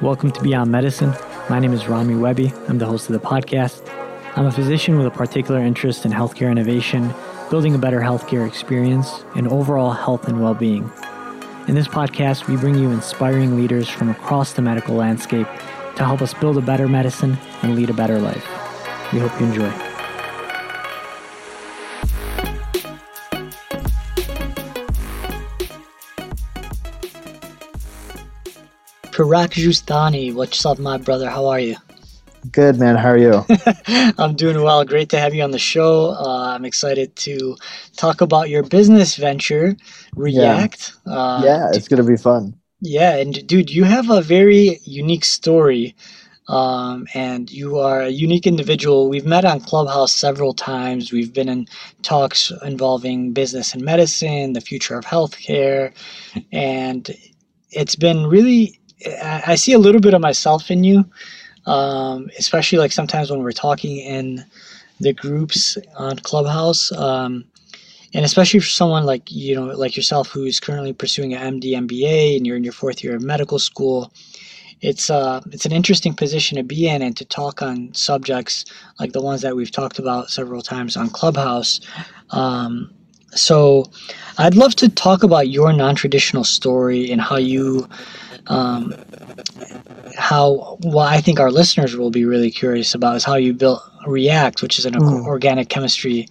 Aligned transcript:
Welcome 0.00 0.30
to 0.30 0.40
Beyond 0.40 0.70
Medicine. 0.70 1.12
My 1.50 1.58
name 1.58 1.72
is 1.72 1.88
Rami 1.88 2.14
Webby. 2.14 2.52
I'm 2.68 2.78
the 2.78 2.86
host 2.86 3.10
of 3.10 3.20
the 3.20 3.26
podcast. 3.26 3.82
I'm 4.36 4.46
a 4.46 4.52
physician 4.52 4.96
with 4.96 5.08
a 5.08 5.10
particular 5.10 5.58
interest 5.58 6.04
in 6.04 6.12
healthcare 6.12 6.52
innovation, 6.52 7.12
building 7.50 7.74
a 7.74 7.78
better 7.78 7.98
healthcare 7.98 8.46
experience, 8.46 9.24
and 9.34 9.48
overall 9.48 9.90
health 9.90 10.28
and 10.28 10.40
well 10.40 10.54
being. 10.54 10.88
In 11.66 11.74
this 11.74 11.88
podcast, 11.88 12.46
we 12.46 12.56
bring 12.56 12.76
you 12.76 12.92
inspiring 12.92 13.56
leaders 13.56 13.88
from 13.88 14.08
across 14.08 14.52
the 14.52 14.62
medical 14.62 14.94
landscape 14.94 15.48
to 15.96 16.04
help 16.04 16.22
us 16.22 16.32
build 16.32 16.58
a 16.58 16.62
better 16.62 16.86
medicine 16.86 17.36
and 17.62 17.74
lead 17.74 17.90
a 17.90 17.94
better 17.94 18.20
life. 18.20 18.46
We 19.12 19.18
hope 19.18 19.40
you 19.40 19.46
enjoy. 19.46 19.87
Prerak 29.18 29.50
Juthani, 29.50 30.32
what's 30.32 30.64
up, 30.64 30.78
my 30.78 30.96
brother? 30.96 31.28
How 31.28 31.46
are 31.46 31.58
you? 31.58 31.74
Good, 32.52 32.78
man. 32.78 32.94
How 32.94 33.08
are 33.08 33.18
you? 33.18 33.44
I'm 34.16 34.36
doing 34.36 34.62
well. 34.62 34.84
Great 34.84 35.08
to 35.08 35.18
have 35.18 35.34
you 35.34 35.42
on 35.42 35.50
the 35.50 35.58
show. 35.58 36.10
Uh, 36.10 36.54
I'm 36.54 36.64
excited 36.64 37.16
to 37.16 37.56
talk 37.96 38.20
about 38.20 38.48
your 38.48 38.62
business 38.62 39.16
venture, 39.16 39.76
React. 40.14 40.92
Yeah, 41.04 41.12
uh, 41.12 41.42
yeah 41.44 41.70
it's 41.72 41.88
going 41.88 42.00
to 42.00 42.08
be 42.08 42.16
fun. 42.16 42.54
Yeah, 42.80 43.16
and 43.16 43.44
dude, 43.44 43.70
you 43.70 43.82
have 43.82 44.08
a 44.08 44.22
very 44.22 44.78
unique 44.84 45.24
story. 45.24 45.96
Um, 46.46 47.08
and 47.12 47.50
you 47.50 47.80
are 47.80 48.02
a 48.02 48.10
unique 48.10 48.46
individual. 48.46 49.08
We've 49.08 49.26
met 49.26 49.44
on 49.44 49.58
Clubhouse 49.58 50.12
several 50.12 50.54
times. 50.54 51.10
We've 51.10 51.32
been 51.32 51.48
in 51.48 51.66
talks 52.02 52.52
involving 52.64 53.32
business 53.32 53.74
and 53.74 53.82
medicine, 53.82 54.52
the 54.52 54.60
future 54.60 54.96
of 54.96 55.04
healthcare, 55.04 55.92
and 56.52 57.10
it's 57.72 57.96
been 57.96 58.24
really. 58.28 58.77
I 59.06 59.56
see 59.56 59.72
a 59.74 59.78
little 59.78 60.00
bit 60.00 60.14
of 60.14 60.20
myself 60.22 60.70
in 60.70 60.84
you 60.84 61.04
um, 61.66 62.30
especially 62.38 62.78
like 62.78 62.92
sometimes 62.92 63.30
when 63.30 63.42
we're 63.42 63.52
talking 63.52 63.98
in 63.98 64.44
the 65.00 65.12
groups 65.14 65.78
on 65.96 66.18
Clubhouse. 66.18 66.92
Um, 66.92 67.44
and 68.14 68.24
especially 68.24 68.60
for 68.60 68.66
someone 68.68 69.06
like 69.06 69.30
you 69.30 69.54
know 69.54 69.66
like 69.66 69.96
yourself 69.96 70.28
who's 70.30 70.60
currently 70.60 70.92
pursuing 70.92 71.34
an 71.34 71.60
MD 71.60 71.72
MBA 71.72 72.36
and 72.36 72.46
you're 72.46 72.56
in 72.56 72.64
your 72.64 72.72
fourth 72.72 73.04
year 73.04 73.16
of 73.16 73.22
medical 73.22 73.58
school, 73.58 74.12
it's 74.82 75.10
uh 75.10 75.40
it's 75.52 75.66
an 75.66 75.72
interesting 75.72 76.14
position 76.14 76.56
to 76.58 76.64
be 76.64 76.88
in 76.88 77.02
and 77.02 77.16
to 77.18 77.24
talk 77.26 77.62
on 77.62 77.94
subjects 77.94 78.64
like 79.00 79.12
the 79.12 79.22
ones 79.22 79.42
that 79.42 79.56
we've 79.56 79.72
talked 79.72 79.98
about 79.98 80.30
several 80.30 80.62
times 80.62 80.96
on 80.96 81.10
Clubhouse. 81.10 81.80
Um, 82.30 82.92
so 83.32 83.86
I'd 84.38 84.56
love 84.56 84.76
to 84.76 84.88
talk 84.88 85.22
about 85.22 85.48
your 85.48 85.72
non-traditional 85.72 86.44
story 86.44 87.12
and 87.12 87.20
how 87.20 87.36
you 87.36 87.88
um, 88.46 88.94
how 90.16 90.78
what 90.82 91.12
I 91.12 91.20
think 91.20 91.40
our 91.40 91.50
listeners 91.50 91.96
will 91.96 92.10
be 92.10 92.24
really 92.24 92.50
curious 92.50 92.94
about 92.94 93.16
is 93.16 93.24
how 93.24 93.34
you 93.34 93.52
built 93.52 93.82
React, 94.06 94.62
which 94.62 94.78
is 94.78 94.86
an 94.86 94.94
mm. 94.94 95.26
organic 95.26 95.68
chemistry 95.68 96.26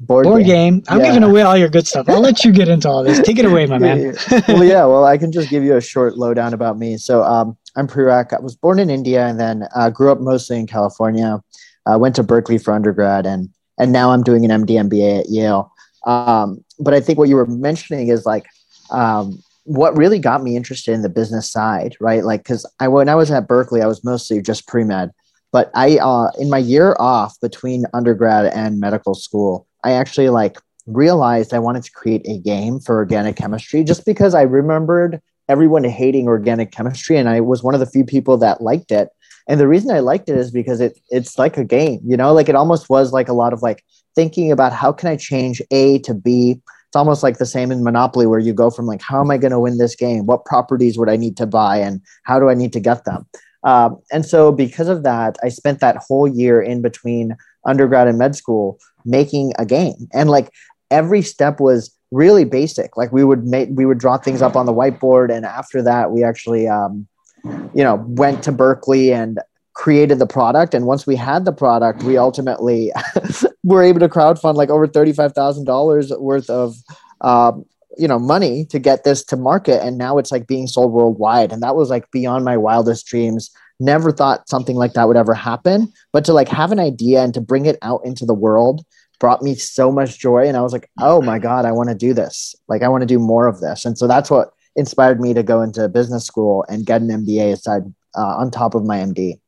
board, 0.00 0.24
board 0.24 0.44
game. 0.44 0.74
game. 0.76 0.84
I'm 0.88 1.00
yeah. 1.00 1.06
giving 1.06 1.22
away 1.24 1.42
all 1.42 1.56
your 1.56 1.68
good 1.68 1.86
stuff. 1.86 2.08
I'll 2.08 2.20
let 2.20 2.44
you 2.44 2.52
get 2.52 2.68
into 2.68 2.88
all 2.88 3.02
this. 3.02 3.20
Take 3.20 3.38
it 3.38 3.44
away, 3.44 3.66
my 3.66 3.78
man. 3.78 4.14
well, 4.48 4.64
yeah. 4.64 4.84
Well, 4.84 5.04
I 5.04 5.18
can 5.18 5.32
just 5.32 5.50
give 5.50 5.64
you 5.64 5.76
a 5.76 5.80
short 5.80 6.16
lowdown 6.16 6.54
about 6.54 6.78
me. 6.78 6.96
So, 6.96 7.22
um, 7.22 7.56
I'm 7.76 7.86
Prerak. 7.86 8.32
I 8.32 8.40
was 8.40 8.56
born 8.56 8.78
in 8.78 8.90
India 8.90 9.26
and 9.26 9.38
then 9.38 9.64
uh, 9.74 9.90
grew 9.90 10.10
up 10.10 10.20
mostly 10.20 10.58
in 10.58 10.66
California. 10.66 11.40
I 11.86 11.96
went 11.96 12.16
to 12.16 12.22
Berkeley 12.22 12.58
for 12.58 12.72
undergrad 12.72 13.24
and 13.24 13.48
and 13.78 13.92
now 13.92 14.10
I'm 14.10 14.22
doing 14.22 14.44
an 14.44 14.64
MD 14.64 14.70
MBA 14.70 15.20
at 15.20 15.28
Yale. 15.30 15.72
Um, 16.04 16.64
but 16.80 16.94
I 16.94 17.00
think 17.00 17.18
what 17.18 17.28
you 17.28 17.36
were 17.36 17.46
mentioning 17.46 18.08
is 18.08 18.26
like 18.26 18.46
um, 18.90 19.40
what 19.68 19.96
really 19.98 20.18
got 20.18 20.42
me 20.42 20.56
interested 20.56 20.94
in 20.94 21.02
the 21.02 21.10
business 21.10 21.52
side, 21.52 21.94
right? 22.00 22.24
Like, 22.24 22.42
because 22.42 22.64
I 22.80 22.88
when 22.88 23.08
I 23.08 23.14
was 23.14 23.30
at 23.30 23.46
Berkeley, 23.46 23.82
I 23.82 23.86
was 23.86 24.02
mostly 24.02 24.40
just 24.40 24.66
pre 24.66 24.82
med, 24.82 25.10
but 25.52 25.70
I 25.74 25.98
uh, 25.98 26.30
in 26.38 26.48
my 26.48 26.58
year 26.58 26.96
off 26.98 27.38
between 27.40 27.84
undergrad 27.92 28.46
and 28.46 28.80
medical 28.80 29.14
school, 29.14 29.66
I 29.84 29.92
actually 29.92 30.30
like 30.30 30.56
realized 30.86 31.52
I 31.52 31.58
wanted 31.58 31.84
to 31.84 31.92
create 31.92 32.26
a 32.26 32.38
game 32.38 32.80
for 32.80 32.96
organic 32.96 33.36
chemistry 33.36 33.84
just 33.84 34.06
because 34.06 34.34
I 34.34 34.42
remembered 34.42 35.20
everyone 35.50 35.84
hating 35.84 36.28
organic 36.28 36.72
chemistry, 36.72 37.18
and 37.18 37.28
I 37.28 37.40
was 37.40 37.62
one 37.62 37.74
of 37.74 37.80
the 37.80 37.86
few 37.86 38.04
people 38.04 38.38
that 38.38 38.62
liked 38.62 38.90
it. 38.90 39.10
And 39.48 39.60
the 39.60 39.68
reason 39.68 39.90
I 39.90 40.00
liked 40.00 40.30
it 40.30 40.36
is 40.38 40.50
because 40.50 40.80
it 40.80 40.98
it's 41.10 41.36
like 41.36 41.58
a 41.58 41.64
game, 41.64 42.00
you 42.06 42.16
know, 42.16 42.32
like 42.32 42.48
it 42.48 42.54
almost 42.54 42.88
was 42.88 43.12
like 43.12 43.28
a 43.28 43.34
lot 43.34 43.52
of 43.52 43.60
like 43.60 43.84
thinking 44.14 44.50
about 44.50 44.72
how 44.72 44.92
can 44.92 45.10
I 45.10 45.16
change 45.16 45.60
A 45.70 45.98
to 46.00 46.14
B 46.14 46.62
it's 46.88 46.96
almost 46.96 47.22
like 47.22 47.36
the 47.36 47.44
same 47.44 47.70
in 47.70 47.84
Monopoly 47.84 48.26
where 48.26 48.38
you 48.38 48.54
go 48.54 48.70
from 48.70 48.86
like, 48.86 49.02
how 49.02 49.20
am 49.20 49.30
I 49.30 49.36
going 49.36 49.52
to 49.52 49.60
win 49.60 49.76
this 49.76 49.94
game? 49.94 50.24
What 50.24 50.46
properties 50.46 50.96
would 50.96 51.10
I 51.10 51.16
need 51.16 51.36
to 51.36 51.46
buy 51.46 51.76
and 51.76 52.00
how 52.22 52.40
do 52.40 52.48
I 52.48 52.54
need 52.54 52.72
to 52.72 52.80
get 52.80 53.04
them? 53.04 53.26
Um, 53.62 53.98
and 54.10 54.24
so 54.24 54.52
because 54.52 54.88
of 54.88 55.02
that, 55.02 55.36
I 55.42 55.50
spent 55.50 55.80
that 55.80 55.96
whole 55.96 56.26
year 56.26 56.62
in 56.62 56.80
between 56.80 57.36
undergrad 57.66 58.08
and 58.08 58.16
med 58.16 58.36
school 58.36 58.78
making 59.04 59.52
a 59.58 59.66
game. 59.66 60.08
And 60.14 60.30
like 60.30 60.50
every 60.90 61.20
step 61.20 61.60
was 61.60 61.94
really 62.10 62.44
basic. 62.44 62.96
Like 62.96 63.12
we 63.12 63.22
would 63.22 63.44
make, 63.44 63.68
we 63.70 63.84
would 63.84 63.98
draw 63.98 64.16
things 64.16 64.40
up 64.40 64.56
on 64.56 64.64
the 64.64 64.72
whiteboard. 64.72 65.30
And 65.30 65.44
after 65.44 65.82
that, 65.82 66.10
we 66.10 66.24
actually, 66.24 66.68
um, 66.68 67.06
you 67.44 67.84
know, 67.84 68.02
went 68.08 68.42
to 68.44 68.52
Berkeley 68.52 69.12
and 69.12 69.40
created 69.78 70.18
the 70.18 70.26
product. 70.26 70.74
And 70.74 70.86
once 70.86 71.06
we 71.06 71.14
had 71.14 71.44
the 71.44 71.52
product 71.52 72.02
we 72.02 72.18
ultimately 72.18 72.92
were 73.62 73.82
able 73.82 74.00
to 74.00 74.08
crowdfund 74.08 74.56
like 74.56 74.70
over 74.70 74.88
$35000 74.88 76.20
worth 76.20 76.50
of 76.50 76.76
um, 77.20 77.64
you 77.96 78.08
know 78.08 78.18
money 78.18 78.64
to 78.66 78.78
get 78.80 79.04
this 79.04 79.24
to 79.26 79.36
market. 79.36 79.82
And 79.82 79.96
now 79.96 80.18
it's 80.18 80.32
like 80.32 80.48
being 80.48 80.66
sold 80.66 80.92
worldwide. 80.92 81.52
And 81.52 81.62
that 81.62 81.76
was 81.76 81.90
like 81.90 82.10
beyond 82.10 82.44
my 82.44 82.56
wildest 82.56 83.06
dreams. 83.06 83.50
Never 83.78 84.10
thought 84.10 84.48
something 84.48 84.74
like 84.74 84.94
that 84.94 85.06
would 85.06 85.16
ever 85.16 85.34
happen. 85.34 85.92
But 86.12 86.24
to 86.24 86.32
like 86.32 86.48
have 86.48 86.72
an 86.72 86.80
idea 86.80 87.22
and 87.22 87.32
to 87.34 87.40
bring 87.40 87.66
it 87.66 87.78
out 87.80 88.00
into 88.04 88.26
the 88.26 88.34
world 88.34 88.84
brought 89.20 89.42
me 89.42 89.54
so 89.54 89.92
much 89.92 90.18
joy. 90.18 90.48
And 90.48 90.56
i 90.56 90.60
was 90.60 90.72
like 90.72 90.90
oh 91.00 91.22
my 91.22 91.38
god 91.38 91.64
i 91.64 91.72
want 91.72 91.88
to 91.88 91.94
do 91.94 92.12
this. 92.12 92.56
Like 92.66 92.82
i 92.82 92.88
want 92.88 93.02
to 93.02 93.14
do 93.14 93.20
more 93.20 93.46
of 93.46 93.60
this. 93.60 93.84
And 93.84 93.96
so 93.96 94.08
that's 94.08 94.28
what 94.28 94.50
inspired 94.74 95.20
me 95.20 95.34
to 95.34 95.44
go 95.44 95.62
into 95.62 95.88
business 95.88 96.24
school 96.24 96.64
and 96.68 96.84
get 96.84 97.00
an 97.00 97.08
mba 97.08 97.52
aside 97.52 97.82
uh, 98.16 98.34
on 98.40 98.50
top 98.50 98.74
of 98.74 98.84
my 98.84 98.98
md 98.98 99.38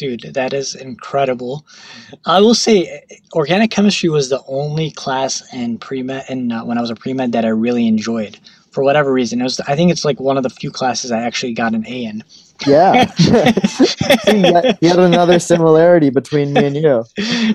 Dude, 0.00 0.32
that 0.32 0.54
is 0.54 0.74
incredible. 0.74 1.66
I 2.24 2.40
will 2.40 2.54
say, 2.54 3.02
organic 3.34 3.70
chemistry 3.70 4.08
was 4.08 4.30
the 4.30 4.42
only 4.48 4.90
class 4.92 5.42
in 5.52 5.76
pre 5.76 6.02
med, 6.02 6.24
and 6.26 6.50
uh, 6.50 6.62
when 6.62 6.78
I 6.78 6.80
was 6.80 6.88
a 6.88 6.94
pre 6.94 7.12
med, 7.12 7.32
that 7.32 7.44
I 7.44 7.48
really 7.48 7.86
enjoyed 7.86 8.40
for 8.72 8.82
whatever 8.82 9.12
reason. 9.12 9.42
It 9.42 9.44
was, 9.44 9.60
I 9.60 9.76
think 9.76 9.90
it's 9.92 10.02
like 10.02 10.18
one 10.18 10.38
of 10.38 10.42
the 10.42 10.48
few 10.48 10.70
classes 10.70 11.12
I 11.12 11.20
actually 11.20 11.52
got 11.52 11.74
an 11.74 11.86
A 11.86 12.04
in. 12.06 12.24
Yeah, 12.66 13.12
yet, 14.26 14.78
yet 14.80 14.98
another 14.98 15.38
similarity 15.38 16.08
between 16.08 16.54
me 16.54 16.64
and 16.64 16.76
you. 16.76 17.04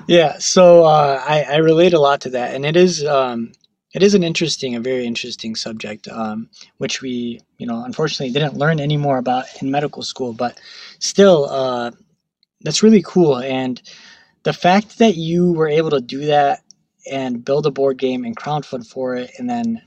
Yeah, 0.06 0.38
so 0.38 0.84
uh, 0.84 1.20
I, 1.26 1.42
I 1.50 1.56
relate 1.56 1.94
a 1.94 2.00
lot 2.00 2.20
to 2.20 2.30
that, 2.30 2.54
and 2.54 2.64
it 2.64 2.76
is 2.76 3.04
um, 3.04 3.50
it 3.92 4.04
is 4.04 4.14
an 4.14 4.22
interesting, 4.22 4.76
a 4.76 4.80
very 4.80 5.04
interesting 5.04 5.56
subject, 5.56 6.06
um, 6.06 6.48
which 6.76 7.02
we, 7.02 7.40
you 7.58 7.66
know, 7.66 7.82
unfortunately 7.84 8.32
didn't 8.32 8.56
learn 8.56 8.78
any 8.78 8.96
more 8.96 9.18
about 9.18 9.46
in 9.60 9.70
medical 9.72 10.02
school, 10.02 10.32
but 10.32 10.60
still, 11.00 11.46
uh, 11.46 11.90
that's 12.66 12.82
really 12.82 13.02
cool. 13.02 13.38
And 13.38 13.80
the 14.42 14.52
fact 14.52 14.98
that 14.98 15.16
you 15.16 15.52
were 15.52 15.68
able 15.68 15.90
to 15.90 16.00
do 16.00 16.26
that 16.26 16.62
and 17.10 17.44
build 17.44 17.64
a 17.64 17.70
board 17.70 17.96
game 17.96 18.24
and 18.24 18.36
crowdfund 18.36 18.88
for 18.88 19.14
it 19.14 19.30
and 19.38 19.48
then 19.48 19.80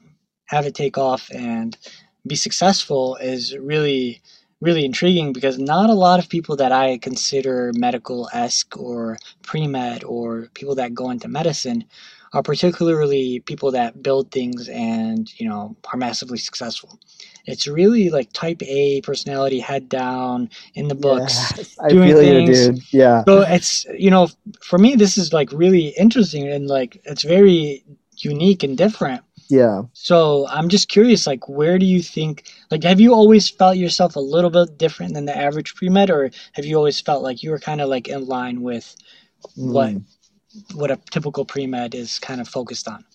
have 0.45 0.65
it 0.65 0.75
take 0.75 0.97
off 0.97 1.29
and 1.33 1.77
be 2.25 2.35
successful 2.35 3.17
is 3.17 3.55
really 3.57 4.21
really 4.61 4.85
intriguing 4.85 5.33
because 5.33 5.57
not 5.57 5.89
a 5.89 5.93
lot 5.93 6.19
of 6.19 6.29
people 6.29 6.55
that 6.57 6.71
I 6.71 6.97
consider 6.97 7.71
medical 7.75 8.29
esque 8.33 8.77
or 8.77 9.17
pre 9.41 9.67
med 9.67 10.03
or 10.05 10.49
people 10.53 10.75
that 10.75 10.93
go 10.93 11.09
into 11.09 11.27
medicine 11.27 11.85
are 12.33 12.43
particularly 12.43 13.39
people 13.41 13.71
that 13.71 14.03
build 14.03 14.31
things 14.31 14.69
and 14.69 15.31
you 15.39 15.47
know 15.47 15.75
are 15.91 15.97
massively 15.97 16.37
successful. 16.37 16.99
It's 17.45 17.67
really 17.67 18.09
like 18.09 18.31
type 18.33 18.61
A 18.63 19.01
personality, 19.01 19.59
head 19.59 19.89
down 19.89 20.49
in 20.75 20.87
the 20.87 20.95
books, 20.95 21.35
yeah, 21.57 21.87
doing 21.89 22.15
things. 22.15 22.67
You, 22.67 22.73
dude. 22.73 22.93
Yeah. 22.93 23.23
So 23.25 23.41
it's 23.41 23.85
you 23.97 24.11
know, 24.11 24.29
for 24.61 24.77
me, 24.77 24.95
this 24.95 25.17
is 25.17 25.33
like 25.33 25.51
really 25.51 25.87
interesting 25.97 26.47
and 26.47 26.67
like 26.67 27.01
it's 27.05 27.23
very 27.23 27.83
unique 28.17 28.63
and 28.63 28.77
different. 28.77 29.23
Yeah. 29.49 29.83
So 29.93 30.47
I'm 30.47 30.69
just 30.69 30.89
curious, 30.89 31.25
like, 31.25 31.49
where 31.49 31.79
do 31.79 31.85
you 31.85 32.03
think, 32.03 32.53
like, 32.69 32.83
have 32.83 32.99
you 32.99 33.15
always 33.15 33.49
felt 33.49 33.77
yourself 33.77 34.15
a 34.15 34.19
little 34.19 34.51
bit 34.51 34.77
different 34.77 35.15
than 35.15 35.25
the 35.25 35.35
average 35.35 35.73
pre 35.73 35.89
med, 35.89 36.11
or 36.11 36.29
have 36.53 36.65
you 36.65 36.77
always 36.77 37.01
felt 37.01 37.23
like 37.23 37.41
you 37.41 37.49
were 37.49 37.57
kind 37.57 37.81
of 37.81 37.89
like 37.89 38.07
in 38.07 38.27
line 38.27 38.61
with 38.61 38.95
what 39.55 39.89
mm. 39.89 40.03
What 40.73 40.91
a 40.91 40.99
typical 41.11 41.45
pre 41.45 41.67
med 41.67 41.95
is 41.95 42.19
kind 42.19 42.41
of 42.41 42.47
focused 42.47 42.87
on? 42.87 43.05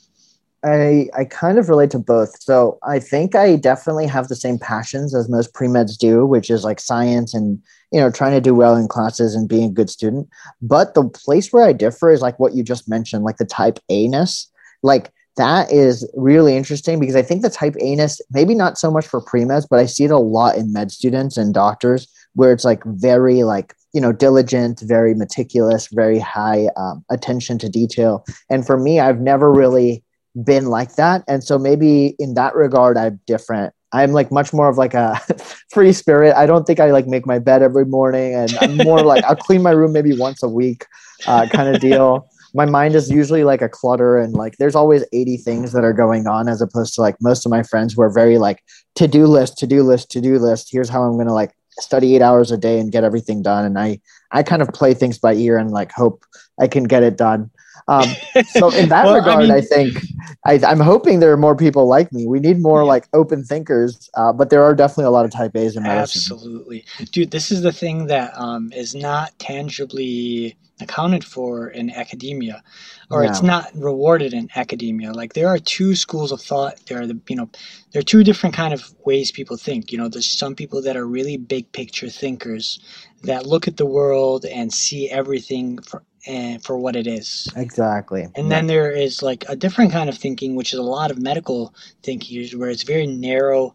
I 0.64 1.08
I 1.16 1.24
kind 1.24 1.58
of 1.58 1.68
relate 1.68 1.90
to 1.90 1.98
both. 1.98 2.42
So 2.42 2.78
I 2.82 2.98
think 2.98 3.34
I 3.34 3.56
definitely 3.56 4.06
have 4.06 4.28
the 4.28 4.36
same 4.36 4.58
passions 4.58 5.14
as 5.14 5.28
most 5.28 5.52
pre 5.54 5.68
meds 5.68 5.98
do, 5.98 6.26
which 6.26 6.50
is 6.50 6.64
like 6.64 6.80
science 6.80 7.34
and 7.34 7.60
you 7.92 8.00
know 8.00 8.10
trying 8.10 8.32
to 8.32 8.40
do 8.40 8.54
well 8.54 8.76
in 8.76 8.88
classes 8.88 9.34
and 9.34 9.48
being 9.48 9.70
a 9.70 9.72
good 9.72 9.90
student. 9.90 10.28
But 10.62 10.94
the 10.94 11.08
place 11.08 11.52
where 11.52 11.66
I 11.66 11.72
differ 11.72 12.10
is 12.10 12.22
like 12.22 12.38
what 12.38 12.54
you 12.54 12.62
just 12.62 12.88
mentioned, 12.88 13.24
like 13.24 13.36
the 13.36 13.44
type 13.44 13.78
A 13.88 14.08
ness. 14.08 14.48
Like 14.82 15.12
that 15.36 15.72
is 15.72 16.08
really 16.14 16.56
interesting 16.56 17.00
because 17.00 17.16
I 17.16 17.22
think 17.22 17.42
the 17.42 17.50
type 17.50 17.74
A-ness, 17.80 18.20
maybe 18.30 18.54
not 18.54 18.78
so 18.78 18.90
much 18.90 19.06
for 19.06 19.20
pre-meds, 19.20 19.66
but 19.68 19.80
I 19.80 19.86
see 19.86 20.04
it 20.04 20.10
a 20.10 20.18
lot 20.18 20.56
in 20.56 20.72
med 20.72 20.92
students 20.92 21.36
and 21.36 21.52
doctors 21.52 22.06
where 22.34 22.52
it's 22.52 22.64
like 22.64 22.84
very 22.84 23.42
like, 23.42 23.74
you 23.94 24.00
know, 24.00 24.12
diligent, 24.12 24.80
very 24.80 25.14
meticulous, 25.14 25.88
very 25.88 26.18
high 26.18 26.68
um, 26.76 27.04
attention 27.10 27.58
to 27.58 27.68
detail. 27.68 28.24
And 28.50 28.66
for 28.66 28.76
me, 28.76 29.00
I've 29.00 29.20
never 29.20 29.52
really 29.52 30.02
been 30.44 30.66
like 30.66 30.96
that. 30.96 31.22
And 31.28 31.44
so 31.44 31.58
maybe 31.58 32.16
in 32.18 32.34
that 32.34 32.54
regard, 32.54 32.98
I'm 32.98 33.20
different. 33.26 33.72
I'm 33.92 34.10
like 34.12 34.32
much 34.32 34.52
more 34.52 34.68
of 34.68 34.76
like 34.76 34.94
a 34.94 35.20
free 35.72 35.92
spirit. 35.92 36.34
I 36.36 36.46
don't 36.46 36.66
think 36.66 36.80
I 36.80 36.90
like 36.90 37.06
make 37.06 37.24
my 37.24 37.38
bed 37.38 37.62
every 37.62 37.86
morning 37.86 38.34
and 38.34 38.52
I'm 38.60 38.76
more 38.78 39.02
like 39.02 39.22
I'll 39.24 39.36
clean 39.36 39.62
my 39.62 39.70
room 39.70 39.92
maybe 39.92 40.18
once 40.18 40.42
a 40.42 40.48
week 40.48 40.84
uh, 41.26 41.46
kind 41.46 41.72
of 41.72 41.80
deal 41.80 42.28
my 42.54 42.64
mind 42.64 42.94
is 42.94 43.10
usually 43.10 43.42
like 43.42 43.60
a 43.60 43.68
clutter 43.68 44.16
and 44.16 44.32
like 44.34 44.56
there's 44.58 44.76
always 44.76 45.04
80 45.12 45.38
things 45.38 45.72
that 45.72 45.84
are 45.84 45.92
going 45.92 46.26
on 46.26 46.48
as 46.48 46.62
opposed 46.62 46.94
to 46.94 47.00
like 47.00 47.16
most 47.20 47.44
of 47.44 47.50
my 47.50 47.64
friends 47.64 47.92
who 47.92 48.02
are 48.02 48.10
very 48.10 48.38
like 48.38 48.62
to-do 48.94 49.26
list 49.26 49.58
to-do 49.58 49.82
list 49.82 50.10
to-do 50.10 50.38
list 50.38 50.68
here's 50.70 50.88
how 50.88 51.02
i'm 51.02 51.18
to 51.18 51.32
like 51.32 51.52
study 51.80 52.14
eight 52.14 52.22
hours 52.22 52.50
a 52.50 52.56
day 52.56 52.78
and 52.78 52.92
get 52.92 53.04
everything 53.04 53.42
done 53.42 53.64
and 53.64 53.78
i 53.78 53.98
i 54.32 54.42
kind 54.42 54.62
of 54.62 54.68
play 54.68 54.94
things 54.94 55.18
by 55.18 55.34
ear 55.34 55.58
and 55.58 55.70
like 55.70 55.92
hope 55.92 56.24
i 56.60 56.66
can 56.66 56.84
get 56.84 57.02
it 57.02 57.16
done 57.16 57.50
um, 57.88 58.08
so 58.46 58.70
in 58.70 58.88
that 58.88 59.04
well, 59.04 59.16
regard, 59.16 59.38
I, 59.38 59.42
mean, 59.42 59.50
I 59.50 59.60
think 59.60 59.98
I, 60.46 60.54
am 60.70 60.80
hoping 60.80 61.20
there 61.20 61.32
are 61.32 61.36
more 61.36 61.56
people 61.56 61.86
like 61.86 62.12
me. 62.12 62.26
We 62.26 62.40
need 62.40 62.60
more 62.60 62.82
yeah. 62.82 62.88
like 62.88 63.08
open 63.12 63.44
thinkers, 63.44 64.08
uh, 64.14 64.32
but 64.32 64.50
there 64.50 64.62
are 64.62 64.74
definitely 64.74 65.04
a 65.04 65.10
lot 65.10 65.24
of 65.24 65.30
type 65.30 65.54
A's 65.54 65.76
in 65.76 65.82
medicine. 65.82 66.32
Absolutely, 66.32 66.84
dude. 67.12 67.30
This 67.30 67.50
is 67.50 67.62
the 67.62 67.72
thing 67.72 68.06
that 68.06 68.32
um, 68.38 68.72
is 68.72 68.94
not 68.94 69.38
tangibly 69.38 70.56
accounted 70.80 71.24
for 71.24 71.68
in 71.68 71.90
academia 71.90 72.62
or 73.10 73.22
yeah. 73.22 73.30
it's 73.30 73.42
not 73.42 73.70
rewarded 73.74 74.34
in 74.34 74.48
academia 74.56 75.12
like 75.12 75.32
there 75.32 75.46
are 75.48 75.58
two 75.58 75.94
schools 75.94 76.32
of 76.32 76.40
thought 76.40 76.74
there 76.86 77.00
are 77.00 77.06
the 77.06 77.18
you 77.28 77.36
know 77.36 77.48
there 77.92 78.00
are 78.00 78.02
two 78.02 78.24
different 78.24 78.54
kind 78.54 78.74
of 78.74 78.92
ways 79.04 79.30
people 79.30 79.56
think 79.56 79.92
you 79.92 79.98
know 79.98 80.08
there's 80.08 80.28
some 80.28 80.54
people 80.54 80.82
that 80.82 80.96
are 80.96 81.06
really 81.06 81.36
big 81.36 81.70
picture 81.72 82.08
thinkers 82.08 82.80
that 83.22 83.46
look 83.46 83.68
at 83.68 83.76
the 83.76 83.86
world 83.86 84.44
and 84.46 84.72
see 84.72 85.08
everything 85.10 85.78
for 85.82 86.02
and 86.26 86.62
for 86.64 86.78
what 86.78 86.96
it 86.96 87.06
is. 87.06 87.48
Exactly. 87.56 88.22
And 88.34 88.48
yeah. 88.48 88.48
then 88.48 88.66
there 88.66 88.90
is 88.90 89.22
like 89.22 89.44
a 89.48 89.56
different 89.56 89.92
kind 89.92 90.08
of 90.08 90.16
thinking, 90.16 90.54
which 90.54 90.72
is 90.72 90.78
a 90.78 90.82
lot 90.82 91.10
of 91.10 91.20
medical 91.20 91.74
thinking, 92.02 92.48
where 92.58 92.70
it's 92.70 92.82
very 92.82 93.06
narrow 93.06 93.74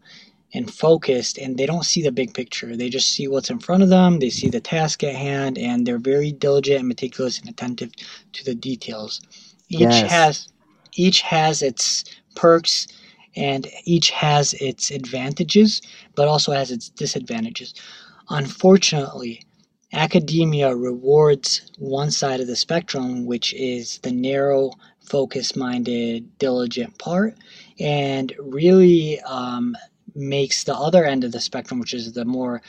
and 0.53 0.73
focused 0.73 1.37
and 1.37 1.57
they 1.57 1.65
don't 1.65 1.85
see 1.85 2.01
the 2.01 2.11
big 2.11 2.33
picture. 2.33 2.75
They 2.75 2.89
just 2.89 3.11
see 3.11 3.27
what's 3.27 3.49
in 3.49 3.59
front 3.59 3.83
of 3.83 3.89
them, 3.89 4.19
they 4.19 4.29
see 4.29 4.49
the 4.49 4.59
task 4.59 5.03
at 5.03 5.15
hand, 5.15 5.57
and 5.57 5.85
they're 5.85 5.99
very 5.99 6.31
diligent 6.31 6.79
and 6.79 6.87
meticulous 6.87 7.39
and 7.39 7.49
attentive 7.49 7.91
to 8.33 8.43
the 8.43 8.55
details. 8.55 9.21
Each 9.69 9.81
yes. 9.81 10.11
has 10.11 10.49
each 10.93 11.21
has 11.21 11.61
its 11.61 12.03
perks 12.35 12.87
and 13.35 13.67
each 13.85 14.09
has 14.09 14.53
its 14.55 14.91
advantages, 14.91 15.81
but 16.15 16.27
also 16.27 16.51
has 16.51 16.71
its 16.71 16.89
disadvantages. 16.89 17.73
Unfortunately, 18.29 19.43
academia 19.93 20.75
rewards 20.75 21.71
one 21.77 22.11
side 22.11 22.39
of 22.39 22.47
the 22.47 22.55
spectrum, 22.55 23.25
which 23.25 23.53
is 23.53 23.99
the 23.99 24.11
narrow, 24.11 24.71
focus 24.99 25.55
minded, 25.55 26.37
diligent 26.37 26.97
part, 26.99 27.37
and 27.79 28.33
really 28.39 29.19
um, 29.21 29.75
makes 30.19 30.63
the 30.63 30.75
other 30.75 31.05
end 31.05 31.23
of 31.23 31.31
the 31.31 31.41
spectrum, 31.41 31.79
which 31.79 31.93
is 31.93 32.13
the 32.13 32.25
more, 32.25 32.61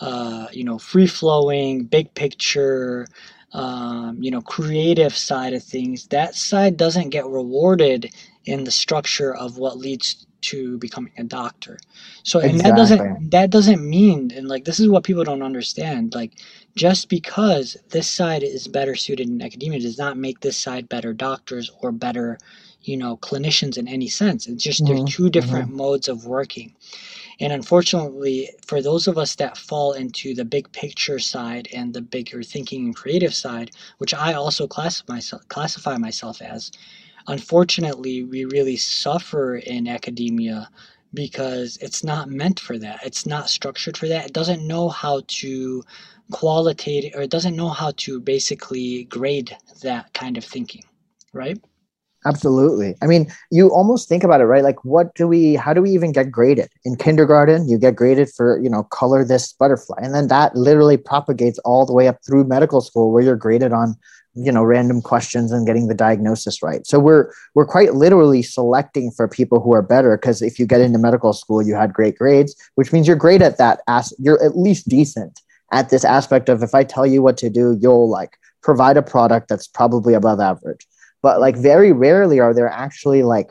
uh, 0.00 0.46
you 0.52 0.64
know, 0.64 0.78
free 0.78 1.06
flowing, 1.06 1.84
big 1.84 2.12
picture, 2.14 3.06
um, 3.52 4.16
you 4.20 4.30
know, 4.30 4.40
creative 4.40 5.16
side 5.16 5.52
of 5.54 5.62
things, 5.62 6.08
that 6.08 6.34
side 6.34 6.76
doesn't 6.76 7.10
get 7.10 7.26
rewarded 7.26 8.12
in 8.46 8.64
the 8.64 8.70
structure 8.70 9.34
of 9.34 9.58
what 9.58 9.78
leads 9.78 10.26
to 10.40 10.76
becoming 10.78 11.12
a 11.16 11.24
doctor. 11.24 11.78
So, 12.22 12.38
and 12.40 12.56
exactly. 12.56 12.70
that 12.70 12.76
doesn't 12.76 13.30
that 13.30 13.50
doesn't 13.50 13.88
mean, 13.88 14.30
and 14.36 14.46
like 14.46 14.64
this 14.64 14.78
is 14.78 14.88
what 14.88 15.04
people 15.04 15.24
don't 15.24 15.42
understand. 15.42 16.14
Like, 16.14 16.32
just 16.76 17.08
because 17.08 17.76
this 17.90 18.10
side 18.10 18.42
is 18.42 18.68
better 18.68 18.94
suited 18.94 19.28
in 19.28 19.40
academia 19.40 19.80
does 19.80 19.98
not 19.98 20.18
make 20.18 20.40
this 20.40 20.56
side 20.58 20.88
better 20.88 21.14
doctors 21.14 21.70
or 21.80 21.92
better 21.92 22.38
you 22.86 22.96
know 22.96 23.16
clinicians 23.16 23.76
in 23.78 23.88
any 23.88 24.08
sense. 24.08 24.46
It's 24.46 24.62
just 24.62 24.84
mm-hmm. 24.84 24.96
they're 24.96 25.06
two 25.06 25.30
different 25.30 25.68
mm-hmm. 25.68 25.76
modes 25.76 26.08
of 26.08 26.26
working. 26.26 26.74
And 27.40 27.52
unfortunately 27.52 28.50
for 28.66 28.80
those 28.80 29.08
of 29.08 29.18
us 29.18 29.34
that 29.36 29.58
fall 29.58 29.92
into 29.92 30.34
the 30.34 30.44
big 30.44 30.70
picture 30.72 31.18
side 31.18 31.68
and 31.72 31.92
the 31.92 32.00
bigger 32.00 32.42
thinking 32.42 32.84
and 32.84 32.96
creative 32.96 33.34
side 33.34 33.72
which 33.98 34.14
i 34.14 34.32
also 34.32 34.68
classify 34.68 35.14
myself, 35.14 35.42
classify 35.48 35.96
myself 35.96 36.40
as 36.40 36.70
unfortunately 37.26 38.22
we 38.22 38.44
really 38.44 38.76
suffer 38.76 39.56
in 39.56 39.88
academia 39.88 40.70
because 41.12 41.76
it's 41.80 42.02
not 42.02 42.28
meant 42.28 42.58
for 42.58 42.76
that. 42.76 42.98
It's 43.04 43.24
not 43.24 43.48
structured 43.48 43.96
for 43.96 44.08
that. 44.08 44.26
It 44.26 44.32
doesn't 44.32 44.66
know 44.66 44.88
how 44.88 45.22
to 45.24 45.84
qualitative 46.30 47.12
or 47.14 47.22
it 47.22 47.30
doesn't 47.30 47.56
know 47.56 47.68
how 47.68 47.92
to 47.98 48.20
basically 48.20 49.04
grade 49.04 49.56
that 49.82 50.12
kind 50.14 50.36
of 50.38 50.44
thinking 50.44 50.82
right 51.32 51.58
Absolutely. 52.26 52.94
I 53.02 53.06
mean, 53.06 53.30
you 53.50 53.68
almost 53.68 54.08
think 54.08 54.24
about 54.24 54.40
it, 54.40 54.44
right? 54.44 54.64
Like, 54.64 54.82
what 54.84 55.14
do 55.14 55.28
we, 55.28 55.56
how 55.56 55.74
do 55.74 55.82
we 55.82 55.90
even 55.90 56.10
get 56.10 56.30
graded? 56.30 56.70
In 56.84 56.96
kindergarten, 56.96 57.68
you 57.68 57.76
get 57.76 57.96
graded 57.96 58.30
for, 58.30 58.58
you 58.62 58.70
know, 58.70 58.84
color 58.84 59.24
this 59.24 59.52
butterfly. 59.52 59.98
And 60.00 60.14
then 60.14 60.28
that 60.28 60.56
literally 60.56 60.96
propagates 60.96 61.58
all 61.60 61.84
the 61.84 61.92
way 61.92 62.08
up 62.08 62.18
through 62.24 62.44
medical 62.44 62.80
school 62.80 63.12
where 63.12 63.22
you're 63.22 63.36
graded 63.36 63.72
on, 63.72 63.94
you 64.34 64.50
know, 64.50 64.64
random 64.64 65.02
questions 65.02 65.52
and 65.52 65.66
getting 65.66 65.86
the 65.86 65.94
diagnosis 65.94 66.62
right. 66.62 66.86
So 66.86 66.98
we're, 66.98 67.30
we're 67.54 67.66
quite 67.66 67.94
literally 67.94 68.42
selecting 68.42 69.10
for 69.10 69.28
people 69.28 69.60
who 69.60 69.74
are 69.74 69.82
better 69.82 70.16
because 70.16 70.40
if 70.40 70.58
you 70.58 70.64
get 70.64 70.80
into 70.80 70.98
medical 70.98 71.34
school, 71.34 71.60
you 71.60 71.74
had 71.74 71.92
great 71.92 72.16
grades, 72.16 72.56
which 72.76 72.90
means 72.90 73.06
you're 73.06 73.16
great 73.16 73.42
at 73.42 73.58
that. 73.58 73.80
As, 73.86 74.14
you're 74.18 74.42
at 74.42 74.56
least 74.56 74.88
decent 74.88 75.42
at 75.72 75.90
this 75.90 76.06
aspect 76.06 76.48
of 76.48 76.62
if 76.62 76.74
I 76.74 76.84
tell 76.84 77.06
you 77.06 77.20
what 77.20 77.36
to 77.38 77.50
do, 77.50 77.76
you'll 77.78 78.08
like 78.08 78.38
provide 78.62 78.96
a 78.96 79.02
product 79.02 79.48
that's 79.48 79.66
probably 79.66 80.14
above 80.14 80.40
average 80.40 80.86
but 81.24 81.40
like 81.40 81.56
very 81.56 81.90
rarely 81.90 82.38
are 82.38 82.52
there 82.52 82.68
actually 82.68 83.22
like 83.22 83.50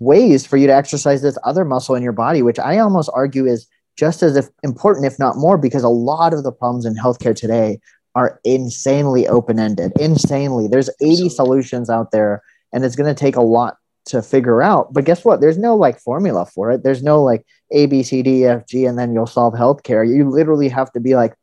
ways 0.00 0.46
for 0.46 0.56
you 0.56 0.66
to 0.66 0.74
exercise 0.74 1.20
this 1.20 1.36
other 1.44 1.64
muscle 1.64 1.94
in 1.94 2.02
your 2.02 2.18
body 2.24 2.40
which 2.40 2.58
i 2.58 2.78
almost 2.78 3.10
argue 3.12 3.44
is 3.44 3.68
just 3.96 4.22
as 4.22 4.36
if 4.36 4.48
important 4.62 5.04
if 5.04 5.18
not 5.18 5.36
more 5.36 5.58
because 5.58 5.84
a 5.84 5.88
lot 5.88 6.32
of 6.32 6.44
the 6.44 6.52
problems 6.52 6.86
in 6.86 6.94
healthcare 6.94 7.36
today 7.36 7.78
are 8.14 8.40
insanely 8.44 9.28
open-ended 9.28 9.92
insanely. 10.00 10.66
There's 10.66 10.88
80 11.00 11.10
Absolutely. 11.10 11.28
solutions 11.30 11.90
out 11.90 12.10
there 12.10 12.42
and 12.72 12.84
it's 12.84 12.96
going 12.96 13.12
to 13.14 13.18
take 13.18 13.36
a 13.36 13.42
lot 13.42 13.76
to 14.06 14.22
figure 14.22 14.62
out. 14.62 14.92
But 14.92 15.04
guess 15.04 15.24
what? 15.24 15.40
There's 15.40 15.58
no 15.58 15.76
like 15.76 16.00
formula 16.00 16.46
for 16.46 16.72
it. 16.72 16.82
There's 16.82 17.02
no 17.02 17.22
like 17.22 17.44
a 17.70 17.86
b 17.86 18.02
c 18.02 18.22
d 18.22 18.46
f 18.46 18.66
g 18.66 18.86
and 18.86 18.98
then 18.98 19.12
you'll 19.12 19.26
solve 19.26 19.54
healthcare. 19.54 20.08
You 20.08 20.28
literally 20.28 20.68
have 20.68 20.90
to 20.92 21.00
be 21.00 21.14
like 21.14 21.34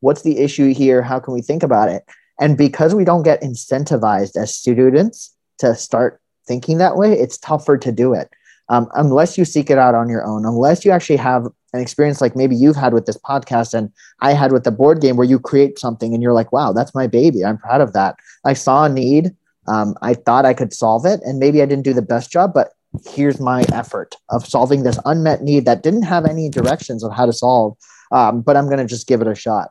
what's 0.00 0.22
the 0.22 0.38
issue 0.38 0.72
here? 0.72 1.02
How 1.02 1.18
can 1.20 1.34
we 1.34 1.42
think 1.42 1.62
about 1.62 1.88
it 1.88 2.02
and 2.40 2.56
because 2.56 2.94
we 2.94 3.04
don't 3.04 3.22
get 3.22 3.42
incentivized 3.42 4.36
as 4.36 4.54
students 4.54 5.34
to 5.58 5.74
start 5.74 6.20
thinking 6.46 6.78
that 6.78 6.96
way, 6.96 7.12
it's 7.12 7.38
tougher 7.38 7.76
to 7.78 7.92
do 7.92 8.14
it. 8.14 8.30
Um, 8.68 8.88
unless 8.94 9.36
you 9.36 9.44
seek 9.44 9.70
it 9.70 9.78
out 9.78 9.94
on 9.94 10.08
your 10.08 10.24
own, 10.24 10.46
unless 10.46 10.84
you 10.84 10.90
actually 10.90 11.16
have 11.16 11.46
an 11.72 11.80
experience 11.80 12.20
like 12.20 12.36
maybe 12.36 12.54
you've 12.54 12.76
had 12.76 12.94
with 12.94 13.06
this 13.06 13.18
podcast 13.18 13.74
and 13.74 13.90
I 14.20 14.32
had 14.32 14.52
with 14.52 14.64
the 14.64 14.70
board 14.70 15.00
game 15.00 15.16
where 15.16 15.26
you 15.26 15.38
create 15.38 15.78
something 15.78 16.14
and 16.14 16.22
you're 16.22 16.32
like, 16.32 16.52
wow, 16.52 16.72
that's 16.72 16.94
my 16.94 17.06
baby. 17.06 17.44
I'm 17.44 17.58
proud 17.58 17.80
of 17.80 17.92
that. 17.92 18.16
I 18.44 18.52
saw 18.52 18.84
a 18.84 18.88
need. 18.88 19.34
Um, 19.68 19.94
I 20.02 20.14
thought 20.14 20.44
I 20.44 20.54
could 20.54 20.72
solve 20.72 21.06
it. 21.06 21.20
And 21.22 21.38
maybe 21.38 21.62
I 21.62 21.66
didn't 21.66 21.84
do 21.84 21.94
the 21.94 22.02
best 22.02 22.30
job, 22.30 22.52
but 22.52 22.72
here's 23.06 23.40
my 23.40 23.64
effort 23.72 24.16
of 24.28 24.46
solving 24.46 24.82
this 24.82 24.98
unmet 25.04 25.42
need 25.42 25.64
that 25.64 25.82
didn't 25.82 26.02
have 26.02 26.26
any 26.26 26.48
directions 26.48 27.02
of 27.02 27.12
how 27.12 27.26
to 27.26 27.32
solve. 27.32 27.76
Um, 28.10 28.42
but 28.42 28.56
I'm 28.56 28.66
going 28.66 28.78
to 28.78 28.86
just 28.86 29.06
give 29.06 29.22
it 29.22 29.26
a 29.26 29.34
shot. 29.34 29.70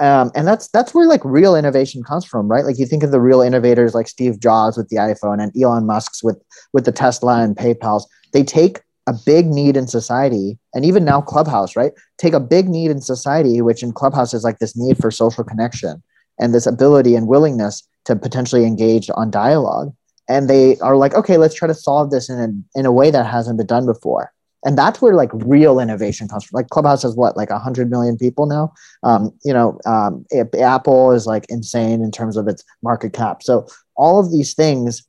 Um, 0.00 0.30
and 0.34 0.46
that's 0.46 0.68
that's 0.68 0.94
where 0.94 1.06
like 1.06 1.24
real 1.24 1.56
innovation 1.56 2.02
comes 2.04 2.24
from, 2.24 2.48
right? 2.48 2.64
Like 2.64 2.78
you 2.78 2.86
think 2.86 3.02
of 3.02 3.10
the 3.10 3.20
real 3.20 3.40
innovators 3.40 3.94
like 3.94 4.08
Steve 4.08 4.40
Jobs 4.40 4.76
with 4.76 4.88
the 4.88 4.96
iPhone 4.96 5.42
and 5.42 5.52
Elon 5.60 5.86
Musk's 5.86 6.22
with 6.22 6.40
with 6.72 6.84
the 6.84 6.92
Tesla 6.92 7.42
and 7.42 7.56
PayPal's. 7.56 8.08
They 8.32 8.44
take 8.44 8.80
a 9.08 9.14
big 9.26 9.46
need 9.46 9.76
in 9.76 9.88
society, 9.88 10.58
and 10.74 10.84
even 10.84 11.04
now 11.04 11.20
Clubhouse, 11.20 11.74
right? 11.74 11.92
Take 12.18 12.34
a 12.34 12.40
big 12.40 12.68
need 12.68 12.90
in 12.90 13.00
society, 13.00 13.60
which 13.60 13.82
in 13.82 13.92
Clubhouse 13.92 14.34
is 14.34 14.44
like 14.44 14.58
this 14.58 14.76
need 14.76 14.98
for 14.98 15.10
social 15.10 15.42
connection 15.44 16.02
and 16.38 16.54
this 16.54 16.66
ability 16.66 17.16
and 17.16 17.26
willingness 17.26 17.82
to 18.04 18.14
potentially 18.14 18.64
engage 18.64 19.10
on 19.14 19.30
dialogue. 19.30 19.92
And 20.28 20.48
they 20.48 20.78
are 20.78 20.96
like, 20.96 21.14
okay, 21.14 21.38
let's 21.38 21.54
try 21.54 21.66
to 21.66 21.74
solve 21.74 22.10
this 22.10 22.28
in 22.28 22.38
a, 22.38 22.78
in 22.78 22.86
a 22.86 22.92
way 22.92 23.10
that 23.10 23.26
hasn't 23.26 23.56
been 23.56 23.66
done 23.66 23.86
before 23.86 24.32
and 24.64 24.76
that's 24.76 25.00
where 25.00 25.14
like 25.14 25.30
real 25.32 25.78
innovation 25.78 26.28
comes 26.28 26.44
from. 26.44 26.56
Like 26.56 26.68
clubhouse 26.68 27.02
has 27.02 27.14
what 27.14 27.36
like 27.36 27.50
100 27.50 27.90
million 27.90 28.16
people 28.16 28.46
now? 28.46 28.72
Um, 29.02 29.32
you 29.44 29.52
know 29.52 29.78
um, 29.86 30.24
apple 30.58 31.12
is 31.12 31.26
like 31.26 31.46
insane 31.48 32.02
in 32.02 32.10
terms 32.10 32.36
of 32.36 32.48
its 32.48 32.64
market 32.82 33.12
cap. 33.12 33.42
So 33.42 33.66
all 33.96 34.20
of 34.20 34.30
these 34.32 34.54
things 34.54 35.06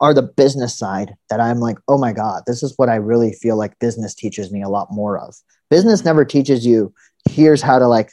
are 0.00 0.12
the 0.12 0.22
business 0.22 0.76
side 0.76 1.14
that 1.30 1.40
i'm 1.40 1.58
like 1.58 1.78
oh 1.88 1.96
my 1.96 2.12
god 2.12 2.42
this 2.46 2.62
is 2.62 2.74
what 2.76 2.90
i 2.90 2.96
really 2.96 3.32
feel 3.32 3.56
like 3.56 3.78
business 3.78 4.14
teaches 4.14 4.52
me 4.52 4.62
a 4.62 4.68
lot 4.68 4.88
more 4.90 5.18
of. 5.18 5.34
Business 5.70 6.04
never 6.04 6.24
teaches 6.24 6.66
you 6.66 6.92
here's 7.28 7.62
how 7.62 7.78
to 7.78 7.88
like 7.88 8.12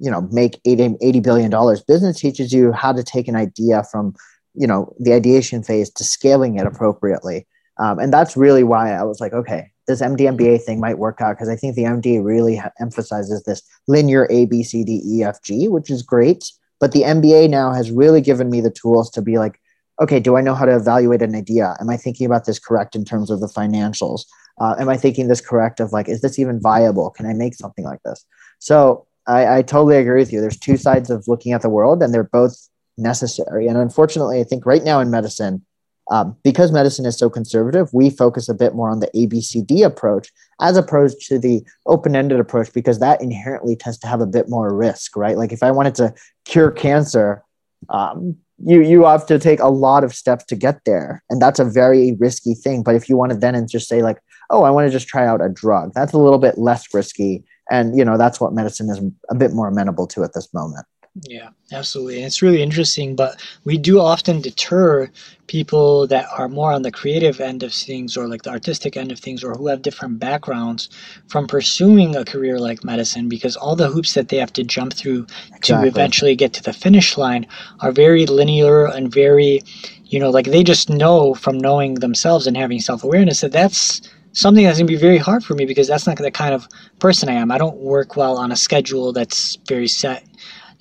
you 0.00 0.10
know 0.10 0.22
make 0.32 0.60
80, 0.64 0.96
80 1.00 1.20
billion 1.20 1.50
dollars. 1.50 1.82
Business 1.82 2.20
teaches 2.20 2.52
you 2.52 2.72
how 2.72 2.92
to 2.92 3.02
take 3.02 3.28
an 3.28 3.36
idea 3.36 3.84
from 3.90 4.14
you 4.54 4.66
know 4.66 4.94
the 4.98 5.12
ideation 5.12 5.62
phase 5.62 5.90
to 5.90 6.04
scaling 6.04 6.58
it 6.58 6.66
appropriately. 6.66 7.46
Um, 7.76 7.98
and 7.98 8.12
that's 8.12 8.36
really 8.36 8.62
why 8.62 8.92
i 8.92 9.02
was 9.02 9.20
like 9.20 9.32
okay 9.32 9.72
this 9.86 10.00
mdmba 10.00 10.62
thing 10.62 10.80
might 10.80 10.98
work 10.98 11.20
out 11.20 11.36
because 11.36 11.48
i 11.48 11.56
think 11.56 11.74
the 11.74 11.84
mda 11.84 12.24
really 12.24 12.56
ha- 12.56 12.70
emphasizes 12.80 13.42
this 13.44 13.62
linear 13.88 14.26
a 14.30 14.46
b 14.46 14.62
c 14.62 14.84
d 14.84 15.00
e 15.04 15.22
f 15.22 15.42
g 15.42 15.68
which 15.68 15.90
is 15.90 16.02
great. 16.02 16.50
But 16.80 16.92
the 16.92 17.02
mba 17.02 17.48
now 17.48 17.72
has 17.72 17.90
really 17.90 18.20
given 18.20 18.50
me 18.50 18.60
the 18.60 18.70
tools 18.70 19.10
to 19.12 19.22
be 19.22 19.38
like 19.38 19.60
okay 20.00 20.20
do 20.20 20.36
i 20.36 20.40
know 20.40 20.54
how 20.54 20.64
to 20.64 20.76
evaluate 20.76 21.22
an 21.22 21.34
idea? 21.34 21.76
Am 21.80 21.88
i 21.88 21.96
thinking 21.96 22.26
about 22.26 22.44
this 22.44 22.58
correct 22.58 22.96
in 22.96 23.04
terms 23.04 23.30
of 23.30 23.40
the 23.40 23.46
financials? 23.46 24.22
Uh, 24.60 24.74
am 24.78 24.88
i 24.88 24.96
thinking 24.96 25.28
this 25.28 25.40
correct 25.40 25.80
of 25.80 25.92
like 25.92 26.08
is 26.08 26.20
this 26.20 26.38
even 26.38 26.60
viable? 26.60 27.10
Can 27.10 27.26
i 27.26 27.32
make 27.32 27.54
something 27.54 27.84
like 27.84 28.02
this? 28.04 28.24
So 28.58 29.06
I, 29.26 29.58
I 29.58 29.62
totally 29.62 29.96
agree 29.96 30.20
with 30.20 30.32
you. 30.32 30.40
There's 30.40 30.58
two 30.58 30.76
sides 30.76 31.10
of 31.10 31.26
looking 31.26 31.52
at 31.52 31.62
the 31.62 31.68
world 31.68 32.02
and 32.02 32.12
they're 32.12 32.24
both 32.24 32.68
necessary. 32.98 33.66
And 33.66 33.78
unfortunately, 33.78 34.40
I 34.40 34.44
think 34.44 34.66
right 34.66 34.84
now 34.84 35.00
in 35.00 35.10
medicine, 35.10 35.64
um, 36.10 36.36
because 36.44 36.70
medicine 36.70 37.06
is 37.06 37.16
so 37.16 37.30
conservative, 37.30 37.88
we 37.92 38.10
focus 38.10 38.48
a 38.48 38.54
bit 38.54 38.74
more 38.74 38.90
on 38.90 39.00
the 39.00 39.10
ABCD 39.14 39.84
approach 39.84 40.30
as 40.60 40.76
opposed 40.76 41.20
to 41.28 41.38
the 41.38 41.62
open 41.86 42.14
ended 42.14 42.40
approach 42.40 42.72
because 42.72 42.98
that 42.98 43.22
inherently 43.22 43.74
tends 43.74 43.98
to 43.98 44.06
have 44.06 44.20
a 44.20 44.26
bit 44.26 44.48
more 44.48 44.74
risk, 44.74 45.16
right? 45.16 45.38
Like 45.38 45.52
if 45.52 45.62
I 45.62 45.70
wanted 45.70 45.94
to 45.96 46.14
cure 46.44 46.70
cancer, 46.70 47.42
um, 47.88 48.36
you 48.64 48.82
you 48.82 49.04
have 49.04 49.26
to 49.26 49.38
take 49.38 49.60
a 49.60 49.68
lot 49.68 50.04
of 50.04 50.14
steps 50.14 50.44
to 50.44 50.56
get 50.56 50.84
there, 50.84 51.22
and 51.28 51.42
that's 51.42 51.58
a 51.58 51.64
very 51.64 52.16
risky 52.20 52.54
thing. 52.54 52.82
But 52.82 52.94
if 52.94 53.08
you 53.08 53.16
want 53.16 53.32
to 53.32 53.38
then 53.38 53.66
just 53.66 53.88
say 53.88 54.02
like, 54.02 54.18
oh, 54.50 54.62
I 54.62 54.70
want 54.70 54.86
to 54.86 54.92
just 54.92 55.08
try 55.08 55.26
out 55.26 55.44
a 55.44 55.48
drug, 55.48 55.92
that's 55.94 56.12
a 56.12 56.18
little 56.18 56.38
bit 56.38 56.56
less 56.56 56.94
risky, 56.94 57.44
and 57.70 57.96
you 57.98 58.04
know 58.04 58.16
that's 58.16 58.40
what 58.40 58.52
medicine 58.52 58.88
is 58.90 59.00
a 59.28 59.34
bit 59.34 59.52
more 59.52 59.68
amenable 59.68 60.06
to 60.08 60.22
at 60.22 60.34
this 60.34 60.52
moment. 60.54 60.86
Yeah, 61.22 61.50
absolutely. 61.70 62.16
And 62.16 62.24
it's 62.26 62.42
really 62.42 62.60
interesting, 62.60 63.14
but 63.14 63.40
we 63.62 63.78
do 63.78 64.00
often 64.00 64.40
deter 64.40 65.08
people 65.46 66.08
that 66.08 66.26
are 66.36 66.48
more 66.48 66.72
on 66.72 66.82
the 66.82 66.90
creative 66.90 67.40
end 67.40 67.62
of 67.62 67.72
things 67.72 68.16
or 68.16 68.26
like 68.26 68.42
the 68.42 68.50
artistic 68.50 68.96
end 68.96 69.12
of 69.12 69.20
things 69.20 69.44
or 69.44 69.54
who 69.54 69.68
have 69.68 69.82
different 69.82 70.18
backgrounds 70.18 70.88
from 71.28 71.46
pursuing 71.46 72.16
a 72.16 72.24
career 72.24 72.58
like 72.58 72.82
medicine 72.82 73.28
because 73.28 73.54
all 73.54 73.76
the 73.76 73.86
hoops 73.86 74.14
that 74.14 74.28
they 74.28 74.38
have 74.38 74.52
to 74.54 74.64
jump 74.64 74.92
through 74.92 75.24
exactly. 75.54 75.60
to 75.62 75.86
eventually 75.86 76.34
get 76.34 76.52
to 76.54 76.62
the 76.64 76.72
finish 76.72 77.16
line 77.16 77.46
are 77.78 77.92
very 77.92 78.26
linear 78.26 78.86
and 78.86 79.12
very, 79.14 79.62
you 80.06 80.18
know, 80.18 80.30
like 80.30 80.46
they 80.46 80.64
just 80.64 80.90
know 80.90 81.32
from 81.34 81.58
knowing 81.58 81.94
themselves 81.94 82.48
and 82.48 82.56
having 82.56 82.80
self 82.80 83.04
awareness 83.04 83.40
that 83.40 83.52
that's 83.52 84.00
something 84.32 84.64
that's 84.64 84.78
going 84.78 84.86
to 84.88 84.92
be 84.92 84.98
very 84.98 85.18
hard 85.18 85.44
for 85.44 85.54
me 85.54 85.64
because 85.64 85.86
that's 85.86 86.08
not 86.08 86.16
the 86.16 86.30
kind 86.30 86.54
of 86.54 86.66
person 86.98 87.28
I 87.28 87.34
am. 87.34 87.52
I 87.52 87.58
don't 87.58 87.76
work 87.76 88.16
well 88.16 88.36
on 88.36 88.50
a 88.50 88.56
schedule 88.56 89.12
that's 89.12 89.56
very 89.68 89.86
set 89.86 90.24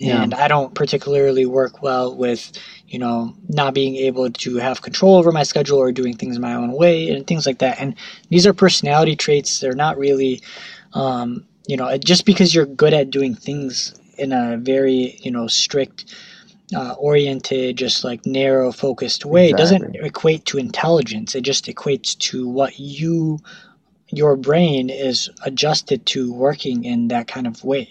and 0.01 0.33
I 0.33 0.47
don't 0.47 0.73
particularly 0.73 1.45
work 1.45 1.81
well 1.81 2.15
with 2.15 2.51
you 2.87 2.99
know 2.99 3.33
not 3.49 3.73
being 3.73 3.95
able 3.95 4.29
to 4.29 4.55
have 4.57 4.81
control 4.81 5.15
over 5.15 5.31
my 5.31 5.43
schedule 5.43 5.77
or 5.77 5.91
doing 5.91 6.15
things 6.15 6.39
my 6.39 6.53
own 6.53 6.71
way 6.71 7.09
and 7.09 7.25
things 7.25 7.45
like 7.45 7.59
that. 7.59 7.79
And 7.79 7.95
these 8.29 8.45
are 8.45 8.53
personality 8.53 9.15
traits. 9.15 9.59
They're 9.59 9.73
not 9.73 9.97
really 9.97 10.41
um, 10.93 11.45
you 11.67 11.77
know 11.77 11.97
just 11.97 12.25
because 12.25 12.53
you're 12.53 12.65
good 12.65 12.93
at 12.93 13.09
doing 13.09 13.35
things 13.35 13.93
in 14.17 14.31
a 14.31 14.57
very 14.57 15.17
you 15.21 15.31
know 15.31 15.47
strict 15.47 16.13
uh, 16.75 16.93
oriented 16.93 17.77
just 17.77 18.03
like 18.03 18.25
narrow 18.25 18.71
focused 18.71 19.25
way 19.25 19.49
exactly. 19.49 19.79
doesn't 19.79 20.05
equate 20.05 20.45
to 20.45 20.57
intelligence. 20.57 21.35
It 21.35 21.41
just 21.41 21.65
equates 21.65 22.17
to 22.29 22.47
what 22.47 22.79
you 22.79 23.39
your 24.09 24.35
brain 24.35 24.89
is 24.89 25.29
adjusted 25.43 26.05
to 26.05 26.31
working 26.31 26.83
in 26.83 27.07
that 27.07 27.27
kind 27.27 27.47
of 27.47 27.63
way 27.63 27.89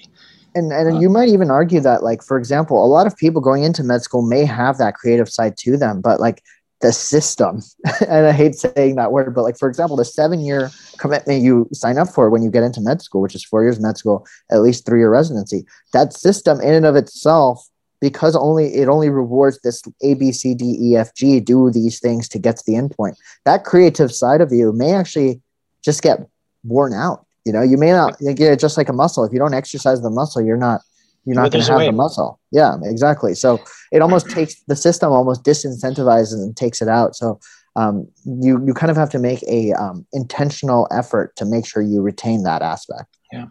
and 0.55 0.73
and 0.73 1.01
you 1.01 1.09
might 1.09 1.29
even 1.29 1.51
argue 1.51 1.81
that 1.81 2.03
like 2.03 2.23
for 2.23 2.37
example 2.37 2.85
a 2.85 2.87
lot 2.87 3.07
of 3.07 3.17
people 3.17 3.41
going 3.41 3.63
into 3.63 3.83
med 3.83 4.03
school 4.03 4.23
may 4.23 4.45
have 4.45 4.79
that 4.79 4.95
creative 4.95 5.29
side 5.29 5.57
to 5.57 5.77
them 5.77 6.01
but 6.01 6.21
like 6.21 6.43
the 6.81 6.93
system 6.93 7.61
and 8.09 8.27
i 8.27 8.33
hate 8.33 8.55
saying 8.55 8.97
that 8.97 9.13
word 9.13 9.35
but 9.35 9.43
like 9.43 9.59
for 9.59 9.69
example 9.69 9.97
the 9.97 10.05
seven 10.05 10.41
year 10.41 10.71
commitment 10.99 11.43
you 11.43 11.69
sign 11.73 11.99
up 11.99 12.09
for 12.09 12.29
when 12.29 12.43
you 12.43 12.51
get 12.51 12.63
into 12.63 12.81
med 12.81 13.01
school 13.01 13.21
which 13.21 13.35
is 13.35 13.45
four 13.45 13.63
years 13.63 13.81
med 13.81 13.97
school 13.97 14.27
at 14.51 14.63
least 14.63 14.85
three 14.85 15.01
year 15.01 15.11
residency 15.11 15.65
that 15.93 16.13
system 16.13 16.61
in 16.61 16.75
and 16.75 16.87
of 16.87 16.97
itself 16.97 17.67
because 18.01 18.35
only 18.35 18.75
it 18.75 18.89
only 18.89 19.09
rewards 19.09 19.61
this 19.61 19.83
a 20.03 20.15
b 20.15 20.33
c 20.33 20.55
d 20.55 20.77
e 20.81 20.97
f 20.97 21.15
g 21.15 21.41
do 21.41 21.71
these 21.71 22.01
things 22.01 22.29
to 22.29 22.39
get 22.39 22.57
to 22.57 22.65
the 22.67 22.75
endpoint 22.75 23.17
that 23.45 23.65
creative 23.65 24.13
side 24.13 24.41
of 24.41 24.53
you 24.53 24.73
may 24.73 24.93
actually 24.93 25.41
just 25.85 26.03
get 26.03 26.19
worn 26.65 26.93
out 26.93 27.27
you 27.45 27.53
know, 27.53 27.63
you 27.63 27.77
may 27.77 27.91
not 27.91 28.19
get 28.21 28.53
it 28.53 28.61
just 28.61 28.77
like 28.77 28.89
a 28.89 28.93
muscle. 28.93 29.25
If 29.25 29.33
you 29.33 29.39
don't 29.39 29.55
exercise 29.55 30.01
the 30.03 30.11
muscle, 30.11 30.43
you're 30.43 30.57
not 30.57 30.81
you're 31.25 31.37
not 31.37 31.53
going 31.53 31.65
to 31.65 31.73
have 31.73 31.81
the 31.81 31.93
muscle. 31.93 32.41
Yeah, 32.51 32.77
exactly. 32.83 33.35
So 33.35 33.61
it 33.93 34.03
almost 34.03 34.29
takes 34.31 34.61
the 34.65 34.77
system 34.77 35.13
almost 35.13 35.45
disincentivizes 35.45 36.35
and 36.35 36.57
takes 36.57 36.83
it 36.83 36.89
out. 36.89 37.15
So 37.15 37.39
um, 37.77 38.09
you 38.25 38.65
you 38.67 38.75
kind 38.75 38.91
of 38.91 38.97
have 38.97 39.11
to 39.11 39.19
make 39.19 39.43
a 39.45 39.73
um, 39.73 40.07
intentional 40.13 40.89
effort 40.91 41.37
to 41.37 41.45
make 41.45 41.67
sure 41.67 41.83
you 41.83 42.03
retain 42.03 42.43
that 42.43 42.63
aspect. 42.63 43.17
Yeah, 43.33 43.47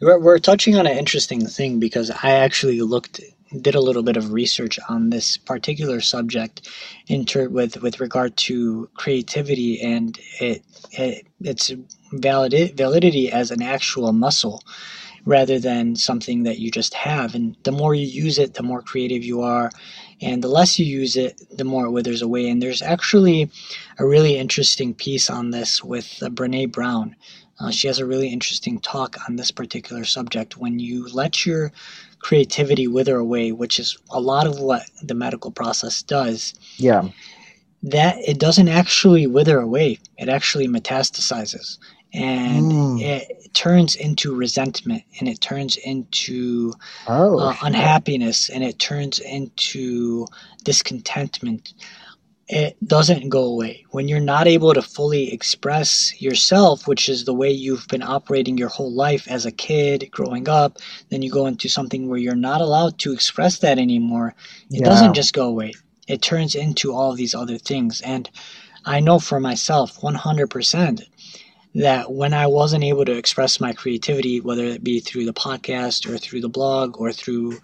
we're, 0.00 0.18
we're 0.18 0.38
touching 0.38 0.76
on 0.76 0.86
an 0.86 0.96
interesting 0.98 1.46
thing 1.46 1.78
because 1.78 2.10
I 2.10 2.32
actually 2.32 2.80
looked 2.80 3.20
did 3.60 3.74
a 3.74 3.80
little 3.80 4.02
bit 4.02 4.16
of 4.16 4.32
research 4.32 4.78
on 4.88 5.10
this 5.10 5.36
particular 5.36 6.00
subject 6.00 6.68
with 7.08 7.82
with 7.82 8.00
regard 8.00 8.36
to 8.36 8.88
creativity 8.94 9.80
and 9.80 10.18
it, 10.40 10.62
it 10.92 11.26
its 11.40 11.72
valid, 12.12 12.76
validity 12.76 13.30
as 13.30 13.50
an 13.50 13.62
actual 13.62 14.12
muscle 14.12 14.62
rather 15.24 15.58
than 15.58 15.94
something 15.94 16.42
that 16.42 16.58
you 16.58 16.70
just 16.70 16.94
have. 16.94 17.34
And 17.34 17.56
the 17.62 17.72
more 17.72 17.94
you 17.94 18.06
use 18.06 18.38
it 18.38 18.54
the 18.54 18.62
more 18.62 18.82
creative 18.82 19.22
you 19.22 19.42
are. 19.42 19.70
And 20.20 20.42
the 20.42 20.48
less 20.48 20.78
you 20.78 20.86
use 20.86 21.16
it 21.16 21.40
the 21.56 21.64
more 21.64 21.86
it 21.86 21.90
withers 21.90 22.22
away 22.22 22.48
and 22.48 22.62
there's 22.62 22.82
actually 22.82 23.50
a 23.98 24.06
really 24.06 24.36
interesting 24.38 24.94
piece 24.94 25.28
on 25.28 25.50
this 25.50 25.82
with 25.84 26.22
uh, 26.22 26.28
brene 26.28 26.72
brown. 26.72 27.16
Uh, 27.60 27.70
she 27.70 27.86
has 27.86 27.98
a 27.98 28.06
really 28.06 28.28
interesting 28.28 28.80
talk 28.80 29.16
on 29.28 29.36
this 29.36 29.50
particular 29.52 30.04
subject. 30.04 30.56
When 30.56 30.78
you 30.78 31.06
let 31.08 31.46
your 31.46 31.70
creativity 32.22 32.88
wither 32.88 33.16
away, 33.16 33.52
which 33.52 33.78
is 33.78 33.98
a 34.10 34.20
lot 34.20 34.46
of 34.46 34.58
what 34.58 34.82
the 35.02 35.14
medical 35.14 35.50
process 35.50 36.02
does. 36.02 36.54
Yeah. 36.76 37.08
That 37.82 38.16
it 38.18 38.38
doesn't 38.38 38.68
actually 38.68 39.26
wither 39.26 39.60
away, 39.60 39.98
it 40.16 40.28
actually 40.28 40.68
metastasizes 40.68 41.78
and 42.14 42.70
mm. 42.70 43.00
it 43.00 43.52
turns 43.54 43.94
into 43.94 44.34
resentment 44.34 45.02
and 45.18 45.28
it 45.28 45.40
turns 45.40 45.76
into 45.76 46.72
oh, 47.08 47.38
uh, 47.38 47.56
unhappiness 47.62 48.50
and 48.50 48.62
it 48.62 48.78
turns 48.78 49.18
into 49.18 50.26
discontentment 50.62 51.72
it 52.48 52.76
doesn't 52.86 53.28
go 53.28 53.44
away. 53.44 53.84
When 53.90 54.08
you're 54.08 54.20
not 54.20 54.46
able 54.46 54.74
to 54.74 54.82
fully 54.82 55.32
express 55.32 56.20
yourself, 56.20 56.86
which 56.86 57.08
is 57.08 57.24
the 57.24 57.34
way 57.34 57.50
you've 57.50 57.86
been 57.88 58.02
operating 58.02 58.58
your 58.58 58.68
whole 58.68 58.92
life 58.92 59.26
as 59.28 59.46
a 59.46 59.52
kid, 59.52 60.08
growing 60.10 60.48
up, 60.48 60.78
then 61.08 61.22
you 61.22 61.30
go 61.30 61.46
into 61.46 61.68
something 61.68 62.08
where 62.08 62.18
you're 62.18 62.34
not 62.34 62.60
allowed 62.60 62.98
to 62.98 63.12
express 63.12 63.58
that 63.60 63.78
anymore. 63.78 64.34
It 64.70 64.80
yeah. 64.80 64.88
doesn't 64.88 65.14
just 65.14 65.34
go 65.34 65.46
away, 65.46 65.72
it 66.08 66.20
turns 66.20 66.54
into 66.54 66.92
all 66.92 67.14
these 67.14 67.34
other 67.34 67.58
things. 67.58 68.00
And 68.00 68.28
I 68.84 69.00
know 69.00 69.18
for 69.18 69.38
myself 69.38 70.00
100% 70.00 71.02
that 71.74 72.12
when 72.12 72.34
I 72.34 72.46
wasn't 72.46 72.84
able 72.84 73.04
to 73.04 73.16
express 73.16 73.60
my 73.60 73.72
creativity, 73.72 74.40
whether 74.40 74.64
it 74.64 74.84
be 74.84 75.00
through 75.00 75.24
the 75.24 75.32
podcast 75.32 76.10
or 76.10 76.18
through 76.18 76.40
the 76.40 76.48
blog 76.48 77.00
or 77.00 77.12
through 77.12 77.58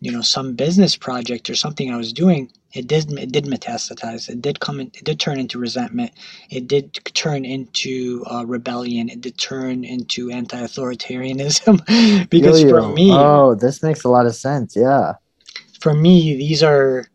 you 0.00 0.10
know 0.10 0.20
some 0.20 0.54
business 0.54 0.96
project 0.96 1.48
or 1.48 1.54
something 1.54 1.92
I 1.92 1.96
was 1.96 2.12
doing, 2.12 2.52
it 2.72 2.86
did 2.86 3.12
it 3.18 3.32
did 3.32 3.44
metastasize. 3.44 4.28
It 4.28 4.40
did 4.40 4.60
come. 4.60 4.80
In, 4.80 4.86
it 4.94 5.04
did 5.04 5.20
turn 5.20 5.38
into 5.38 5.58
resentment. 5.58 6.12
It 6.50 6.68
did 6.68 6.94
turn 7.14 7.44
into 7.44 8.24
uh, 8.30 8.44
rebellion. 8.46 9.10
It 9.10 9.20
did 9.20 9.36
turn 9.38 9.84
into 9.84 10.30
anti-authoritarianism. 10.30 12.28
because 12.30 12.62
for 12.62 12.88
me, 12.88 13.10
oh, 13.12 13.54
this 13.54 13.82
makes 13.82 14.04
a 14.04 14.08
lot 14.08 14.26
of 14.26 14.34
sense. 14.34 14.74
Yeah. 14.74 15.14
For 15.80 15.92
me, 15.92 16.36
these 16.36 16.62
are 16.62 17.06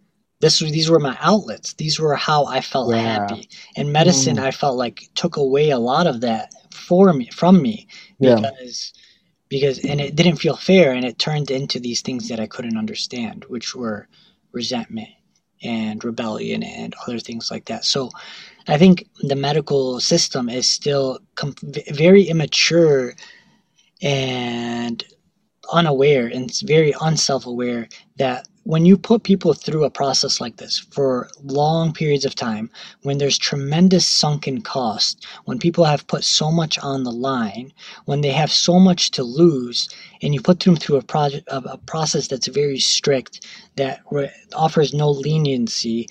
this 0.41 0.59
these 0.59 0.91
were 0.91 0.99
my 0.99 1.17
outlets. 1.21 1.73
These 1.73 1.99
were 1.99 2.15
how 2.15 2.45
I 2.45 2.61
felt 2.61 2.93
yeah. 2.93 3.01
happy. 3.01 3.49
And 3.75 3.91
medicine, 3.91 4.37
mm. 4.37 4.43
I 4.43 4.51
felt 4.51 4.77
like 4.77 5.09
took 5.15 5.37
away 5.37 5.71
a 5.71 5.79
lot 5.79 6.05
of 6.05 6.21
that 6.21 6.53
for 6.71 7.13
me 7.13 7.29
from 7.33 7.61
me 7.61 7.87
because. 8.19 8.93
Yeah. 8.95 9.03
Because 9.49 9.79
and 9.85 10.01
it 10.01 10.17
didn't 10.17 10.41
feel 10.41 10.57
fair, 10.57 10.91
and 10.91 11.05
it 11.05 11.19
turned 11.19 11.51
into 11.51 11.79
these 11.79 12.01
things 12.01 12.27
that 12.27 12.37
I 12.37 12.47
couldn't 12.47 12.77
understand, 12.77 13.45
which 13.47 13.73
were 13.73 14.09
resentment 14.51 15.07
and 15.63 16.03
rebellion 16.03 16.63
and 16.63 16.95
other 17.05 17.19
things 17.19 17.49
like 17.51 17.65
that. 17.65 17.85
So 17.85 18.09
I 18.67 18.77
think 18.77 19.07
the 19.21 19.35
medical 19.35 19.99
system 19.99 20.49
is 20.49 20.69
still 20.69 21.19
com- 21.35 21.55
very 21.91 22.23
immature 22.23 23.15
and 24.01 25.03
unaware 25.71 26.27
and 26.27 26.51
very 26.63 26.93
unself 27.01 27.45
aware 27.45 27.87
that 28.17 28.47
when 28.67 28.85
you 28.85 28.97
put 28.97 29.23
people 29.23 29.53
through 29.53 29.85
a 29.85 29.89
process 29.89 30.41
like 30.41 30.57
this 30.57 30.77
for 30.91 31.29
long 31.41 31.93
periods 31.93 32.25
of 32.25 32.35
time, 32.35 32.69
when 33.03 33.17
there's 33.17 33.37
tremendous 33.37 34.05
sunken 34.05 34.61
cost, 34.61 35.25
when 35.45 35.57
people 35.57 35.85
have 35.85 36.05
put 36.07 36.21
so 36.25 36.51
much 36.51 36.77
on 36.79 37.03
the 37.05 37.11
line, 37.11 37.71
when 38.05 38.19
they 38.19 38.31
have 38.31 38.51
so 38.51 38.77
much 38.77 39.11
to 39.11 39.23
lose, 39.23 39.87
and 40.21 40.33
you 40.33 40.41
put 40.41 40.59
them 40.59 40.75
through 40.75 40.97
a 40.97 41.01
project 41.01 41.47
a 41.47 41.77
process 41.77 42.27
that's 42.27 42.47
very 42.47 42.77
strict, 42.77 43.47
that 43.77 44.01
re- 44.11 44.29
offers 44.53 44.93
no 44.93 45.11
leniency, 45.11 46.05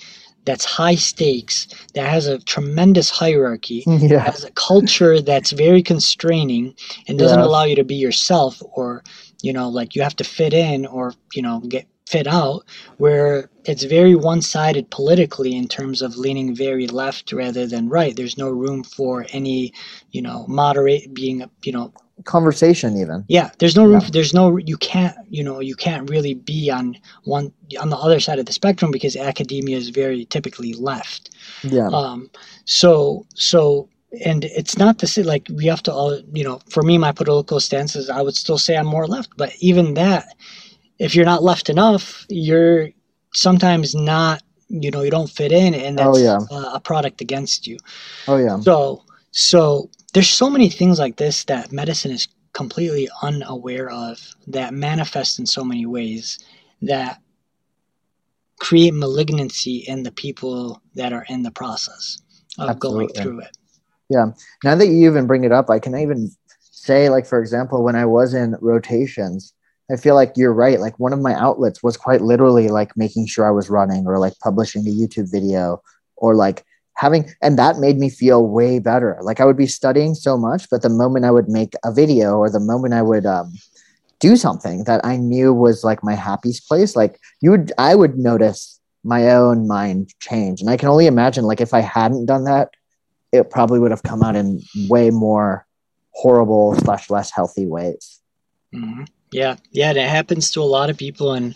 that's 0.47 0.65
high 0.65 0.95
stakes, 0.95 1.67
that 1.93 2.09
has 2.09 2.27
a 2.27 2.39
tremendous 2.39 3.11
hierarchy, 3.11 3.85
Yeah. 3.87 4.21
has 4.21 4.45
a 4.45 4.51
culture 4.53 5.21
that's 5.21 5.51
very 5.51 5.83
constraining 5.83 6.75
and 7.07 7.19
doesn't 7.19 7.39
Yeah. 7.39 7.45
allow 7.45 7.65
you 7.65 7.77
to 7.77 7.85
be 7.85 7.97
yourself 7.97 8.63
or 8.73 9.05
you 9.43 9.53
know 9.53 9.69
like 9.69 9.95
you 9.95 10.01
have 10.01 10.17
to 10.17 10.25
fit 10.25 10.55
in 10.55 10.87
or 10.87 11.13
you 11.35 11.43
know 11.43 11.61
get 11.69 11.87
fit 12.07 12.27
out 12.27 12.65
where 12.99 13.51
it's 13.65 13.83
very 13.85 14.15
one-sided 14.15 14.91
politically 14.91 15.55
in 15.57 15.67
terms 15.67 16.03
of 16.03 16.17
leaning 16.17 16.55
very 16.55 16.87
left 16.87 17.33
rather 17.33 17.67
than 17.67 17.89
right 17.89 18.17
there's 18.17 18.39
no 18.39 18.49
room 18.49 18.83
for 18.85 19.27
any 19.33 19.73
you 20.13 20.23
know 20.23 20.47
moderate 20.49 21.13
being 21.15 21.45
you 21.65 21.73
know 21.73 21.93
Conversation, 22.25 22.97
even. 22.97 23.25
yeah 23.29 23.51
there's 23.59 23.77
no 23.77 23.85
room 23.85 24.01
Yeah. 24.01 24.09
there's 24.13 24.33
no 24.33 24.57
you 24.57 24.77
can't 24.79 25.15
you 25.29 25.45
know 25.45 25.61
you 25.61 25.75
can't 25.75 26.09
really 26.09 26.33
be 26.35 26.71
on 26.71 26.97
one 27.25 27.53
on 27.79 27.91
the 27.91 27.97
other 27.97 28.21
side 28.21 28.39
of 28.39 28.47
the 28.47 28.53
spectrum 28.53 28.91
because 28.91 29.17
academia 29.17 29.77
is 29.77 29.91
very 29.91 30.25
typically 30.25 30.73
left 30.75 31.31
Yeah. 31.63 31.89
um, 31.89 32.31
so 32.65 33.27
so 33.35 33.89
and 34.25 34.45
it's 34.45 34.79
not 34.79 34.99
to 35.01 35.07
say 35.07 35.23
like 35.23 35.47
we 35.53 35.67
have 35.67 35.83
to 35.83 35.93
all 35.93 36.19
you 36.33 36.45
know 36.45 36.61
for 36.71 36.83
me 36.83 36.97
my 36.99 37.13
political 37.13 37.61
stances 37.61 38.09
i 38.09 38.23
would 38.23 38.37
still 38.37 38.59
say 38.59 38.77
i'm 38.77 38.87
more 38.87 39.07
left 39.07 39.31
but 39.37 39.53
even 39.61 39.95
that 39.95 40.25
if 40.99 41.15
you're 41.15 41.25
not 41.25 41.43
left 41.43 41.69
enough 41.69 42.27
you're 42.29 42.89
sometimes 43.33 43.95
not 43.95 44.43
you 44.69 44.91
know 44.91 45.03
you 45.03 45.11
don't 45.11 45.31
fit 45.31 45.53
in 45.53 45.75
and 45.75 45.99
Oh, 46.01 46.13
that's 46.13 46.23
yeah. 46.25 46.39
a, 46.57 46.75
a 46.75 46.81
product 46.81 47.21
against 47.21 47.67
you 47.67 47.77
Oh 48.29 48.37
yeah. 48.39 48.59
so 48.61 49.05
so 49.31 49.91
there's 50.15 50.31
so 50.31 50.49
many 50.49 50.69
things 50.71 50.99
like 50.99 51.17
this 51.17 51.45
that 51.45 51.73
medicine 51.73 52.11
is 52.11 52.29
completely 52.53 53.09
unaware 53.23 53.91
of 53.91 54.19
that 54.47 54.73
manifest 54.73 55.39
in 55.39 55.45
so 55.47 55.63
many 55.63 55.85
ways 55.85 56.39
that 56.83 57.21
create 58.59 58.95
malignancy 58.95 59.85
in 59.87 60.03
the 60.03 60.13
people 60.13 60.81
that 60.95 61.13
are 61.13 61.27
in 61.29 61.43
the 61.43 61.51
process 61.51 62.19
of 62.59 62.79
going 62.79 63.09
through 63.11 63.41
it. 63.41 63.55
Yeah. 64.09 64.29
Now 64.65 64.75
that 64.77 64.87
you 64.87 65.07
even 65.11 65.27
bring 65.27 65.45
it 65.45 65.53
up, 65.53 65.69
I 65.69 65.79
can 65.79 65.95
even 65.99 66.31
say, 66.61 67.11
like, 67.11 67.27
for 67.27 67.39
example, 67.39 67.85
when 67.85 67.97
I 67.97 68.07
was 68.07 68.33
in 68.33 68.57
rotations, 68.63 69.53
I 69.91 69.97
feel 69.97 70.15
like 70.15 70.33
you're 70.37 70.53
right. 70.53 70.81
Like, 70.81 70.99
one 70.99 71.13
of 71.13 71.21
my 71.21 71.35
outlets 71.35 71.83
was 71.83 71.97
quite 71.97 72.21
literally 72.21 72.69
like 72.69 72.97
making 72.97 73.27
sure 73.27 73.47
I 73.47 73.51
was 73.51 73.71
running 73.71 74.07
or 74.07 74.19
like 74.19 74.39
publishing 74.41 74.87
a 74.87 74.91
YouTube 74.91 75.31
video 75.31 75.83
or 76.17 76.35
like 76.35 76.65
having, 76.95 77.31
and 77.43 77.59
that 77.59 77.79
made 77.79 77.99
me 77.99 78.11
feel 78.11 78.47
way 78.47 78.79
better. 78.79 79.19
Like, 79.23 79.41
I 79.41 79.45
would 79.45 79.57
be 79.57 79.67
studying 79.67 80.15
so 80.15 80.37
much, 80.37 80.69
but 80.71 80.83
the 80.83 80.89
moment 80.89 81.25
I 81.25 81.31
would 81.31 81.49
make 81.49 81.75
a 81.85 81.93
video 81.93 82.37
or 82.37 82.51
the 82.51 82.61
moment 82.61 82.95
I 82.95 83.03
would, 83.03 83.27
um, 83.27 83.53
do 84.19 84.35
something 84.35 84.85
that 84.85 85.05
I 85.05 85.17
knew 85.17 85.53
was 85.53 85.85
like 85.85 86.03
my 86.03 86.15
happiest 86.15 86.67
place, 86.67 86.97
like 86.97 87.21
you 87.43 87.51
would, 87.51 87.71
I 87.77 87.95
would 87.95 88.17
notice 88.17 88.81
my 89.05 89.31
own 89.33 89.69
mind 89.69 90.15
change. 90.21 90.63
And 90.63 90.71
I 90.71 90.79
can 90.79 90.89
only 90.89 91.07
imagine, 91.07 91.45
like, 91.45 91.61
if 91.61 91.75
I 91.75 91.81
hadn't 91.81 92.27
done 92.27 92.45
that, 92.45 92.71
it 93.31 93.51
probably 93.51 93.79
would 93.79 93.91
have 93.91 94.03
come 94.03 94.23
out 94.23 94.35
in 94.35 94.63
way 94.89 95.11
more 95.11 95.67
horrible 96.13 96.75
slash 96.77 97.11
less 97.11 97.31
healthy 97.31 97.67
ways. 97.67 98.21
hmm 98.73 99.05
Yeah, 99.33 99.57
yeah, 99.73 99.91
it 99.93 100.09
happens 100.09 100.51
to 100.53 100.63
a 100.63 100.65
lot 100.65 100.91
of 100.91 100.97
people, 100.97 101.33
and 101.35 101.55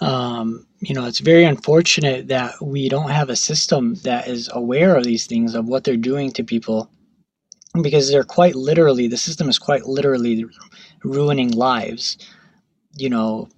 um, 0.00 0.66
you 0.80 0.94
know 0.94 1.06
it's 1.06 1.20
very 1.20 1.44
unfortunate 1.44 2.28
that 2.28 2.54
we 2.62 2.88
don't 2.88 3.10
have 3.10 3.30
a 3.30 3.36
system 3.36 3.94
that 4.04 4.28
is 4.28 4.50
aware 4.52 4.96
of 4.96 5.04
these 5.04 5.26
things 5.26 5.54
of 5.54 5.66
what 5.68 5.84
they're 5.84 5.96
doing 5.96 6.32
to 6.32 6.44
people, 6.44 6.90
because 7.82 8.10
they're 8.10 8.24
quite 8.24 8.54
literally 8.56 9.08
the 9.08 9.16
system 9.18 9.48
is 9.48 9.58
quite 9.58 9.86
literally 9.86 10.46
ruining 11.04 11.50
lives, 11.52 12.18
you 12.96 13.10
know, 13.10 13.48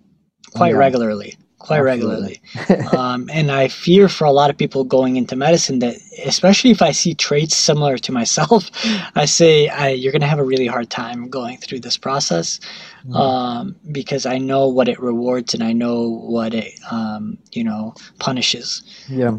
quite 0.53 0.75
Yeah. 0.75 0.79
regularly, 0.79 1.37
quite 1.67 1.81
Absolutely. 1.81 2.41
regularly. 2.69 2.97
um, 2.97 3.29
and 3.33 3.51
I 3.51 3.69
fear 3.69 4.09
for 4.09 4.25
a 4.27 4.33
lot 4.41 4.51
of 4.51 4.57
people 4.57 4.85
going 4.85 5.17
into 5.17 5.35
medicine 5.37 5.79
that, 5.81 5.97
especially 6.25 6.71
if 6.71 6.83
I 6.83 6.93
see 6.93 7.15
traits 7.15 7.57
similar 7.57 7.97
to 7.99 8.13
myself, 8.13 8.71
I 9.15 9.25
say 9.25 9.69
I, 9.69 9.89
you're 9.89 10.13
going 10.13 10.21
to 10.29 10.33
have 10.35 10.39
a 10.39 10.45
really 10.53 10.67
hard 10.67 10.91
time 10.91 11.29
going 11.31 11.57
through 11.59 11.81
this 11.81 11.97
process 11.99 12.61
Mm. 13.07 13.17
um, 13.17 13.77
because 13.93 14.25
I 14.25 14.39
know 14.39 14.67
what 14.67 14.89
it 14.89 14.99
rewards 14.99 15.53
and 15.53 15.63
I 15.63 15.75
know 15.75 16.09
what 16.09 16.55
it, 16.55 16.73
um, 16.91 17.37
you 17.53 17.63
know, 17.63 17.93
punishes. 18.19 18.83
yeah. 19.11 19.37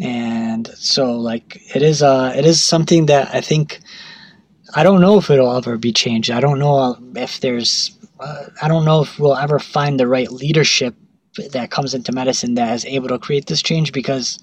And 0.00 0.66
so, 0.74 1.12
like, 1.30 1.62
it 1.76 1.82
is, 1.82 2.02
uh, 2.02 2.32
it 2.36 2.44
is 2.44 2.58
something 2.64 3.06
that 3.06 3.32
I 3.32 3.40
think 3.40 3.78
I 4.74 4.82
don't 4.82 5.00
know 5.00 5.18
if 5.18 5.30
it'll 5.30 5.56
ever 5.56 5.78
be 5.78 5.92
changed. 5.92 6.32
I 6.32 6.40
don't 6.40 6.58
know 6.58 6.98
if 7.14 7.38
there's, 7.38 7.96
uh, 8.18 8.46
I 8.60 8.66
don't 8.66 8.84
know 8.84 9.02
if 9.02 9.18
we'll 9.20 9.36
ever 9.36 9.60
find 9.60 10.00
the 10.00 10.08
right 10.08 10.30
leadership 10.32 10.94
that 11.52 11.70
comes 11.70 11.94
into 11.94 12.12
medicine 12.12 12.54
that 12.54 12.74
is 12.74 12.84
able 12.84 13.08
to 13.08 13.18
create 13.18 13.46
this 13.46 13.62
change 13.62 13.92
because 13.92 14.38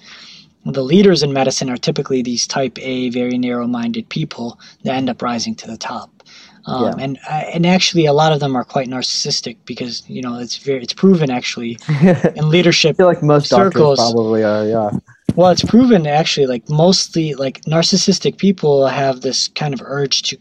the 0.65 0.84
leaders 0.84 1.23
in 1.23 1.34
medicine 1.34 1.69
are 1.69 1.77
typically 1.77 2.21
these 2.21 2.45
type 2.45 2.77
A, 2.80 3.10
very 3.10 3.38
narrow-minded 3.38 4.10
people 4.10 4.60
that 4.84 4.95
end 4.95 5.10
up 5.10 5.21
rising 5.21 5.56
to 5.56 5.67
the 5.67 5.77
top. 5.77 6.23
Um, 6.65 6.84
Yeah. 6.84 7.04
And 7.04 7.19
uh, 7.27 7.43
and 7.54 7.65
actually, 7.65 8.06
a 8.06 8.13
lot 8.13 8.34
of 8.34 8.39
them 8.39 8.56
are 8.56 8.63
quite 8.63 8.88
narcissistic 8.88 9.58
because 9.65 10.08
you 10.08 10.21
know 10.21 10.38
it's 10.38 10.58
very 10.58 10.84
it's 10.84 10.93
proven 10.93 11.32
actually 11.32 11.80
in 12.36 12.49
leadership 12.49 12.95
I 12.95 12.97
feel 12.97 13.06
like 13.08 13.23
most 13.23 13.49
Circles. 13.49 13.97
doctors 13.97 14.13
probably 14.13 14.43
are. 14.43 14.67
Yeah. 14.67 14.91
well, 15.36 15.49
it's 15.49 15.63
proven 15.63 16.06
actually 16.06 16.45
like 16.45 16.69
mostly 16.69 17.34
like 17.34 17.62
narcissistic 17.62 18.38
people 18.38 18.86
have 18.86 19.21
this 19.21 19.47
kind 19.47 19.73
of 19.73 19.82
urge 19.84 20.21
to 20.23 20.38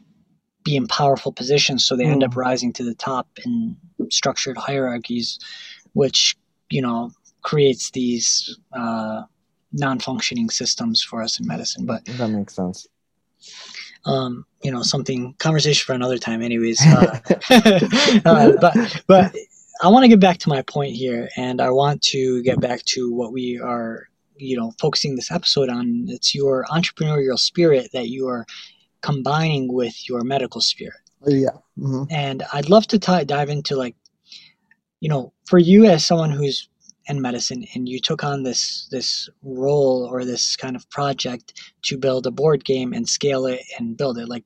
be 0.63 0.77
in 0.77 0.87
powerful 0.87 1.33
positions, 1.33 1.87
so 1.87 1.97
they 1.97 2.05
end 2.05 2.23
up 2.23 2.37
rising 2.37 2.71
to 2.75 2.85
the 2.85 2.95
top 2.95 3.27
in 3.47 3.75
structured 4.11 4.59
hierarchies, 4.59 5.39
which 5.95 6.37
you 6.71 6.83
know 6.83 7.13
creates 7.43 7.91
these 7.91 8.59
uh, 8.73 9.23
non-functioning 9.73 10.51
systems 10.51 11.03
for 11.03 11.23
us 11.23 11.41
in 11.41 11.47
medicine. 11.47 11.87
But 11.87 12.05
That 12.05 12.29
makes 12.29 12.55
sense. 12.55 12.87
um, 14.05 14.45
you 14.63 14.71
know, 14.71 14.83
something 14.83 15.35
conversation 15.39 15.85
for 15.87 15.95
another 15.95 16.19
time, 16.19 16.43
anyways. 16.43 16.81
Uh, 16.91 17.19
uh, 18.25 18.53
but 18.61 19.03
but 19.07 19.35
I 19.83 19.89
want 19.89 20.05
to 20.05 20.09
get 20.09 20.21
back 20.21 20.39
to 20.39 20.49
my 20.49 20.63
point 20.63 20.95
here, 20.95 21.29
and 21.37 21.61
I 21.61 21.71
want 21.71 22.03
to 22.03 22.43
get 22.43 22.61
back 22.61 22.83
to 22.87 23.13
what 23.13 23.33
we 23.33 23.59
are, 23.59 24.09
you 24.37 24.57
know, 24.57 24.73
focusing 24.79 25.17
this 25.17 25.31
episode 25.31 25.69
on. 25.71 26.07
It's 26.09 26.35
your 26.35 26.65
entrepreneurial 26.71 27.39
spirit 27.39 27.91
that 27.93 28.09
you 28.09 28.29
are 28.29 28.47
combining 29.01 29.73
with 29.73 30.09
your 30.09 30.23
medical 30.23 30.61
spirit, 30.61 31.01
yeah. 31.27 31.51
hmm 31.79 32.05
and 32.11 32.43
I'd 32.53 32.69
love 32.69 32.87
to 32.89 32.99
t- 32.99 33.25
dive 33.25 33.49
into 33.49 33.77
like, 33.77 33.95
you 35.01 35.09
know, 35.09 35.33
for 35.47 35.59
you 35.59 35.87
as 35.87 36.07
someone 36.07 36.31
who's 36.31 36.69
in 37.07 37.21
medicine 37.21 37.65
and 37.75 37.89
you 37.89 37.99
took 37.99 38.23
on 38.23 38.43
this 38.43 38.87
this 38.91 39.29
role 39.43 40.09
or 40.11 40.25
this 40.25 40.55
kind 40.55 40.77
of 40.77 40.89
project 40.91 41.61
to 41.83 41.99
build 41.99 42.27
a 42.27 42.31
board 42.31 42.65
game 42.65 42.93
and 42.93 43.09
scale 43.09 43.47
it 43.47 43.61
and 43.79 43.97
build 43.97 44.19
it 44.19 44.29
like 44.29 44.45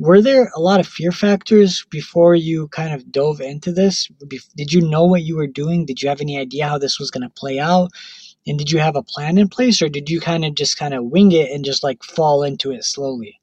were 0.00 0.22
there 0.22 0.50
a 0.56 0.60
lot 0.60 0.80
of 0.80 0.88
fear 0.88 1.12
factors 1.12 1.84
before 1.90 2.34
you 2.34 2.68
kind 2.68 2.94
of 2.94 3.12
dove 3.12 3.42
into 3.42 3.70
this? 3.70 4.08
Did 4.56 4.72
you 4.72 4.80
know 4.80 5.04
what 5.04 5.24
you 5.24 5.36
were 5.36 5.46
doing? 5.46 5.84
Did 5.84 6.02
you 6.02 6.08
have 6.08 6.22
any 6.22 6.38
idea 6.38 6.66
how 6.66 6.78
this 6.78 6.98
was 6.98 7.10
going 7.10 7.22
to 7.22 7.34
play 7.36 7.58
out? 7.58 7.90
And 8.46 8.58
did 8.58 8.70
you 8.70 8.78
have 8.78 8.96
a 8.96 9.02
plan 9.02 9.36
in 9.36 9.48
place 9.48 9.82
or 9.82 9.90
did 9.90 10.08
you 10.08 10.18
kind 10.18 10.46
of 10.46 10.54
just 10.54 10.78
kind 10.78 10.94
of 10.94 11.04
wing 11.04 11.32
it 11.32 11.50
and 11.50 11.66
just 11.66 11.84
like 11.84 12.02
fall 12.02 12.42
into 12.42 12.72
it 12.72 12.84
slowly? 12.84 13.38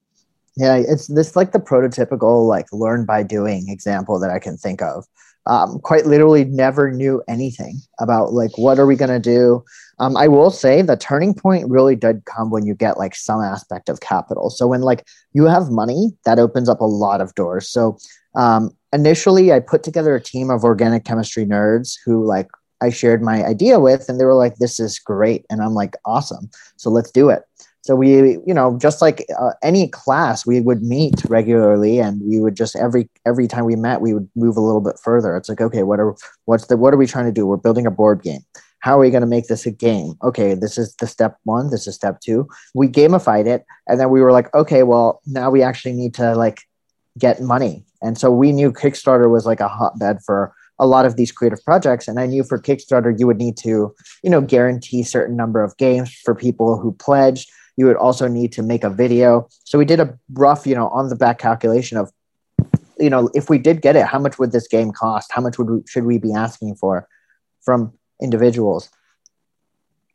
Yeah, 0.55 0.77
it's 0.77 1.05
this 1.05 1.35
like 1.35 1.51
the 1.51 1.59
prototypical 1.59 2.47
like 2.47 2.65
learn 2.73 3.05
by 3.05 3.21
doing 3.21 3.69
example 3.69 4.19
that 4.19 4.31
I 4.31 4.39
can 4.39 4.57
think 4.57 4.81
of. 4.81 5.05
Um, 5.47 5.79
quite 5.79 6.05
literally, 6.05 6.45
never 6.45 6.91
knew 6.91 7.23
anything 7.27 7.79
about 7.99 8.33
like 8.33 8.57
what 8.57 8.79
are 8.79 8.85
we 8.85 8.95
gonna 8.95 9.19
do. 9.19 9.63
Um, 9.99 10.15
I 10.15 10.27
will 10.27 10.51
say 10.51 10.81
the 10.81 10.97
turning 10.97 11.33
point 11.33 11.69
really 11.69 11.95
did 11.95 12.25
come 12.25 12.51
when 12.51 12.65
you 12.65 12.75
get 12.75 12.97
like 12.97 13.15
some 13.15 13.41
aspect 13.41 13.89
of 13.89 14.01
capital. 14.01 14.49
So 14.49 14.67
when 14.67 14.81
like 14.81 15.05
you 15.33 15.45
have 15.45 15.71
money, 15.71 16.11
that 16.25 16.37
opens 16.39 16.69
up 16.69 16.81
a 16.81 16.85
lot 16.85 17.21
of 17.21 17.33
doors. 17.35 17.69
So 17.69 17.97
um, 18.35 18.71
initially, 18.93 19.51
I 19.51 19.59
put 19.59 19.83
together 19.83 20.15
a 20.15 20.21
team 20.21 20.49
of 20.49 20.63
organic 20.63 21.05
chemistry 21.05 21.45
nerds 21.45 21.97
who 22.05 22.25
like 22.25 22.49
I 22.81 22.91
shared 22.91 23.23
my 23.23 23.43
idea 23.43 23.79
with, 23.79 24.07
and 24.07 24.19
they 24.19 24.25
were 24.25 24.35
like, 24.35 24.57
"This 24.57 24.79
is 24.79 24.99
great," 24.99 25.45
and 25.49 25.61
I'm 25.61 25.73
like, 25.73 25.95
"Awesome!" 26.05 26.49
So 26.75 26.89
let's 26.91 27.11
do 27.11 27.29
it. 27.29 27.43
So 27.87 27.95
we, 27.95 28.33
you 28.45 28.53
know, 28.53 28.77
just 28.77 29.01
like 29.01 29.25
uh, 29.39 29.51
any 29.63 29.87
class, 29.87 30.45
we 30.45 30.59
would 30.59 30.83
meet 30.83 31.23
regularly, 31.29 31.99
and 31.99 32.21
we 32.21 32.41
would 32.41 32.53
just 32.53 32.75
every 32.75 33.09
every 33.25 33.47
time 33.47 33.63
we 33.63 33.77
met, 33.77 34.01
we 34.01 34.13
would 34.13 34.27
move 34.35 34.57
a 34.57 34.59
little 34.59 34.81
bit 34.81 34.99
further. 35.01 35.37
It's 35.37 35.47
like, 35.47 35.61
okay, 35.61 35.83
what 35.83 35.97
are 36.01 36.13
what's 36.43 36.67
the 36.67 36.75
what 36.75 36.93
are 36.93 36.97
we 36.97 37.07
trying 37.07 37.27
to 37.27 37.31
do? 37.31 37.45
We're 37.45 37.55
building 37.55 37.85
a 37.85 37.91
board 37.91 38.23
game. 38.23 38.41
How 38.79 38.97
are 38.97 38.99
we 38.99 39.09
going 39.09 39.21
to 39.21 39.27
make 39.27 39.47
this 39.47 39.65
a 39.65 39.71
game? 39.71 40.15
Okay, 40.21 40.53
this 40.53 40.77
is 40.77 40.97
the 40.97 41.07
step 41.07 41.37
one. 41.45 41.69
This 41.69 41.87
is 41.87 41.95
step 41.95 42.19
two. 42.19 42.49
We 42.75 42.89
gamified 42.89 43.47
it, 43.47 43.65
and 43.87 43.97
then 44.01 44.09
we 44.09 44.19
were 44.19 44.33
like, 44.33 44.53
okay, 44.53 44.83
well, 44.83 45.21
now 45.25 45.49
we 45.49 45.63
actually 45.63 45.93
need 45.93 46.13
to 46.15 46.35
like 46.35 46.63
get 47.17 47.41
money. 47.41 47.85
And 48.01 48.17
so 48.17 48.29
we 48.31 48.51
knew 48.51 48.73
Kickstarter 48.73 49.31
was 49.31 49.45
like 49.45 49.61
a 49.61 49.69
hotbed 49.69 50.19
for 50.25 50.53
a 50.77 50.85
lot 50.85 51.05
of 51.05 51.15
these 51.15 51.31
creative 51.31 51.63
projects 51.65 52.07
and 52.07 52.19
i 52.19 52.27
knew 52.27 52.43
for 52.43 52.59
kickstarter 52.59 53.11
you 53.17 53.25
would 53.25 53.39
need 53.39 53.57
to 53.57 53.91
you 54.21 54.29
know 54.29 54.41
guarantee 54.41 55.01
certain 55.01 55.35
number 55.35 55.63
of 55.63 55.75
games 55.77 56.13
for 56.23 56.35
people 56.35 56.77
who 56.77 56.91
pledged 56.91 57.49
you 57.77 57.85
would 57.85 57.95
also 57.95 58.27
need 58.27 58.51
to 58.51 58.61
make 58.61 58.83
a 58.83 58.89
video 58.89 59.47
so 59.63 59.77
we 59.77 59.85
did 59.85 59.99
a 59.99 60.17
rough 60.33 60.67
you 60.67 60.75
know 60.75 60.89
on 60.89 61.09
the 61.09 61.15
back 61.15 61.39
calculation 61.39 61.97
of 61.97 62.11
you 62.99 63.09
know 63.09 63.29
if 63.33 63.49
we 63.49 63.57
did 63.57 63.81
get 63.81 63.95
it 63.95 64.05
how 64.05 64.19
much 64.19 64.37
would 64.37 64.51
this 64.51 64.67
game 64.67 64.91
cost 64.91 65.31
how 65.31 65.41
much 65.41 65.57
would 65.57 65.69
we, 65.69 65.81
should 65.87 66.05
we 66.05 66.17
be 66.17 66.33
asking 66.33 66.75
for 66.75 67.07
from 67.61 67.93
individuals 68.21 68.89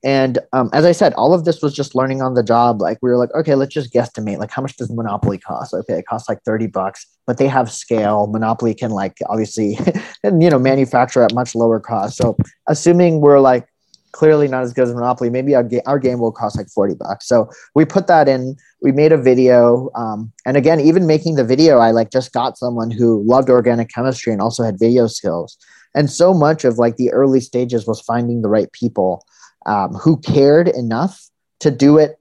and 0.04 0.40
um, 0.52 0.68
as 0.72 0.84
I 0.84 0.92
said, 0.92 1.12
all 1.14 1.32
of 1.32 1.44
this 1.44 1.62
was 1.62 1.72
just 1.72 1.94
learning 1.94 2.22
on 2.22 2.34
the 2.34 2.42
job. 2.42 2.80
Like 2.80 2.98
we 3.02 3.10
were 3.10 3.16
like, 3.16 3.32
okay, 3.34 3.54
let's 3.54 3.72
just 3.72 3.92
guesstimate. 3.92 4.38
Like 4.38 4.50
how 4.50 4.60
much 4.60 4.76
does 4.76 4.90
Monopoly 4.90 5.38
cost? 5.38 5.72
Okay, 5.72 5.98
it 5.98 6.06
costs 6.06 6.28
like 6.28 6.42
thirty 6.42 6.66
bucks, 6.66 7.06
but 7.26 7.38
they 7.38 7.46
have 7.46 7.70
scale. 7.70 8.26
Monopoly 8.26 8.74
can 8.74 8.90
like 8.90 9.18
obviously, 9.26 9.78
and 10.24 10.42
you 10.42 10.50
know, 10.50 10.58
manufacture 10.58 11.22
at 11.22 11.34
much 11.34 11.54
lower 11.54 11.78
cost. 11.78 12.16
So 12.16 12.36
assuming 12.68 13.20
we're 13.20 13.38
like 13.38 13.68
clearly 14.12 14.48
not 14.48 14.62
as 14.62 14.72
good 14.72 14.88
as 14.88 14.94
Monopoly, 14.94 15.30
maybe 15.30 15.54
our, 15.54 15.64
ga- 15.64 15.82
our 15.86 15.98
game 15.98 16.18
will 16.18 16.32
cost 16.32 16.56
like 16.56 16.68
forty 16.68 16.94
bucks. 16.94 17.26
So 17.26 17.50
we 17.74 17.84
put 17.84 18.06
that 18.06 18.28
in. 18.28 18.56
We 18.80 18.92
made 18.92 19.12
a 19.12 19.16
video, 19.16 19.90
um, 19.94 20.32
and 20.46 20.56
again, 20.56 20.80
even 20.80 21.06
making 21.06 21.36
the 21.36 21.44
video, 21.44 21.78
I 21.78 21.90
like 21.92 22.10
just 22.10 22.32
got 22.32 22.58
someone 22.58 22.90
who 22.90 23.22
loved 23.24 23.48
organic 23.50 23.88
chemistry 23.88 24.32
and 24.32 24.42
also 24.42 24.62
had 24.62 24.78
video 24.78 25.06
skills. 25.06 25.56
And 25.94 26.10
so 26.10 26.32
much 26.32 26.64
of 26.64 26.78
like 26.78 26.96
the 26.96 27.10
early 27.12 27.40
stages 27.40 27.86
was 27.86 28.00
finding 28.00 28.42
the 28.42 28.48
right 28.48 28.70
people 28.72 29.24
um, 29.66 29.92
who 29.94 30.18
cared 30.20 30.68
enough 30.68 31.28
to 31.60 31.70
do 31.70 31.98
it 31.98 32.18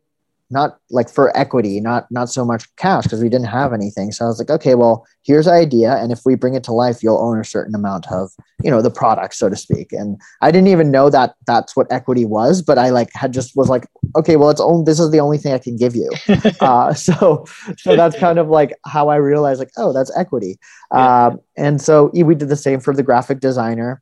not 0.52 0.78
like 0.90 1.10
for 1.10 1.36
equity 1.38 1.80
not 1.80 2.06
not 2.12 2.30
so 2.30 2.46
much 2.46 2.74
cash 2.76 3.04
because 3.04 3.22
we 3.22 3.30
didn't 3.30 3.48
have 3.48 3.74
anything. 3.74 4.12
So 4.12 4.26
i 4.26 4.28
was 4.28 4.40
like 4.40 4.50
okay 4.50 4.76
well 4.76 5.06
here's 5.24 5.48
an 5.48 5.54
idea 5.54 5.96
and 5.98 6.12
if 6.12 6.22
we 6.26 6.36
bring 6.36 6.56
it 6.56 6.64
to 6.66 6.74
life 6.74 7.02
you'll 7.04 7.20
own 7.20 7.40
a 7.40 7.46
certain 7.46 7.76
amount 7.76 8.12
of 8.12 8.32
you 8.64 8.70
know 8.72 8.82
the 8.82 8.92
product 8.92 9.36
so 9.36 9.50
to 9.50 9.56
speak. 9.56 9.92
And 9.92 10.20
i 10.42 10.52
didn't 10.52 10.68
even 10.68 10.92
know 10.92 11.10
that 11.10 11.36
that's 11.48 11.76
what 11.76 11.92
equity 11.92 12.26
was 12.26 12.62
but 12.62 12.78
i 12.78 12.90
like 12.90 13.10
had 13.14 13.34
just 13.34 13.56
was 13.56 13.70
like 13.70 13.88
okay 14.16 14.36
well 14.36 14.50
it's 14.50 14.62
only 14.62 14.84
this 14.86 15.00
is 15.00 15.12
the 15.12 15.20
only 15.20 15.38
thing 15.38 15.54
i 15.54 15.60
can 15.60 15.76
give 15.78 15.96
you. 15.96 16.10
Uh, 16.62 16.94
so 16.94 17.46
so 17.78 17.96
that's 17.96 18.18
kind 18.18 18.38
of 18.38 18.48
like 18.50 18.74
how 18.86 19.10
i 19.10 19.16
realized 19.16 19.60
like 19.60 19.72
oh 19.78 19.94
that's 19.94 20.16
equity. 20.18 20.60
Yeah. 20.94 21.28
um, 21.28 21.40
and 21.58 21.82
so 21.82 22.12
we 22.14 22.36
did 22.36 22.50
the 22.50 22.56
same 22.56 22.80
for 22.80 22.94
the 22.94 23.04
graphic 23.04 23.40
designer 23.40 24.02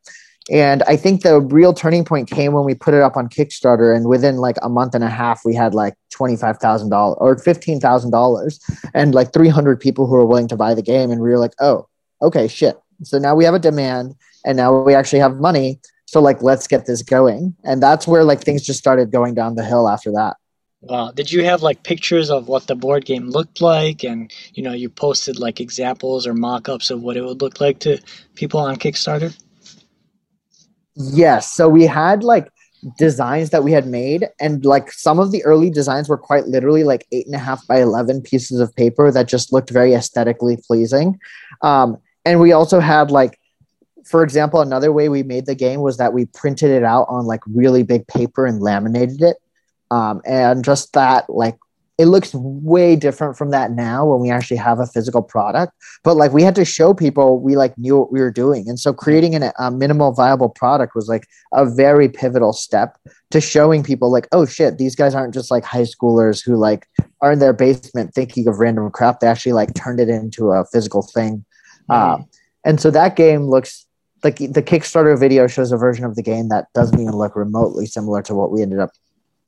and 0.52 0.82
I 0.84 0.95
think 0.95 1.21
the 1.21 1.39
real 1.39 1.73
turning 1.73 2.04
point 2.04 2.30
came 2.30 2.54
when 2.54 2.65
we 2.65 2.73
put 2.73 2.93
it 2.93 3.02
up 3.02 3.15
on 3.15 3.30
Kickstarter, 3.30 3.95
and 3.95 4.08
within 4.08 4.38
like 4.38 4.58
a 4.62 4.69
month 4.69 4.95
and 4.95 5.04
a 5.04 5.10
half, 5.10 5.41
we 5.45 5.54
had 5.54 5.73
like 5.73 5.95
twenty 6.10 6.36
five 6.36 6.58
thousand 6.58 6.89
dollars 6.89 7.17
or 7.19 7.38
fifteen 7.38 7.80
thousand 7.80 8.12
dollars, 8.12 8.60
and 8.93 9.13
like 9.13 9.32
three 9.32 9.49
hundred 9.49 9.80
people 9.80 10.08
who 10.08 10.13
were 10.13 10.25
willing 10.25 10.47
to 10.47 10.56
buy 10.56 10.73
the 10.73 10.82
game. 10.82 11.12
And 11.12 11.21
we 11.21 11.30
were 11.30 11.38
like, 11.38 11.54
oh, 11.60 11.88
okay, 12.21 12.47
shit. 12.47 12.80
So 13.04 13.19
now 13.19 13.36
we 13.36 13.45
have 13.45 13.54
a 13.54 13.60
demand, 13.60 14.15
and 14.45 14.58
now 14.58 14.82
we 14.82 14.95
actually 14.95 15.19
have 15.19 15.38
money. 15.38 15.80
So 16.06 16.19
like, 16.19 16.41
let's 16.41 16.67
get 16.67 16.88
this 16.88 17.04
going. 17.04 17.56
And 17.63 17.84
that's 17.84 18.08
where 18.08 18.23
like 18.23 18.41
things 18.41 18.63
just 18.63 18.80
started 18.80 19.12
going 19.12 19.36
down 19.36 19.56
the 19.56 19.63
hill 19.63 19.88
after 19.88 20.12
that. 20.13 20.38
Wow. 20.82 21.12
Did 21.12 21.32
you 21.32 21.43
have 21.43 21.62
like 21.62 21.84
pictures 21.84 22.32
of 22.32 22.47
what 22.47 22.65
the 22.67 22.75
board 22.75 23.06
game 23.06 23.30
looked 23.30 23.60
like 23.60 24.04
and 24.04 24.32
you 24.54 24.63
know 24.63 24.71
you 24.71 24.89
posted 24.89 25.38
like 25.38 25.60
examples 25.60 26.25
or 26.25 26.34
mock-ups 26.34 26.89
of 26.89 27.02
what 27.02 27.17
it 27.17 27.21
would 27.21 27.41
look 27.41 27.60
like 27.60 27.80
to 27.80 27.99
people 28.36 28.62
on 28.62 28.78
Kickstarter? 28.78 29.38
Yes. 30.99 31.53
So 31.53 31.69
we 31.69 31.85
had 31.85 32.23
like 32.23 32.51
designs 32.97 33.49
that 33.51 33.63
we 33.63 33.71
had 33.71 33.88
made, 33.88 34.27
and 34.39 34.63
like 34.65 34.91
some 34.91 35.17
of 35.17 35.31
the 35.31 35.43
early 35.45 35.69
designs 35.69 36.09
were 36.09 36.17
quite 36.17 36.45
literally 36.45 36.83
like 36.83 37.07
eight 37.12 37.25
and 37.25 37.35
a 37.35 37.39
half 37.39 37.65
by 37.67 37.81
11 37.81 38.21
pieces 38.21 38.59
of 38.59 38.75
paper 38.75 39.09
that 39.12 39.27
just 39.27 39.53
looked 39.53 39.69
very 39.69 39.93
aesthetically 39.93 40.57
pleasing. 40.67 41.17
Um, 41.62 41.97
and 42.25 42.39
we 42.41 42.51
also 42.51 42.81
had 42.81 43.12
like, 43.12 43.39
for 44.05 44.23
example, 44.23 44.59
another 44.62 44.91
way 44.91 45.07
we 45.07 45.23
made 45.23 45.45
the 45.45 45.55
game 45.55 45.79
was 45.81 45.97
that 45.97 46.13
we 46.13 46.25
printed 46.25 46.71
it 46.71 46.83
out 46.83 47.05
on 47.09 47.25
like 47.25 47.41
really 47.47 47.83
big 47.83 48.05
paper 48.07 48.45
and 48.45 48.62
laminated 48.62 49.21
it. 49.21 49.38
Um, 49.91 50.21
and 50.25 50.63
just 50.63 50.93
that 50.93 51.29
like 51.29 51.57
it 51.99 52.05
looks 52.05 52.33
way 52.33 52.95
different 52.95 53.38
from 53.38 53.51
that 53.51 53.71
now 53.71 54.05
when 54.05 54.21
we 54.21 54.31
actually 54.31 54.55
have 54.55 54.79
a 54.79 54.88
physical 54.88 55.21
product. 55.21 55.73
But 56.05 56.15
like 56.15 56.31
we 56.31 56.43
had 56.43 56.55
to 56.55 56.63
show 56.63 56.93
people 56.93 57.41
we 57.41 57.57
like 57.57 57.77
knew 57.77 57.97
what 57.99 58.12
we 58.12 58.21
were 58.21 58.31
doing. 58.31 58.69
And 58.69 58.79
so 58.79 58.93
creating 58.93 59.35
an, 59.35 59.51
a 59.59 59.69
minimal 59.69 60.13
viable 60.13 60.47
product 60.47 60.95
was 60.95 61.09
like 61.09 61.27
a 61.53 61.65
very 61.65 62.07
pivotal 62.07 62.53
step 62.53 62.97
to 63.31 63.41
showing 63.41 63.83
people 63.83 64.09
like 64.09 64.29
oh 64.31 64.45
shit 64.45 64.77
these 64.77 64.95
guys 64.95 65.13
aren't 65.13 65.33
just 65.33 65.51
like 65.51 65.65
high 65.65 65.83
schoolers 65.83 66.41
who 66.43 66.55
like 66.55 66.88
are 67.21 67.33
in 67.33 67.39
their 67.39 67.51
basement 67.51 68.13
thinking 68.13 68.47
of 68.47 68.59
random 68.59 68.89
crap. 68.91 69.19
They 69.19 69.27
actually 69.27 69.53
like 69.53 69.73
turned 69.73 69.99
it 69.99 70.07
into 70.07 70.51
a 70.51 70.63
physical 70.71 71.01
thing. 71.01 71.43
Mm-hmm. 71.91 72.21
uh, 72.21 72.25
and 72.63 72.79
so 72.79 72.91
that 72.91 73.17
game 73.17 73.43
looks 73.43 73.85
like 74.23 74.38
the 74.38 74.63
kickstarter 74.63 75.19
video 75.19 75.47
shows 75.47 75.71
a 75.71 75.77
version 75.77 76.05
of 76.05 76.15
the 76.15 76.23
game 76.23 76.49
that 76.49 76.67
doesn't 76.73 76.99
even 76.99 77.13
look 77.13 77.35
remotely 77.35 77.85
similar 77.85 78.21
to 78.21 78.35
what 78.35 78.51
we 78.51 78.62
ended 78.62 78.79
up 78.79 78.91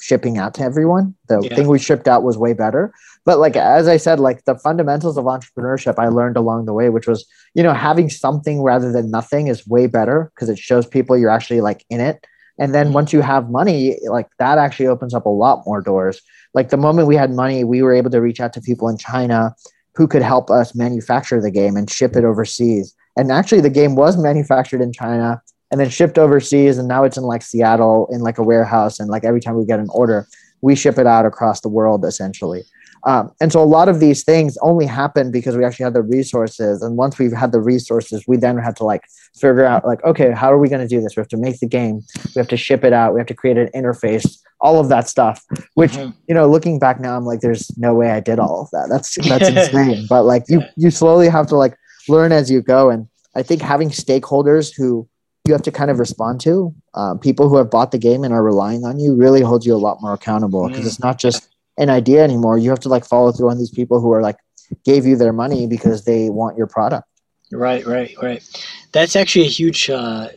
shipping 0.02 0.38
out 0.38 0.54
to 0.56 0.64
everyone. 0.64 1.16
The 1.28 1.42
yeah. 1.42 1.56
thing 1.56 1.68
we 1.68 1.80
shipped 1.80 2.08
out 2.08 2.24
was 2.24 2.38
way 2.38 2.54
better. 2.54 2.94
But 3.24 3.40
like 3.40 3.56
as 3.56 3.88
I 3.88 3.98
said, 3.98 4.20
like 4.20 4.46
the 4.46 4.56
fundamentals 4.56 5.18
of 5.18 5.26
entrepreneurship 5.26 5.96
I 5.98 6.08
learned 6.08 6.38
along 6.38 6.66
the 6.66 6.74
way, 6.74 6.90
which 6.90 7.08
was, 7.08 7.26
you 7.54 7.62
know, 7.62 7.74
having 7.74 8.10
something 8.10 8.64
rather 8.64 8.92
than 8.92 9.12
nothing 9.12 9.48
is 9.48 9.68
way 9.68 9.88
better 9.88 10.32
because 10.36 10.50
it 10.50 10.58
shows 10.58 10.88
people 10.88 11.18
you're 11.18 11.30
actually 11.30 11.62
like 11.62 11.86
in 11.90 12.02
it. 12.02 12.26
And 12.58 12.74
then 12.74 12.88
mm-hmm. 12.88 12.96
once 12.96 13.14
you 13.14 13.22
have 13.22 13.50
money, 13.50 13.98
like 14.08 14.28
that 14.40 14.58
actually 14.58 14.88
opens 14.88 15.14
up 15.14 15.26
a 15.26 15.30
lot 15.30 15.64
more 15.66 15.82
doors. 15.82 16.22
Like 16.54 16.70
the 16.70 16.78
moment 16.78 17.08
we 17.08 17.16
had 17.16 17.32
money, 17.32 17.64
we 17.64 17.82
were 17.82 17.94
able 17.94 18.12
to 18.12 18.22
reach 18.22 18.40
out 18.40 18.54
to 18.54 18.62
people 18.62 18.90
in 18.90 18.98
China 18.98 19.56
who 19.96 20.08
could 20.08 20.22
help 20.22 20.50
us 20.50 20.76
manufacture 20.76 21.42
the 21.42 21.52
game 21.52 21.76
and 21.76 21.90
ship 21.90 22.16
it 22.16 22.26
overseas. 22.26 22.96
And 23.18 23.32
actually 23.32 23.62
the 23.62 23.70
game 23.70 23.96
was 23.96 24.18
manufactured 24.18 24.82
in 24.82 24.94
China 24.94 25.42
and 25.72 25.80
then 25.80 25.90
shipped 25.90 26.18
overseas 26.18 26.78
and 26.78 26.88
now 26.88 27.04
it's 27.04 27.18
in 27.18 27.24
like 27.24 27.42
seattle 27.42 28.08
in 28.12 28.22
like 28.22 28.38
a 28.38 28.44
warehouse 28.44 29.00
and 29.00 29.10
like 29.10 29.24
every 29.24 29.40
time 29.40 29.56
we 29.56 29.66
get 29.66 29.80
an 29.80 29.88
order 29.94 30.28
we 30.62 30.76
ship 30.76 30.98
it 30.98 31.08
out 31.08 31.26
across 31.26 31.62
the 31.62 31.70
world 31.70 32.06
essentially. 32.06 32.64
Um, 33.04 33.32
and 33.42 33.52
so 33.52 33.64
a 33.64 33.66
lot 33.66 33.90
of 33.90 34.00
these 34.00 34.24
things 34.24 34.60
only 34.62 34.86
happen 34.86 35.32
because 35.32 35.58
we 35.58 35.66
actually 35.66 35.86
had 35.86 35.96
the 35.96 36.04
resources 36.04 36.84
and 36.84 36.98
once 36.98 37.18
we've 37.18 37.32
had 37.32 37.52
the 37.52 37.60
resources 37.60 38.26
we 38.28 38.38
then 38.38 38.60
had 38.60 38.76
to 38.76 38.84
like 38.84 39.02
figure 39.36 39.66
out 39.66 39.84
like 39.86 40.04
okay 40.04 40.32
how 40.32 40.54
are 40.54 40.60
we 40.60 40.70
going 40.70 40.82
to 40.82 40.88
do 40.88 41.02
this? 41.02 41.16
We 41.16 41.22
have 41.22 41.28
to 41.30 41.38
make 41.38 41.60
the 41.60 41.68
game 41.68 42.02
we 42.36 42.40
have 42.40 42.48
to 42.50 42.58
ship 42.58 42.84
it 42.84 42.94
out 42.94 43.16
we 43.16 43.20
have 43.20 43.28
to 43.28 43.34
create 43.34 43.58
an 43.58 43.70
interface 43.74 44.38
all 44.60 44.80
of 44.80 44.90
that 44.90 45.10
stuff 45.10 45.44
which 45.74 45.94
mm-hmm. 45.94 46.12
you 46.28 46.36
know 46.36 46.48
looking 46.48 46.78
back 46.78 47.00
now 47.00 47.18
i'm 47.18 47.26
like 47.26 47.40
there's 47.40 47.76
no 47.76 47.96
way 47.96 48.12
i 48.12 48.20
did 48.20 48.38
all 48.38 48.62
of 48.62 48.70
that. 48.70 48.88
That's 48.88 49.16
that's 49.28 49.50
insane. 49.50 50.06
But 50.08 50.24
like 50.24 50.44
you 50.48 50.62
you 50.78 50.92
slowly 50.92 51.28
have 51.28 51.48
to 51.48 51.56
like 51.56 51.76
learn 52.08 52.32
as 52.32 52.52
you 52.52 52.62
go 52.62 52.92
and 52.92 53.08
i 53.36 53.42
think 53.42 53.64
having 53.64 53.90
stakeholders 53.90 54.72
who 54.76 55.08
you 55.46 55.54
have 55.54 55.62
to 55.64 55.72
kind 55.72 55.90
of 55.90 56.00
respond 56.00 56.40
to. 56.42 56.74
Uh, 56.94 57.16
people 57.16 57.50
who 57.50 57.58
have 57.58 57.70
bought 57.70 57.92
the 57.92 57.98
game 57.98 58.24
and 58.24 58.34
are 58.34 58.44
relying 58.44 58.84
on 58.86 59.00
you 59.00 59.16
really 59.16 59.42
hold 59.42 59.66
you 59.66 59.74
a 59.74 59.78
lot 59.78 60.02
more 60.02 60.14
accountable 60.14 60.68
because 60.68 60.84
mm. 60.84 60.88
it's 60.88 61.00
not 61.00 61.18
just 61.18 61.50
an 61.78 61.90
idea 61.90 62.24
anymore. 62.24 62.58
You 62.58 62.70
have 62.70 62.80
to 62.82 62.90
like 62.90 63.06
follow 63.06 63.32
through 63.32 63.50
on 63.50 63.58
these 63.58 63.72
people 63.72 64.00
who 64.00 64.12
are 64.12 64.22
like 64.22 64.38
gave 64.86 65.06
you 65.06 65.16
their 65.16 65.34
money 65.34 65.68
because 65.68 66.06
they 66.06 66.30
want 66.30 66.58
your 66.58 66.68
product. 66.68 67.08
Right, 67.52 67.86
right, 67.86 68.16
right. 68.22 68.44
That's 68.92 69.16
actually 69.16 69.46
a 69.46 69.50
huge. 69.50 69.90
Uh, 69.90 70.30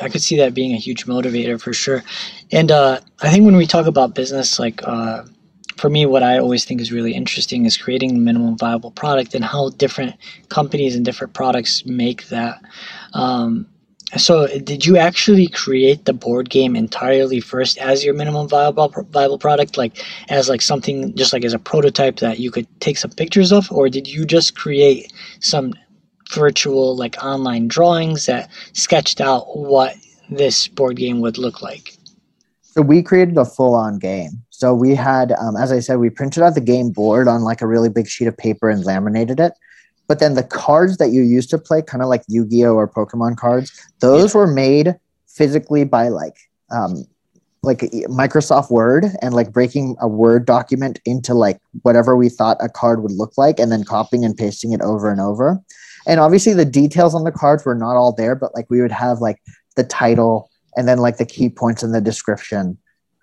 I 0.00 0.08
could 0.08 0.22
see 0.22 0.36
that 0.38 0.54
being 0.54 0.74
a 0.74 0.78
huge 0.78 1.06
motivator 1.06 1.60
for 1.60 1.72
sure. 1.72 2.02
And 2.52 2.70
uh, 2.70 3.00
I 3.22 3.30
think 3.30 3.44
when 3.44 3.56
we 3.56 3.66
talk 3.66 3.86
about 3.86 4.14
business, 4.14 4.58
like 4.58 4.80
uh, 4.86 5.24
for 5.76 5.88
me, 5.88 6.04
what 6.04 6.22
I 6.22 6.38
always 6.38 6.64
think 6.64 6.80
is 6.80 6.92
really 6.92 7.14
interesting 7.14 7.64
is 7.64 7.76
creating 7.76 8.22
minimum 8.22 8.58
viable 8.58 8.90
product 8.90 9.34
and 9.34 9.44
how 9.44 9.70
different 9.70 10.16
companies 10.48 10.96
and 10.96 11.04
different 11.04 11.32
products 11.32 11.86
make 11.86 12.28
that. 12.28 12.60
Um, 13.14 13.66
so, 14.16 14.46
did 14.58 14.86
you 14.86 14.96
actually 14.96 15.48
create 15.48 16.06
the 16.06 16.14
board 16.14 16.48
game 16.48 16.74
entirely 16.74 17.40
first 17.40 17.76
as 17.76 18.02
your 18.02 18.14
minimum 18.14 18.48
viable 18.48 18.88
viable 19.10 19.38
product, 19.38 19.76
like 19.76 20.02
as 20.30 20.48
like 20.48 20.62
something 20.62 21.14
just 21.14 21.34
like 21.34 21.44
as 21.44 21.52
a 21.52 21.58
prototype 21.58 22.16
that 22.20 22.38
you 22.38 22.50
could 22.50 22.66
take 22.80 22.96
some 22.96 23.10
pictures 23.10 23.52
of, 23.52 23.70
or 23.70 23.90
did 23.90 24.06
you 24.06 24.24
just 24.24 24.56
create 24.56 25.12
some 25.40 25.74
virtual 26.32 26.96
like 26.96 27.22
online 27.22 27.68
drawings 27.68 28.24
that 28.26 28.50
sketched 28.72 29.20
out 29.20 29.44
what 29.56 29.94
this 30.30 30.68
board 30.68 30.96
game 30.96 31.20
would 31.20 31.36
look 31.36 31.60
like? 31.60 31.92
So 32.62 32.80
we 32.80 33.02
created 33.02 33.36
a 33.36 33.44
full-on 33.44 33.98
game. 33.98 34.42
So 34.50 34.72
we 34.72 34.94
had, 34.94 35.32
um, 35.32 35.56
as 35.56 35.70
I 35.70 35.80
said, 35.80 35.96
we 35.96 36.10
printed 36.10 36.42
out 36.42 36.54
the 36.54 36.60
game 36.60 36.90
board 36.90 37.28
on 37.28 37.42
like 37.42 37.60
a 37.60 37.66
really 37.66 37.88
big 37.88 38.08
sheet 38.08 38.26
of 38.26 38.36
paper 38.36 38.70
and 38.70 38.84
laminated 38.84 39.38
it. 39.38 39.52
But 40.08 40.20
then 40.20 40.34
the 40.34 40.42
cards 40.42 40.96
that 40.96 41.10
you 41.10 41.22
used 41.22 41.50
to 41.50 41.58
play, 41.58 41.82
kind 41.82 42.02
of 42.02 42.08
like 42.08 42.22
Yu 42.28 42.46
Gi 42.46 42.64
Oh 42.64 42.74
or 42.74 42.88
Pokemon 42.88 43.36
cards, 43.36 43.70
those 44.00 44.34
yeah. 44.34 44.40
were 44.40 44.46
made 44.46 44.96
physically 45.26 45.84
by 45.84 46.08
like 46.08 46.36
um, 46.70 47.04
like 47.62 47.80
Microsoft 48.08 48.70
Word 48.70 49.06
and 49.20 49.34
like 49.34 49.52
breaking 49.52 49.96
a 50.00 50.08
Word 50.08 50.46
document 50.46 50.98
into 51.04 51.34
like 51.34 51.60
whatever 51.82 52.16
we 52.16 52.30
thought 52.30 52.56
a 52.60 52.68
card 52.68 53.02
would 53.02 53.12
look 53.12 53.36
like, 53.36 53.60
and 53.60 53.70
then 53.70 53.84
copying 53.84 54.24
and 54.24 54.36
pasting 54.36 54.72
it 54.72 54.80
over 54.80 55.10
and 55.10 55.20
over. 55.20 55.60
And 56.06 56.20
obviously, 56.20 56.54
the 56.54 56.64
details 56.64 57.14
on 57.14 57.24
the 57.24 57.32
cards 57.32 57.66
were 57.66 57.74
not 57.74 57.96
all 57.96 58.12
there, 58.12 58.34
but 58.34 58.54
like 58.54 58.66
we 58.70 58.80
would 58.80 58.92
have 58.92 59.18
like 59.20 59.42
the 59.76 59.84
title 59.84 60.50
and 60.76 60.88
then 60.88 60.98
like 60.98 61.18
the 61.18 61.26
key 61.26 61.50
points 61.50 61.82
in 61.82 61.92
the 61.92 62.00
description. 62.00 62.78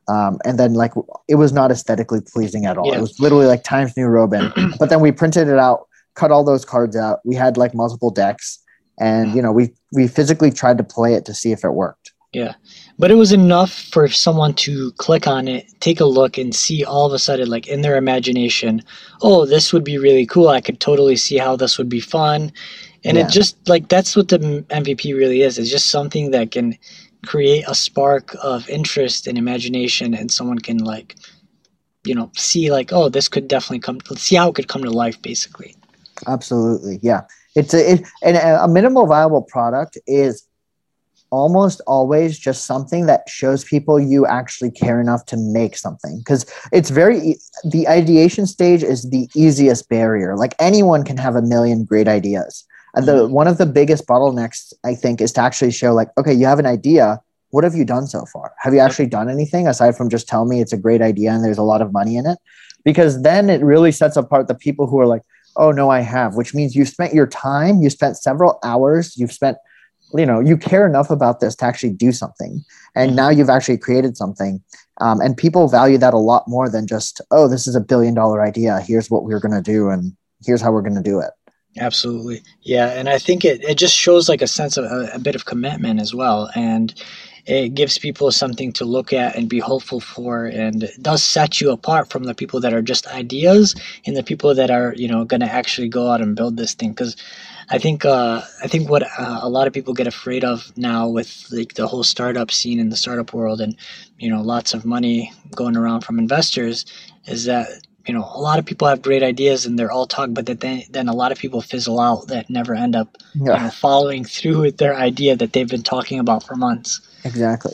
Um, 0.08 0.38
and 0.45 0.60
then 0.60 0.76
like 0.76 0.91
it 1.28 1.36
was 1.36 1.52
not 1.52 1.71
aesthetically 1.71 2.21
pleasing 2.21 2.65
at 2.65 2.78
all. 2.78 2.89
Yeah. 2.89 3.00
It 3.00 3.02
was 3.02 3.19
literally 3.19 3.48
like 3.48 3.63
Times 3.63 3.98
New 3.98 4.06
Roman. 4.06 4.54
but 4.80 4.89
then 4.89 5.00
we 5.00 5.12
printed 5.12 5.48
it 5.48 5.58
out 5.58 5.88
cut 6.15 6.32
all 6.32 6.43
those 6.43 6.65
cards 6.65 6.95
out. 6.95 7.19
We 7.23 7.36
had 7.36 7.58
like 7.58 7.73
multiple 7.73 8.10
decks 8.10 8.60
and 8.99 9.36
you 9.36 9.41
know 9.41 9.51
we 9.51 9.71
we 9.91 10.08
physically 10.08 10.51
tried 10.51 10.78
to 10.78 10.84
play 10.84 11.13
it 11.13 11.25
to 11.25 11.34
see 11.34 11.51
if 11.51 11.63
it 11.63 11.71
worked. 11.71 12.12
Yeah. 12.34 12.56
But 12.99 13.12
it 13.12 13.15
was 13.15 13.32
enough 13.32 13.71
for 13.71 14.10
someone 14.10 14.54
to 14.56 14.91
click 14.93 15.25
on 15.25 15.47
it 15.47 15.67
take 15.80 16.01
a 16.01 16.06
look 16.06 16.38
and 16.38 16.54
see 16.54 16.84
all 16.84 17.06
of 17.06 17.13
a 17.13 17.19
sudden 17.19 17.49
like 17.49 17.67
in 17.67 17.82
their 17.82 17.95
imagination 17.95 18.82
oh 19.21 19.45
this 19.45 19.71
would 19.71 19.84
be 19.84 19.97
really 19.97 20.25
cool. 20.25 20.49
I 20.49 20.62
could 20.62 20.80
totally 20.80 21.15
see 21.15 21.38
how 21.38 21.56
this 21.56 21.78
would 21.78 21.89
be 21.89 22.01
fun. 22.01 22.51
And 23.06 23.17
yeah. 23.17 23.25
it 23.25 23.32
just 23.32 23.56
like 23.69 23.88
that's 23.88 24.15
what 24.15 24.30
the 24.30 24.39
mvp 24.39 25.15
really 25.15 25.41
is. 25.41 25.58
It's 25.58 25.69
just 25.69 25.91
something 25.91 26.32
that 26.32 26.51
can 26.51 26.78
create 27.25 27.63
a 27.67 27.75
spark 27.75 28.36
of 28.43 28.69
interest 28.69 29.28
and 29.28 29.38
imagination 29.38 30.13
and 30.13 30.32
someone 30.32 30.60
can 30.60 30.78
like 30.78 31.15
you 32.06 32.13
know 32.13 32.32
see 32.36 32.71
like 32.71 32.93
oh 32.93 33.10
this 33.10 33.28
could 33.28 33.47
definitely 33.47 33.80
come 33.80 33.99
see 34.15 34.36
how 34.36 34.49
it 34.49 34.56
could 34.56 34.67
come 34.67 34.84
to 34.84 34.91
life 34.91 35.19
basically 35.21 35.75
absolutely 36.28 36.99
yeah. 37.01 37.21
It's 37.56 37.73
a 37.73 37.93
it, 37.93 38.08
and 38.21 38.38
a 38.38 38.67
minimal 38.67 39.08
viable 39.08 39.41
product 39.41 39.97
is 40.08 40.47
almost 41.32 41.82
always 41.88 42.38
just 42.38 42.65
something 42.65 43.08
that 43.08 43.28
shows 43.28 43.63
people 43.63 43.99
you 43.99 44.25
actually 44.25 44.71
care 44.71 45.01
enough 45.01 45.25
to 45.25 45.38
make 45.38 45.75
something 45.75 46.19
because 46.19 46.45
it's 46.71 46.89
very 46.89 47.36
the 47.63 47.88
ideation 47.88 48.45
stage 48.45 48.84
is 48.84 49.10
the 49.10 49.28
easiest 49.36 49.89
barrier. 49.89 50.36
Like 50.38 50.54
anyone 50.60 51.04
can 51.04 51.17
have 51.17 51.36
a 51.36 51.41
million 51.41 51.84
great 51.84 52.08
ideas. 52.08 52.65
And 52.93 53.06
the 53.06 53.23
mm-hmm. 53.23 53.34
one 53.34 53.47
of 53.47 53.58
the 53.58 53.65
biggest 53.65 54.08
bottlenecks 54.08 54.71
i 54.86 54.95
think 54.95 55.19
is 55.19 55.34
to 55.34 55.41
actually 55.41 55.71
show 55.71 55.93
like 55.93 56.10
okay 56.17 56.34
you 56.34 56.45
have 56.45 56.60
an 56.60 56.65
idea. 56.65 57.21
What 57.51 57.63
have 57.63 57.75
you 57.75 57.86
done 57.86 58.08
so 58.08 58.25
far? 58.25 58.54
Have 58.60 58.73
you 58.73 58.80
actually 58.80 59.08
done 59.08 59.30
anything 59.30 59.65
aside 59.65 59.95
from 59.95 60.10
just 60.10 60.28
tell 60.28 60.45
me 60.45 60.60
it's 60.60 60.73
a 60.73 60.78
great 60.78 61.01
idea 61.01 61.32
and 61.32 61.43
there's 61.43 61.58
a 61.58 61.63
lot 61.63 61.82
of 61.82 61.93
money 61.93 62.17
in 62.17 62.25
it? 62.25 62.38
Because 62.84 63.21
then 63.21 63.49
it 63.49 63.62
really 63.62 63.93
sets 63.93 64.17
apart 64.17 64.47
the 64.47 64.56
people 64.56 64.88
who 64.88 64.99
are 64.99 65.06
like 65.06 65.21
oh 65.57 65.71
no 65.71 65.89
i 65.89 65.99
have 65.99 66.35
which 66.35 66.53
means 66.53 66.75
you 66.75 66.85
spent 66.85 67.13
your 67.13 67.27
time 67.27 67.81
you 67.81 67.89
spent 67.89 68.17
several 68.17 68.59
hours 68.63 69.15
you've 69.17 69.31
spent 69.31 69.57
you 70.13 70.25
know 70.25 70.39
you 70.39 70.57
care 70.57 70.85
enough 70.85 71.09
about 71.09 71.39
this 71.39 71.55
to 71.55 71.65
actually 71.65 71.91
do 71.91 72.11
something. 72.11 72.63
And 72.95 73.09
mm-hmm. 73.09 73.17
now 73.17 73.29
you've 73.29 73.49
actually 73.49 73.77
created 73.77 74.17
something. 74.17 74.61
Um, 75.01 75.19
and 75.19 75.35
people 75.35 75.67
value 75.67 75.97
that 75.97 76.13
a 76.13 76.19
lot 76.19 76.47
more 76.47 76.69
than 76.69 76.87
just 76.87 77.21
oh 77.31 77.47
this 77.47 77.67
is 77.67 77.75
a 77.75 77.81
billion 77.81 78.13
dollar 78.13 78.43
idea. 78.43 78.79
Here's 78.81 79.09
what 79.09 79.23
we're 79.23 79.39
going 79.39 79.55
to 79.55 79.61
do 79.61 79.89
and 79.89 80.15
here's 80.45 80.61
how 80.61 80.71
we're 80.71 80.81
going 80.81 80.95
to 80.95 81.01
do 81.01 81.19
it. 81.19 81.31
Absolutely. 81.77 82.41
Yeah. 82.61 82.91
And 82.91 83.09
i 83.09 83.17
think 83.17 83.43
it, 83.43 83.61
it 83.63 83.77
just 83.77 83.95
shows 83.95 84.29
like 84.29 84.41
a 84.41 84.47
sense 84.47 84.77
of 84.77 84.85
a, 84.85 85.09
a 85.13 85.19
bit 85.19 85.35
of 85.35 85.45
commitment 85.45 85.99
as 85.99 86.13
well. 86.13 86.49
And 86.55 86.93
it 87.45 87.75
gives 87.75 87.99
people 87.99 88.31
something 88.31 88.73
to 88.73 88.86
look 88.86 89.13
at 89.13 89.36
and 89.36 89.47
be 89.47 89.60
hopeful 89.60 89.99
for 89.99 90.45
and 90.45 90.84
it 90.84 91.01
does 91.01 91.23
set 91.23 91.62
you 91.62 91.71
apart 91.71 92.10
from 92.10 92.23
the 92.23 92.34
people 92.34 92.60
that 92.60 92.73
are 92.73 92.81
just 92.81 93.08
ideas 93.08 93.75
and 94.05 94.15
the 94.15 94.23
people 94.23 94.55
that 94.55 94.71
are 94.71 94.93
you 94.95 95.08
know 95.08 95.23
going 95.25 95.41
to 95.41 95.51
actually 95.51 95.88
go 95.88 96.10
out 96.10 96.21
and 96.21 96.36
build 96.36 96.58
this 96.58 96.73
thing 96.73 96.89
because 96.89 97.15
i 97.69 97.77
think 97.77 98.03
uh, 98.05 98.41
i 98.63 98.67
think 98.67 98.89
what 98.89 99.03
uh, 99.03 99.39
a 99.41 99.49
lot 99.49 99.67
of 99.67 99.73
people 99.73 99.93
get 99.93 100.08
afraid 100.08 100.43
of 100.43 100.71
now 100.77 101.08
with 101.08 101.45
like 101.51 101.73
the 101.75 101.88
whole 101.88 102.03
startup 102.03 102.51
scene 102.51 102.79
in 102.79 102.89
the 102.89 102.97
startup 102.97 103.34
world 103.34 103.62
and 103.62 103.75
you 104.17 104.29
know 104.29 104.41
lots 104.41 104.73
of 104.73 104.86
money 104.86 105.31
going 105.55 105.77
around 105.77 106.01
from 106.01 106.19
investors 106.19 106.86
is 107.25 107.45
that 107.45 107.67
you 108.08 108.13
know 108.13 108.23
a 108.36 108.39
lot 108.39 108.60
of 108.60 108.65
people 108.65 108.88
have 108.88 109.01
great 109.01 109.23
ideas 109.23 109.65
and 109.65 109.77
they're 109.77 109.91
all 109.91 110.08
talk 110.08 110.29
but 110.31 110.45
then 110.45 110.84
then 110.89 111.08
a 111.08 111.15
lot 111.15 111.31
of 111.31 111.38
people 111.38 111.62
fizzle 111.62 111.99
out 111.99 112.27
that 112.27 112.49
never 112.49 112.73
end 112.73 112.95
up 112.95 113.17
yeah. 113.34 113.58
you 113.58 113.63
know, 113.63 113.69
following 113.69 114.23
through 114.36 114.62
with 114.62 114.77
their 114.77 114.95
idea 114.95 115.36
that 115.36 115.53
they've 115.53 115.69
been 115.69 115.84
talking 115.84 116.19
about 116.19 116.43
for 116.43 116.55
months 116.55 117.01
Exactly. 117.25 117.73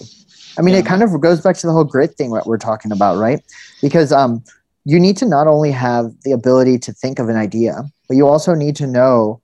I 0.58 0.62
mean, 0.62 0.74
yeah. 0.74 0.80
it 0.80 0.86
kind 0.86 1.04
of 1.04 1.20
goes 1.22 1.42
back 1.42 1.56
to 1.58 1.68
the 1.68 1.74
whole 1.74 1.84
grit 1.84 2.16
thing 2.16 2.32
that 2.32 2.48
we're 2.48 2.58
talking 2.58 2.92
about, 2.92 3.18
right? 3.18 3.42
Because 3.82 4.12
um, 4.12 4.44
you 4.86 5.00
need 5.00 5.18
to 5.18 5.26
not 5.26 5.48
only 5.48 5.72
have 5.72 6.12
the 6.24 6.32
ability 6.32 6.80
to 6.80 6.94
think 6.94 7.20
of 7.20 7.30
an 7.30 7.36
idea, 7.36 7.84
but 8.08 8.18
you 8.18 8.28
also 8.28 8.54
need 8.54 8.76
to 8.78 8.88
know, 8.88 9.42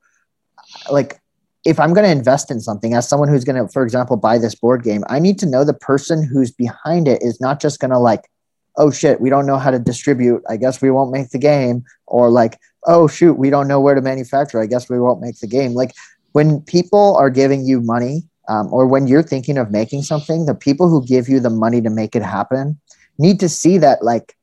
like, 0.90 1.20
if 1.66 1.80
I'm 1.80 1.94
going 1.94 2.06
to 2.06 2.12
invest 2.12 2.50
in 2.50 2.62
something, 2.62 2.94
as 2.94 3.08
someone 3.08 3.28
who's 3.28 3.44
going 3.44 3.62
to, 3.62 3.72
for 3.72 3.84
example, 3.84 4.16
buy 4.16 4.38
this 4.38 4.56
board 4.56 4.84
game, 4.84 5.04
I 5.10 5.20
need 5.20 5.38
to 5.40 5.46
know 5.46 5.66
the 5.66 5.74
person 5.74 6.24
who's 6.24 6.52
behind 6.52 7.08
it 7.08 7.22
is 7.22 7.42
not 7.42 7.60
just 7.60 7.80
going 7.80 7.92
to 7.92 8.00
like, 8.00 8.30
oh 8.78 8.90
shit, 8.90 9.20
we 9.20 9.30
don't 9.30 9.46
know 9.46 9.58
how 9.58 9.72
to 9.72 9.80
distribute. 9.80 10.44
I 10.50 10.56
guess 10.56 10.82
we 10.82 10.92
won't 10.92 11.12
make 11.12 11.30
the 11.32 11.40
game, 11.40 11.84
or 12.06 12.30
like, 12.30 12.58
oh 12.86 13.08
shoot, 13.08 13.34
we 13.34 13.50
don't 13.50 13.68
know 13.68 13.82
where 13.82 13.96
to 13.96 14.02
manufacture. 14.02 14.62
I 14.62 14.66
guess 14.68 14.90
we 14.90 15.00
won't 15.00 15.20
make 15.20 15.40
the 15.40 15.48
game. 15.48 15.74
Like 15.74 15.94
when 16.32 16.62
people 16.62 17.16
are 17.18 17.30
giving 17.30 17.66
you 17.66 17.82
money 17.82 18.24
um, 18.48 18.72
or 18.72 18.88
when 18.88 19.08
you're 19.08 19.24
thinking 19.24 19.58
of 19.58 19.72
making 19.72 20.04
something, 20.04 20.46
the 20.46 20.56
people 20.56 20.90
who 20.90 21.06
give 21.06 21.28
you 21.28 21.40
the 21.40 21.50
money 21.50 21.82
to 21.82 21.90
make 21.90 22.16
it 22.16 22.24
happen 22.24 22.80
need 23.18 23.40
to 23.40 23.50
see 23.50 23.78
that 23.78 24.04
like 24.04 24.36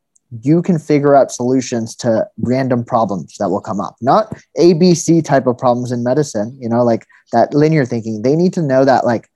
you 0.43 0.63
can 0.63 0.79
figure 0.79 1.15
out 1.15 1.31
solutions 1.31 1.95
to 1.95 2.27
random 2.39 2.85
problems 2.85 3.37
that 3.39 3.51
will 3.51 3.61
come 3.61 3.81
up, 3.81 3.97
not 4.01 4.33
ABC 4.59 5.25
type 5.25 5.47
of 5.47 5.57
problems 5.57 5.93
in 5.93 6.03
medicine, 6.03 6.57
you 6.61 6.69
know, 6.69 6.83
like 6.83 7.07
that 7.33 7.55
linear 7.55 7.85
thinking. 7.85 8.23
They 8.23 8.35
need 8.35 8.53
to 8.55 8.63
know 8.63 8.85
that 8.85 9.07
like, 9.07 9.31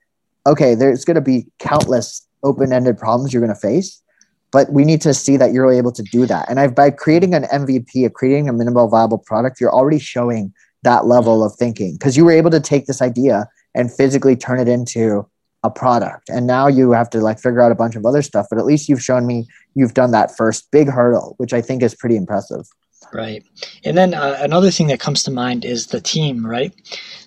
okay, 0.45 0.75
there's 0.75 1.05
going 1.05 1.15
to 1.15 1.21
be 1.21 1.47
countless 1.59 2.25
open-ended 2.43 2.97
problems 2.97 3.33
you're 3.33 3.41
going 3.41 3.53
to 3.53 3.59
face 3.59 4.01
but 4.51 4.71
we 4.71 4.83
need 4.83 5.01
to 5.01 5.13
see 5.13 5.37
that 5.37 5.53
you're 5.53 5.71
able 5.71 5.91
to 5.91 6.03
do 6.03 6.25
that. 6.25 6.49
And 6.49 6.59
I've, 6.59 6.73
by 6.73 6.89
creating 6.89 7.33
an 7.33 7.43
MVP, 7.43 8.05
of 8.05 8.13
creating 8.13 8.49
a 8.49 8.53
minimal 8.53 8.87
viable 8.87 9.19
product, 9.19 9.61
you're 9.61 9.73
already 9.73 9.99
showing 9.99 10.53
that 10.83 11.05
level 11.05 11.43
of 11.43 11.53
thinking 11.55 11.93
because 11.93 12.15
you 12.15 12.25
were 12.25 12.31
able 12.31 12.51
to 12.51 12.59
take 12.59 12.85
this 12.85 13.01
idea 13.01 13.47
and 13.79 13.91
physically 13.91 14.35
turn 14.35 14.59
it 14.59 14.67
into 14.67 15.25
a 15.63 15.69
product. 15.69 16.29
And 16.29 16.45
now 16.45 16.67
you 16.67 16.91
have 16.91 17.09
to 17.11 17.19
like 17.19 17.39
figure 17.39 17.61
out 17.61 17.71
a 17.71 17.75
bunch 17.75 17.95
of 17.95 18.05
other 18.05 18.21
stuff, 18.21 18.47
but 18.49 18.59
at 18.59 18.65
least 18.65 18.89
you've 18.89 19.01
shown 19.01 19.25
me 19.25 19.47
you've 19.73 19.93
done 19.93 20.11
that 20.11 20.35
first 20.35 20.69
big 20.71 20.89
hurdle, 20.89 21.35
which 21.37 21.53
I 21.53 21.61
think 21.61 21.81
is 21.81 21.95
pretty 21.95 22.15
impressive. 22.15 22.67
Right. 23.13 23.43
And 23.85 23.97
then 23.97 24.13
uh, 24.13 24.37
another 24.41 24.69
thing 24.69 24.87
that 24.87 24.99
comes 24.99 25.23
to 25.23 25.31
mind 25.31 25.63
is 25.63 25.87
the 25.87 26.01
team, 26.01 26.45
right? 26.45 26.73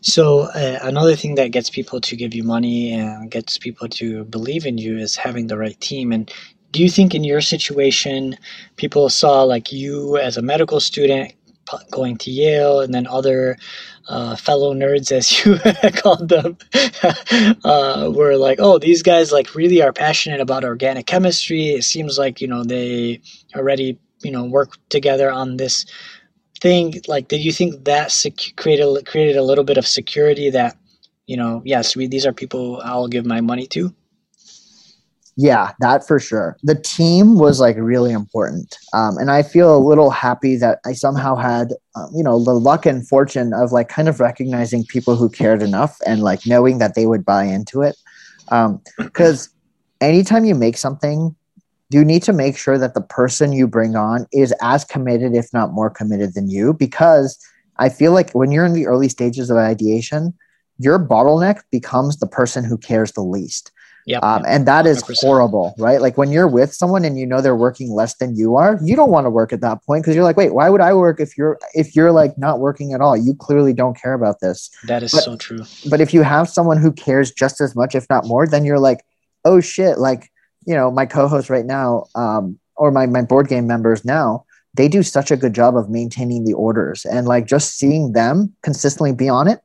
So, 0.02 0.40
uh, 0.54 0.78
another 0.82 1.16
thing 1.16 1.34
that 1.36 1.50
gets 1.50 1.70
people 1.70 2.00
to 2.02 2.14
give 2.14 2.34
you 2.34 2.44
money 2.44 2.92
and 2.92 3.30
gets 3.30 3.58
people 3.58 3.88
to 3.88 4.24
believe 4.24 4.66
in 4.66 4.78
you 4.78 4.98
is 4.98 5.16
having 5.16 5.46
the 5.46 5.58
right 5.58 5.80
team. 5.80 6.12
And 6.12 6.32
do 6.70 6.82
you 6.82 6.90
think 6.90 7.14
in 7.14 7.24
your 7.24 7.40
situation, 7.40 8.36
people 8.76 9.08
saw 9.08 9.42
like 9.42 9.72
you 9.72 10.18
as 10.18 10.36
a 10.36 10.42
medical 10.42 10.78
student 10.78 11.32
going 11.90 12.16
to 12.18 12.30
Yale 12.30 12.80
and 12.80 12.94
then 12.94 13.06
other 13.06 13.56
uh, 14.08 14.36
fellow 14.36 14.74
nerds, 14.74 15.12
as 15.12 15.30
you 15.44 15.58
called 15.92 16.28
them, 16.28 16.58
uh, 17.64 18.10
were 18.14 18.36
like, 18.36 18.58
oh, 18.60 18.78
these 18.78 19.02
guys 19.02 19.32
like 19.32 19.54
really 19.54 19.82
are 19.82 19.92
passionate 19.92 20.40
about 20.40 20.64
organic 20.64 21.06
chemistry. 21.06 21.68
It 21.70 21.84
seems 21.84 22.18
like 22.18 22.40
you 22.40 22.48
know 22.48 22.64
they 22.64 23.20
already 23.54 23.98
you 24.22 24.30
know 24.30 24.44
work 24.44 24.76
together 24.88 25.30
on 25.30 25.56
this 25.56 25.86
thing. 26.60 26.94
Like, 27.08 27.28
did 27.28 27.44
you 27.44 27.52
think 27.52 27.84
that 27.84 28.12
sec- 28.12 28.56
created 28.56 29.06
created 29.06 29.36
a 29.36 29.42
little 29.42 29.64
bit 29.64 29.78
of 29.78 29.86
security 29.86 30.50
that 30.50 30.76
you 31.26 31.36
know, 31.36 31.62
yes, 31.64 31.96
we, 31.96 32.08
these 32.08 32.26
are 32.26 32.32
people 32.32 32.80
I'll 32.84 33.08
give 33.08 33.24
my 33.24 33.40
money 33.40 33.66
to? 33.68 33.94
Yeah, 35.42 35.72
that 35.81 36.07
for 36.07 36.20
sure. 36.20 36.57
The 36.62 36.76
team 36.76 37.37
was 37.37 37.59
like 37.59 37.74
really 37.76 38.12
important. 38.12 38.78
Um, 38.92 39.18
and 39.18 39.28
I 39.28 39.42
feel 39.42 39.76
a 39.76 39.85
little 39.85 40.11
happy 40.11 40.55
that 40.59 40.78
I 40.87 40.92
somehow 40.92 41.35
had, 41.35 41.72
um, 41.96 42.11
you 42.14 42.22
know, 42.22 42.40
the 42.40 42.55
luck 42.55 42.87
and 42.87 43.07
fortune 43.09 43.52
of 43.52 43.72
like 43.72 43.88
kind 43.88 44.09
of 44.09 44.20
recognizing 44.20 44.85
people 44.85 45.16
who 45.16 45.28
cared 45.28 45.61
enough 45.61 45.98
and 46.07 46.22
like 46.22 46.46
knowing 46.46 46.78
that 46.78 46.94
they 46.94 47.07
would 47.07 47.24
buy 47.24 47.42
into 47.42 47.83
it. 47.83 47.96
Because 48.98 49.48
um, 49.48 49.52
anytime 50.00 50.44
you 50.44 50.55
make 50.55 50.76
something, 50.76 51.35
you 51.90 52.05
need 52.05 52.22
to 52.22 52.33
make 52.33 52.57
sure 52.57 52.78
that 52.78 52.94
the 52.94 53.00
person 53.02 53.52
you 53.52 53.66
bring 53.66 53.96
on 53.96 54.28
is 54.33 54.55
as 54.62 54.85
committed, 54.85 55.35
if 55.35 55.52
not 55.52 55.72
more 55.72 55.90
committed 55.90 56.35
than 56.35 56.50
you. 56.50 56.72
Because 56.72 57.37
I 57.78 57.88
feel 57.88 58.12
like 58.12 58.31
when 58.31 58.52
you're 58.52 58.64
in 58.64 58.74
the 58.74 58.87
early 58.87 59.09
stages 59.09 59.50
of 59.50 59.57
ideation, 59.57 60.35
your 60.78 61.00
bottleneck 61.00 61.62
becomes 61.72 62.18
the 62.18 62.28
person 62.28 62.62
who 62.62 62.78
cares 62.78 63.11
the 63.11 63.22
least 63.22 63.72
yeah, 64.06 64.18
um, 64.18 64.42
and 64.46 64.66
that 64.66 64.86
is 64.86 65.02
100%. 65.02 65.20
horrible, 65.20 65.74
right? 65.78 66.00
Like 66.00 66.18
when 66.18 66.30
you're 66.30 66.48
with 66.48 66.72
someone 66.74 67.04
and 67.04 67.18
you 67.18 67.26
know 67.26 67.40
they're 67.40 67.56
working 67.56 67.92
less 67.92 68.14
than 68.14 68.34
you 68.34 68.56
are, 68.56 68.78
you 68.82 68.96
don't 68.96 69.10
want 69.10 69.26
to 69.26 69.30
work 69.30 69.52
at 69.52 69.60
that 69.60 69.84
point 69.84 70.02
because 70.02 70.16
you're 70.16 70.24
like, 70.24 70.36
wait, 70.36 70.54
why 70.54 70.68
would 70.68 70.80
I 70.80 70.92
work 70.92 71.20
if 71.20 71.38
you're 71.38 71.58
if 71.74 71.94
you're 71.94 72.12
like 72.12 72.36
not 72.36 72.58
working 72.58 72.92
at 72.94 73.00
all? 73.00 73.16
You 73.16 73.34
clearly 73.34 73.72
don't 73.72 73.96
care 73.96 74.14
about 74.14 74.40
this. 74.40 74.70
That 74.86 75.02
is 75.02 75.12
but, 75.12 75.22
so 75.22 75.36
true. 75.36 75.64
But 75.88 76.00
if 76.00 76.12
you 76.12 76.22
have 76.22 76.48
someone 76.48 76.78
who 76.78 76.92
cares 76.92 77.30
just 77.30 77.60
as 77.60 77.76
much, 77.76 77.94
if 77.94 78.08
not 78.10 78.26
more, 78.26 78.46
then 78.46 78.64
you're 78.64 78.80
like, 78.80 79.04
oh 79.44 79.60
shit, 79.60 79.98
like 79.98 80.30
you 80.66 80.74
know, 80.74 80.90
my 80.90 81.06
co-host 81.06 81.50
right 81.50 81.66
now, 81.66 82.06
um, 82.14 82.58
or 82.76 82.90
my 82.90 83.06
my 83.06 83.22
board 83.22 83.48
game 83.48 83.66
members 83.66 84.04
now, 84.04 84.44
they 84.74 84.88
do 84.88 85.02
such 85.02 85.30
a 85.30 85.36
good 85.36 85.54
job 85.54 85.76
of 85.76 85.90
maintaining 85.90 86.44
the 86.44 86.54
orders 86.54 87.04
and 87.04 87.26
like 87.26 87.46
just 87.46 87.76
seeing 87.76 88.12
them 88.12 88.52
consistently 88.62 89.12
be 89.12 89.28
on 89.28 89.46
it 89.46 89.60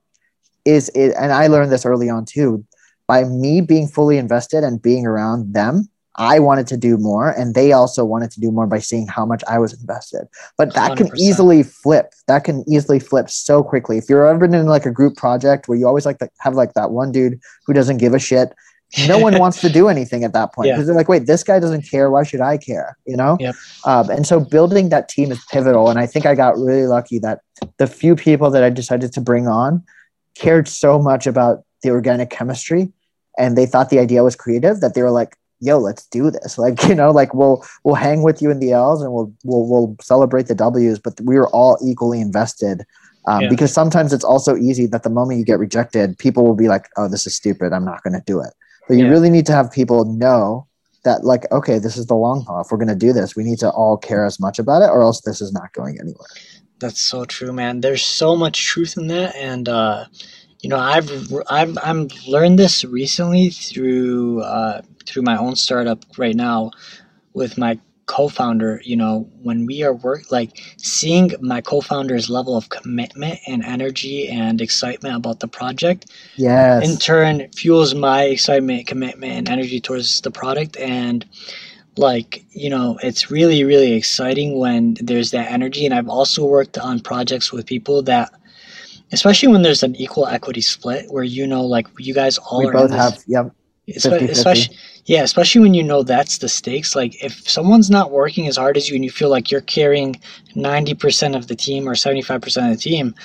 is. 0.66 0.90
And 0.90 1.32
I 1.32 1.48
learned 1.48 1.72
this 1.72 1.86
early 1.86 2.10
on 2.10 2.26
too 2.26 2.66
by 3.08 3.24
me 3.24 3.62
being 3.62 3.88
fully 3.88 4.18
invested 4.18 4.64
and 4.64 4.82
being 4.82 5.06
around 5.06 5.54
them, 5.54 5.90
I 6.18 6.40
wanted 6.40 6.66
to 6.68 6.78
do 6.78 6.98
more, 6.98 7.30
and 7.30 7.54
they 7.54 7.72
also 7.72 8.04
wanted 8.04 8.32
to 8.32 8.40
do 8.40 8.52
more 8.52 8.66
by 8.66 8.80
seeing 8.80 9.08
how 9.08 9.26
much 9.26 9.44
I 9.48 9.60
was 9.60 9.80
invested. 9.80 10.28
But 10.58 10.74
that 10.74 10.94
100%. 10.94 10.98
can 10.98 11.10
easily 11.18 11.62
flip. 11.62 12.14
That 12.28 12.44
can 12.44 12.64
easily 12.68 13.00
flip 13.00 13.30
so 13.30 13.64
quickly. 13.64 13.98
If 13.98 14.10
you're 14.10 14.28
ever 14.28 14.46
in 14.46 14.66
like 14.66 14.86
a 14.86 14.92
group 14.92 15.16
project 15.16 15.68
where 15.68 15.78
you 15.78 15.88
always 15.88 16.06
like 16.06 16.18
to 16.20 16.30
have 16.40 16.56
like 16.56 16.74
that 16.74 16.92
one 16.92 17.12
dude 17.12 17.40
who 17.66 17.74
doesn't 17.74 17.98
give 17.98 18.16
a 18.16 18.20
shit, 18.20 18.52
no 19.08 19.20
one 19.20 19.38
wants 19.40 19.62
to 19.62 19.70
do 19.70 19.90
anything 19.90 20.24
at 20.24 20.34
that 20.34 20.54
point 20.54 20.70
because 20.70 20.80
yeah. 20.80 20.86
they're 20.86 20.96
like, 20.96 21.08
wait, 21.08 21.28
this 21.28 21.44
guy 21.44 21.60
doesn't 21.60 21.84
care. 21.84 22.10
Why 22.10 22.24
should 22.24 22.42
I 22.42 22.58
care? 22.58 22.98
You 23.06 23.16
know? 23.16 23.38
Yep. 23.40 23.56
Um, 23.86 24.10
and 24.10 24.26
so 24.26 24.40
building 24.40 24.90
that 24.90 25.10
team 25.10 25.32
is 25.32 25.44
pivotal. 25.52 25.90
And 25.90 26.00
I 26.00 26.08
think 26.08 26.26
I 26.26 26.34
got 26.34 26.58
really 26.58 26.88
lucky 26.88 27.20
that 27.20 27.42
the 27.78 27.86
few 27.86 28.16
people 28.16 28.50
that 28.50 28.64
I 28.64 28.72
decided 28.72 29.14
to 29.14 29.22
bring 29.22 29.48
on 29.48 29.84
cared 30.34 30.68
so 30.68 31.00
much 31.00 31.28
about 31.28 31.64
the 31.84 31.92
organic 31.92 32.32
chemistry 32.32 32.92
and 33.38 33.58
they 33.58 33.66
thought 33.66 33.90
the 33.90 34.00
idea 34.00 34.24
was 34.24 34.36
creative 34.36 34.82
that 34.82 34.94
they 34.94 35.02
were 35.02 35.12
like 35.12 35.38
yo 35.60 35.78
let's 35.78 36.06
do 36.08 36.30
this. 36.30 36.58
Like 36.68 36.84
you 36.84 36.96
know 36.96 37.12
like 37.12 37.34
we'll 37.34 37.64
we'll 37.84 37.96
hang 37.96 38.24
with 38.24 38.42
you 38.42 38.52
in 38.52 38.60
the 38.60 38.72
l's 38.72 39.02
and 39.02 39.14
we'll 39.14 39.32
we'll, 39.44 39.68
we'll 39.68 39.96
celebrate 40.02 40.48
the 40.48 40.56
w's 40.56 41.00
but 41.00 41.20
we 41.22 41.36
were 41.38 41.50
all 41.50 41.78
equally 41.84 42.22
invested. 42.22 42.84
Um, 43.28 43.42
yeah. 43.42 43.50
because 43.50 43.74
sometimes 43.74 44.14
it's 44.14 44.24
also 44.24 44.56
easy 44.56 44.86
that 44.86 45.04
the 45.04 45.10
moment 45.10 45.38
you 45.38 45.46
get 45.46 45.60
rejected 45.60 46.18
people 46.18 46.46
will 46.46 46.56
be 46.56 46.68
like 46.68 46.88
oh 46.98 47.08
this 47.08 47.28
is 47.28 47.36
stupid. 47.36 47.74
I'm 47.74 47.86
not 47.86 48.04
going 48.04 48.14
to 48.14 48.24
do 48.26 48.40
it. 48.40 48.54
But 48.88 48.96
you 48.96 49.06
yeah. 49.06 49.12
really 49.12 49.30
need 49.30 49.46
to 49.48 49.52
have 49.52 49.72
people 49.72 50.06
know 50.06 50.68
that 51.04 51.24
like 51.24 51.50
okay 51.52 51.80
this 51.80 51.98
is 51.98 52.08
the 52.08 52.16
long 52.16 52.44
haul. 52.46 52.62
If 52.62 52.72
we're 52.72 52.78
going 52.78 52.88
to 52.88 52.96
do 52.96 53.14
this 53.14 53.36
we 53.36 53.44
need 53.44 53.60
to 53.60 53.70
all 53.70 53.98
care 53.98 54.26
as 54.26 54.40
much 54.40 54.60
about 54.60 54.82
it 54.82 54.90
or 54.90 55.02
else 55.02 55.22
this 55.22 55.42
is 55.42 55.52
not 55.52 55.74
going 55.74 56.00
anywhere. 56.00 56.28
That's 56.80 57.02
so 57.02 57.26
true 57.26 57.54
man. 57.54 57.82
There's 57.82 58.06
so 58.06 58.36
much 58.36 58.66
truth 58.66 58.98
in 58.98 59.08
that 59.08 59.36
and 59.36 59.68
uh 59.68 60.06
you 60.62 60.70
know 60.70 60.80
i've 60.80 61.12
i've 61.50 61.78
i'm 61.84 62.08
learned 62.28 62.58
this 62.58 62.84
recently 62.86 63.50
through 63.50 64.42
uh 64.42 64.82
through 65.06 65.22
my 65.22 65.38
own 65.38 65.56
startup 65.56 66.04
right 66.18 66.36
now 66.36 66.72
with 67.34 67.58
my 67.58 67.80
co-founder 68.08 68.82
you 68.86 68.96
know 68.96 69.30
when 69.44 69.66
we 69.66 69.84
are 69.84 69.94
work 69.94 70.32
like 70.32 70.58
seeing 70.78 71.34
my 71.42 71.60
co-founder's 71.60 72.30
level 72.30 72.56
of 72.56 72.70
commitment 72.70 73.38
and 73.48 73.64
energy 73.66 74.30
and 74.30 74.62
excitement 74.62 75.16
about 75.16 75.42
the 75.42 75.48
project 75.48 76.10
yes. 76.38 76.90
in 76.90 76.98
turn 76.98 77.50
fuels 77.52 77.94
my 77.94 78.24
excitement 78.24 78.88
commitment 78.88 79.34
and 79.34 79.50
energy 79.50 79.82
towards 79.82 80.22
the 80.22 80.32
product. 80.32 80.78
And 80.78 81.26
like 81.98 82.46
you 82.52 82.70
know 82.70 82.98
it's 83.04 83.30
really 83.30 83.64
really 83.64 83.94
exciting 83.94 84.58
when 84.58 84.96
there's 85.02 85.32
that 85.32 85.52
energy. 85.52 85.86
And 85.86 85.94
i've 85.94 86.08
also 86.08 86.46
worked 86.46 86.78
on 86.78 87.02
projects 87.02 87.52
with 87.52 87.66
people 87.66 88.04
that 88.04 88.32
especially 89.12 89.50
when 89.50 89.62
there's 89.62 89.84
an 89.84 89.96
equal 89.96 90.28
equity 90.28 90.62
split 90.62 91.06
where 91.10 91.24
you 91.24 91.48
know 91.48 91.66
like 91.66 91.88
you 91.98 92.14
guys 92.14 92.38
all 92.38 92.60
we 92.60 92.72
both 92.72 92.92
have 92.92 93.24
yep 93.28 93.52
50, 93.88 94.26
especially 94.26 94.76
yeah, 95.08 95.24
especially 95.24 95.62
when 95.62 95.74
you 95.74 95.84
know 95.84 96.04
that's 96.04 96.40
the 96.40 96.50
stakes. 96.50 96.94
Like 96.94 97.24
if 97.24 97.50
someone's 97.50 97.90
not 97.90 98.12
working 98.12 98.46
as 98.48 98.58
hard 98.58 98.76
as 98.76 98.90
you 98.90 98.96
and 98.96 99.06
you 99.06 99.10
feel 99.10 99.30
like 99.30 99.50
you're 99.50 99.62
carrying 99.62 100.16
90% 100.54 101.36
of 101.36 101.48
the 101.48 101.56
team 101.56 101.88
or 101.88 101.94
75% 101.94 102.46
of 102.46 102.76
the 102.76 102.76
team, 102.76 103.16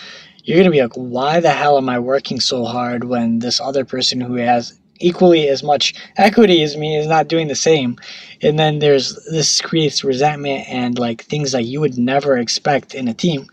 you're 0.45 0.57
going 0.57 0.66
to 0.66 0.71
be 0.71 0.81
like, 0.81 0.95
why 0.95 1.40
the 1.40 1.51
hell 1.51 1.77
am 1.77 1.88
I 1.88 1.99
working 1.99 2.38
so 2.38 2.64
hard 2.64 3.05
when 3.05 3.40
this 3.40 3.61
other 3.61 3.85
person 3.85 4.21
who 4.21 4.37
has 4.37 4.79
equally 5.01 5.49
as 5.49 5.64
much 5.64 5.95
equity 6.16 6.62
as 6.62 6.77
me 6.77 6.97
is 6.97 7.09
not 7.09 7.27
doing 7.27 7.49
the 7.49 7.57
same? 7.57 7.99
And 8.42 8.61
then 8.61 8.79
there's 8.79 9.16
this 9.25 9.61
creates 9.61 10.05
resentment 10.05 10.68
and 10.68 11.01
like 11.01 11.25
things 11.25 11.51
that 11.51 11.64
you 11.64 11.81
would 11.81 11.99
never 11.99 12.38
expect 12.38 12.95
in 12.95 13.09
a 13.09 13.14
team. 13.14 13.49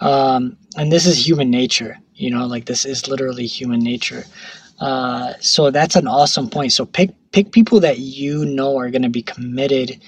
Um, 0.00 0.56
and 0.76 0.92
this 0.92 1.06
is 1.06 1.26
human 1.26 1.50
nature, 1.50 1.98
you 2.14 2.30
know, 2.30 2.46
like 2.46 2.66
this 2.66 2.84
is 2.84 3.08
literally 3.08 3.46
human 3.46 3.80
nature. 3.80 4.24
Uh, 4.80 5.32
so 5.40 5.70
that's 5.70 5.96
an 5.96 6.06
awesome 6.06 6.50
point. 6.50 6.72
So 6.72 6.84
pick 6.84 7.10
pick 7.32 7.52
people 7.52 7.80
that 7.80 7.98
you 7.98 8.44
know 8.44 8.76
are 8.78 8.90
going 8.90 9.02
to 9.02 9.08
be 9.08 9.22
committed 9.22 10.00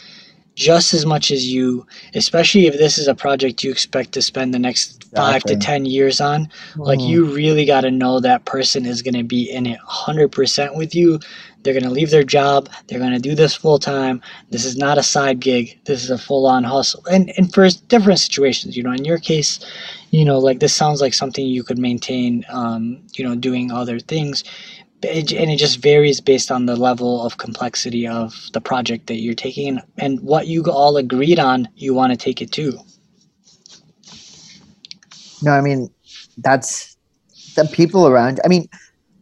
just 0.54 0.92
as 0.92 1.06
much 1.06 1.30
as 1.30 1.46
you, 1.46 1.86
especially 2.14 2.66
if 2.66 2.76
this 2.76 2.98
is 2.98 3.06
a 3.06 3.14
project 3.14 3.62
you 3.62 3.70
expect 3.70 4.12
to 4.12 4.20
spend 4.20 4.52
the 4.52 4.58
next 4.58 4.96
exactly. 4.96 5.16
five 5.16 5.42
to 5.44 5.56
ten 5.56 5.86
years 5.86 6.20
on. 6.20 6.46
Mm-hmm. 6.46 6.82
Like 6.82 7.00
you 7.00 7.24
really 7.24 7.64
got 7.64 7.82
to 7.82 7.90
know 7.90 8.20
that 8.20 8.44
person 8.44 8.84
is 8.84 9.00
going 9.00 9.14
to 9.14 9.22
be 9.22 9.50
in 9.50 9.66
it 9.66 9.78
hundred 9.80 10.32
percent 10.32 10.74
with 10.74 10.94
you. 10.94 11.20
They're 11.68 11.78
going 11.78 11.84
to 11.84 11.90
leave 11.90 12.08
their 12.08 12.24
job. 12.24 12.70
They're 12.86 12.98
going 12.98 13.12
to 13.12 13.18
do 13.18 13.34
this 13.34 13.54
full 13.54 13.78
time. 13.78 14.22
This 14.48 14.64
is 14.64 14.74
not 14.74 14.96
a 14.96 15.02
side 15.02 15.38
gig. 15.38 15.78
This 15.84 16.02
is 16.02 16.08
a 16.08 16.16
full 16.16 16.46
on 16.46 16.64
hustle. 16.64 17.04
And 17.10 17.30
and 17.36 17.52
for 17.52 17.68
different 17.88 18.20
situations, 18.20 18.74
you 18.74 18.82
know, 18.82 18.92
in 18.92 19.04
your 19.04 19.18
case, 19.18 19.60
you 20.10 20.24
know, 20.24 20.38
like 20.38 20.60
this 20.60 20.74
sounds 20.74 21.02
like 21.02 21.12
something 21.12 21.46
you 21.46 21.62
could 21.62 21.76
maintain, 21.76 22.46
um, 22.48 23.02
you 23.16 23.22
know, 23.22 23.34
doing 23.34 23.70
other 23.70 23.98
things. 23.98 24.44
It, 25.02 25.30
and 25.30 25.50
it 25.50 25.58
just 25.58 25.82
varies 25.82 26.22
based 26.22 26.50
on 26.50 26.64
the 26.64 26.74
level 26.74 27.22
of 27.22 27.36
complexity 27.36 28.08
of 28.08 28.34
the 28.54 28.62
project 28.62 29.08
that 29.08 29.20
you're 29.20 29.34
taking 29.34 29.78
and 29.98 30.18
what 30.20 30.46
you 30.46 30.64
all 30.64 30.96
agreed 30.96 31.38
on 31.38 31.68
you 31.76 31.92
want 31.92 32.12
to 32.12 32.16
take 32.16 32.40
it 32.40 32.50
to. 32.52 32.78
No, 35.42 35.52
I 35.52 35.60
mean, 35.60 35.90
that's 36.38 36.96
the 37.56 37.66
people 37.66 38.08
around. 38.08 38.40
I 38.42 38.48
mean, 38.48 38.70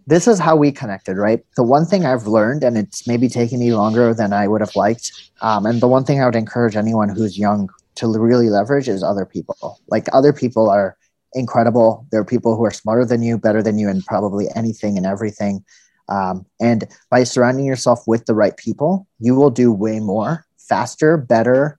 this 0.07 0.29
is 0.29 0.39
how 0.39 0.55
we 0.55 0.71
connected, 0.71 1.17
right? 1.17 1.45
The 1.57 1.65
one 1.65 1.85
thing 1.85 2.05
I've 2.05 2.27
learned, 2.27 2.63
and 2.63 2.79
it's 2.79 3.07
maybe 3.07 3.29
taken 3.29 3.59
me 3.59 3.75
longer 3.75 4.15
than 4.15 4.33
I 4.33 4.47
would 4.47 4.61
have 4.61 4.77
liked, 4.77 5.13
um, 5.41 5.67
and 5.67 5.81
the 5.81 5.89
one 5.89 6.05
thing 6.05 6.21
I 6.21 6.27
would 6.27 6.37
encourage 6.37 6.77
anyone 6.77 7.09
who's 7.09 7.39
young 7.39 7.69
to 7.97 8.07
really 8.07 8.49
leverage 8.49 8.89
is 8.89 9.03
other 9.03 9.25
people. 9.25 9.81
Like 9.89 10.07
other 10.13 10.33
people 10.33 10.71
are 10.71 10.97
incredible. 11.35 12.07
There 12.11 12.21
are 12.21 12.25
people 12.25 12.57
who 12.57 12.65
are 12.65 12.71
smarter 12.71 13.05
than 13.05 13.23
you, 13.23 13.37
better 13.37 13.63
than 13.63 13.79
you, 13.79 13.89
and 13.89 14.05
probably 14.05 14.47
anything 14.55 14.97
and 14.97 15.07
everything. 15.07 15.65
Um, 16.09 16.47
and 16.61 16.87
by 17.11 17.25
surrounding 17.25 17.67
yourself 17.67 18.07
with 18.07 18.27
the 18.27 18.35
right 18.35 18.57
people, 18.57 19.09
you 19.19 19.35
will 19.35 19.51
do 19.51 19.73
way 19.73 19.99
more, 19.99 20.47
faster, 20.57 21.17
better, 21.17 21.79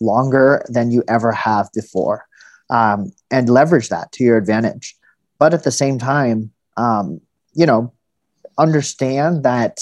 longer 0.00 0.64
than 0.68 0.90
you 0.90 1.04
ever 1.08 1.32
have 1.32 1.68
before, 1.72 2.26
um, 2.70 3.12
and 3.30 3.48
leverage 3.48 3.88
that 3.88 4.10
to 4.12 4.24
your 4.24 4.36
advantage. 4.36 4.96
But 5.38 5.54
at 5.54 5.64
the 5.64 5.70
same 5.70 5.98
time, 5.98 6.50
um, 6.76 7.20
you 7.58 7.66
know, 7.66 7.92
understand 8.56 9.42
that 9.42 9.80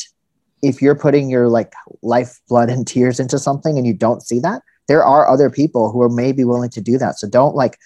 if 0.62 0.80
you're 0.80 0.94
putting 0.94 1.28
your 1.28 1.48
like 1.48 1.74
life, 2.02 2.40
blood, 2.48 2.70
and 2.70 2.86
tears 2.86 3.20
into 3.20 3.38
something 3.38 3.76
and 3.76 3.86
you 3.86 3.92
don't 3.92 4.22
see 4.22 4.40
that, 4.40 4.62
there 4.88 5.04
are 5.04 5.28
other 5.28 5.50
people 5.50 5.92
who 5.92 6.00
are 6.00 6.08
maybe 6.08 6.42
willing 6.42 6.70
to 6.70 6.80
do 6.80 6.96
that. 6.96 7.18
So 7.18 7.28
don't 7.28 7.54
like 7.54 7.76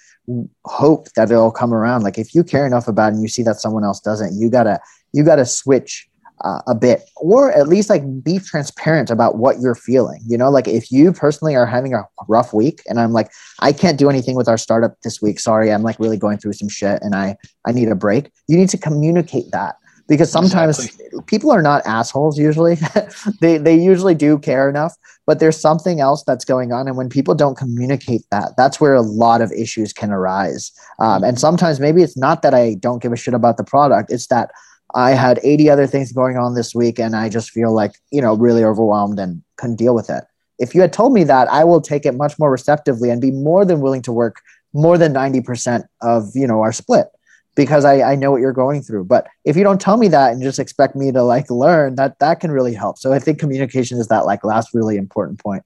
hope 0.65 1.09
that 1.17 1.31
it'll 1.33 1.51
come 1.51 1.75
around. 1.75 2.05
Like 2.05 2.19
if 2.19 2.37
you 2.37 2.45
care 2.45 2.65
enough 2.65 2.87
about 2.87 3.09
it 3.09 3.15
and 3.15 3.23
you 3.23 3.29
see 3.29 3.43
that 3.43 3.57
someone 3.57 3.83
else 3.83 4.01
doesn't, 4.01 4.39
you 4.39 4.49
gotta 4.49 4.79
you 5.13 5.25
gotta 5.25 5.45
switch 5.45 6.09
uh, 6.45 6.61
a 6.67 6.75
bit, 6.75 7.03
or 7.17 7.53
at 7.53 7.69
least 7.69 7.91
like 7.91 8.03
be 8.23 8.39
transparent 8.39 9.11
about 9.11 9.37
what 9.37 9.61
you're 9.61 9.75
feeling. 9.75 10.21
You 10.27 10.39
know, 10.39 10.51
like 10.51 10.69
if 10.69 10.91
you 10.91 11.13
personally 11.13 11.55
are 11.55 11.67
having 11.67 11.95
a 11.95 12.03
rough 12.29 12.53
week, 12.53 12.83
and 12.89 13.01
I'm 13.01 13.13
like, 13.13 13.31
I 13.61 13.73
can't 13.73 13.99
do 13.99 14.09
anything 14.09 14.37
with 14.37 14.49
our 14.49 14.59
startup 14.59 15.01
this 15.03 15.21
week. 15.21 15.41
Sorry, 15.41 15.73
I'm 15.73 15.83
like 15.83 15.99
really 15.99 16.17
going 16.17 16.39
through 16.39 16.55
some 16.55 16.69
shit, 16.69 17.01
and 17.03 17.15
I 17.15 17.37
I 17.67 17.73
need 17.73 17.89
a 17.89 17.95
break. 17.95 18.31
You 18.49 18.57
need 18.57 18.71
to 18.71 18.79
communicate 18.79 19.51
that 19.53 19.77
because 20.11 20.31
sometimes 20.31 20.85
exactly. 20.85 21.21
people 21.27 21.53
are 21.53 21.63
not 21.63 21.87
assholes 21.87 22.37
usually 22.37 22.77
they 23.41 23.57
they 23.57 23.77
usually 23.77 24.15
do 24.15 24.39
care 24.39 24.69
enough 24.69 24.95
but 25.25 25.39
there's 25.39 25.57
something 25.57 26.01
else 26.01 26.25
that's 26.25 26.45
going 26.45 26.73
on 26.73 26.89
and 26.89 26.97
when 26.97 27.09
people 27.09 27.35
don't 27.35 27.57
communicate 27.57 28.23
that 28.31 28.53
that's 28.57 28.81
where 28.81 28.95
a 28.95 29.01
lot 29.03 29.41
of 29.41 29.53
issues 29.53 29.93
can 29.93 30.11
arise 30.11 30.73
um, 30.99 31.23
and 31.23 31.39
sometimes 31.39 31.79
maybe 31.79 32.03
it's 32.03 32.17
not 32.17 32.43
that 32.43 32.53
i 32.53 32.75
don't 32.81 33.01
give 33.01 33.13
a 33.13 33.17
shit 33.17 33.33
about 33.33 33.57
the 33.57 33.65
product 33.65 34.11
it's 34.11 34.27
that 34.27 34.51
i 34.95 35.11
had 35.11 35.41
80 35.43 35.71
other 35.71 35.87
things 35.87 36.13
going 36.13 36.37
on 36.37 36.55
this 36.55 36.75
week 36.75 36.99
and 36.99 37.17
i 37.17 37.29
just 37.29 37.51
feel 37.51 37.73
like 37.73 37.93
you 38.11 38.21
know 38.23 38.35
really 38.35 38.65
overwhelmed 38.65 39.19
and 39.19 39.43
couldn't 39.57 39.77
deal 39.77 39.95
with 39.95 40.11
it 40.11 40.25
if 40.59 40.75
you 40.75 40.81
had 40.81 40.93
told 40.93 41.13
me 41.13 41.25
that 41.25 41.49
i 41.49 41.65
will 41.65 41.81
take 41.81 42.07
it 42.07 42.15
much 42.15 42.39
more 42.39 42.51
receptively 42.51 43.11
and 43.11 43.21
be 43.21 43.31
more 43.31 43.65
than 43.65 43.81
willing 43.81 44.03
to 44.03 44.13
work 44.13 44.41
more 44.73 44.99
than 44.99 45.13
90% 45.13 45.85
of 46.01 46.31
you 46.35 46.47
know 46.47 46.61
our 46.61 46.73
split 46.73 47.09
because 47.57 47.85
I, 47.85 48.13
I 48.13 48.15
know 48.15 48.31
what 48.31 48.41
you're 48.41 48.53
going 48.53 48.83
through. 48.83 49.05
But 49.05 49.27
if 49.45 49.57
you 49.57 49.65
don't 49.65 49.81
tell 49.81 49.97
me 49.97 50.09
that 50.09 50.33
and 50.33 50.43
just 50.43 50.59
expect 50.59 50.95
me 50.95 51.11
to 51.13 51.23
like 51.23 51.51
learn, 51.51 51.97
that 51.97 52.19
that 52.21 52.41
can 52.41 52.51
really 52.51 52.75
help. 52.75 52.99
So 52.99 53.13
I 53.13 53.19
think 53.19 53.39
communication 53.39 53.99
is 53.99 54.09
that 54.09 54.25
like 54.25 54.45
last 54.45 54.73
really 54.73 54.97
important 54.97 55.41
point. 55.41 55.65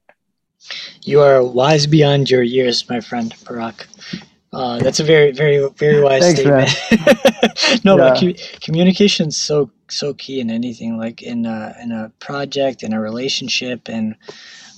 You 1.03 1.21
are 1.21 1.43
wise 1.43 1.85
beyond 1.85 2.29
your 2.29 2.41
years, 2.41 2.89
my 2.89 2.99
friend 2.99 3.31
Prerak. 3.43 3.85
Uh, 4.55 4.79
that's 4.79 5.01
a 5.01 5.03
very, 5.03 5.33
very, 5.33 5.69
very 5.75 6.01
wise 6.01 6.23
Thanks, 6.23 6.39
statement. 6.39 7.83
no, 7.83 7.97
yeah. 7.97 8.09
but 8.09 8.19
cu- 8.19 8.33
communication 8.61 9.27
is 9.27 9.35
so 9.35 9.69
so 9.89 10.13
key 10.13 10.39
in 10.39 10.49
anything, 10.49 10.97
like 10.97 11.21
in 11.21 11.45
a, 11.45 11.75
in 11.81 11.91
a 11.91 12.09
project, 12.19 12.81
in 12.81 12.93
a 12.93 13.01
relationship, 13.01 13.89
and 13.89 14.15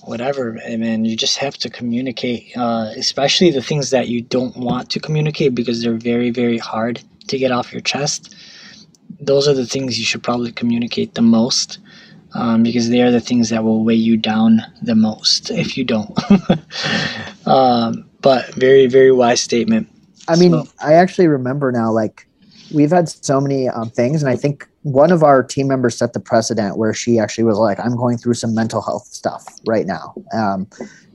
whatever. 0.02 0.58
I 0.68 0.78
mean, 0.78 1.06
you 1.06 1.16
just 1.16 1.38
have 1.38 1.58
to 1.60 1.70
communicate, 1.70 2.58
uh, 2.58 2.92
especially 2.98 3.52
the 3.52 3.62
things 3.62 3.92
that 3.92 4.08
you 4.08 4.22
don't 4.22 4.58
want 4.58 4.90
to 4.90 5.00
communicate 5.00 5.54
because 5.54 5.84
they're 5.84 5.94
very, 5.94 6.32
very 6.32 6.58
hard 6.58 7.00
to 7.28 7.38
get 7.38 7.52
off 7.52 7.72
your 7.72 7.82
chest. 7.82 8.36
Those 9.20 9.48
are 9.48 9.54
the 9.54 9.68
things 9.68 10.00
you 10.00 10.06
should 10.06 10.24
probably 10.24 10.52
communicate 10.52 11.14
the 11.14 11.22
most 11.22 11.78
um, 12.34 12.64
because 12.64 12.90
they 12.90 13.02
are 13.02 13.12
the 13.12 13.22
things 13.22 13.50
that 13.50 13.64
will 13.64 13.84
weigh 13.84 13.96
you 13.96 14.18
down 14.18 14.62
the 14.82 14.96
most 14.96 15.52
if 15.52 15.78
you 15.78 15.84
don't. 15.84 16.18
um, 17.48 18.07
but 18.22 18.54
very, 18.56 18.88
very 18.88 19.12
wise 19.12 19.42
statement. 19.42 19.90
I 20.28 20.36
mean, 20.36 20.52
so. 20.52 20.68
I 20.82 20.94
actually 20.94 21.28
remember 21.28 21.72
now, 21.72 21.92
like, 21.92 22.28
we've 22.74 22.92
had 22.92 23.10
so 23.10 23.40
many 23.40 23.70
um, 23.70 23.90
things, 23.90 24.22
and 24.22 24.30
I 24.30 24.36
think 24.36 24.68
one 24.84 25.12
of 25.12 25.24
our 25.24 25.44
team 25.44 25.68
members 25.68 25.98
set 25.98 26.14
the 26.14 26.20
precedent 26.20 26.78
where 26.78 26.94
she 26.94 27.20
actually 27.20 27.44
was 27.44 27.58
like, 27.58 27.80
"I'm 27.80 27.96
going 27.96 28.18
through 28.18 28.36
some 28.36 28.54
mental 28.54 28.82
health 28.82 29.06
stuff 29.06 29.46
right 29.68 29.86
now," 29.86 30.14
um, 30.34 30.68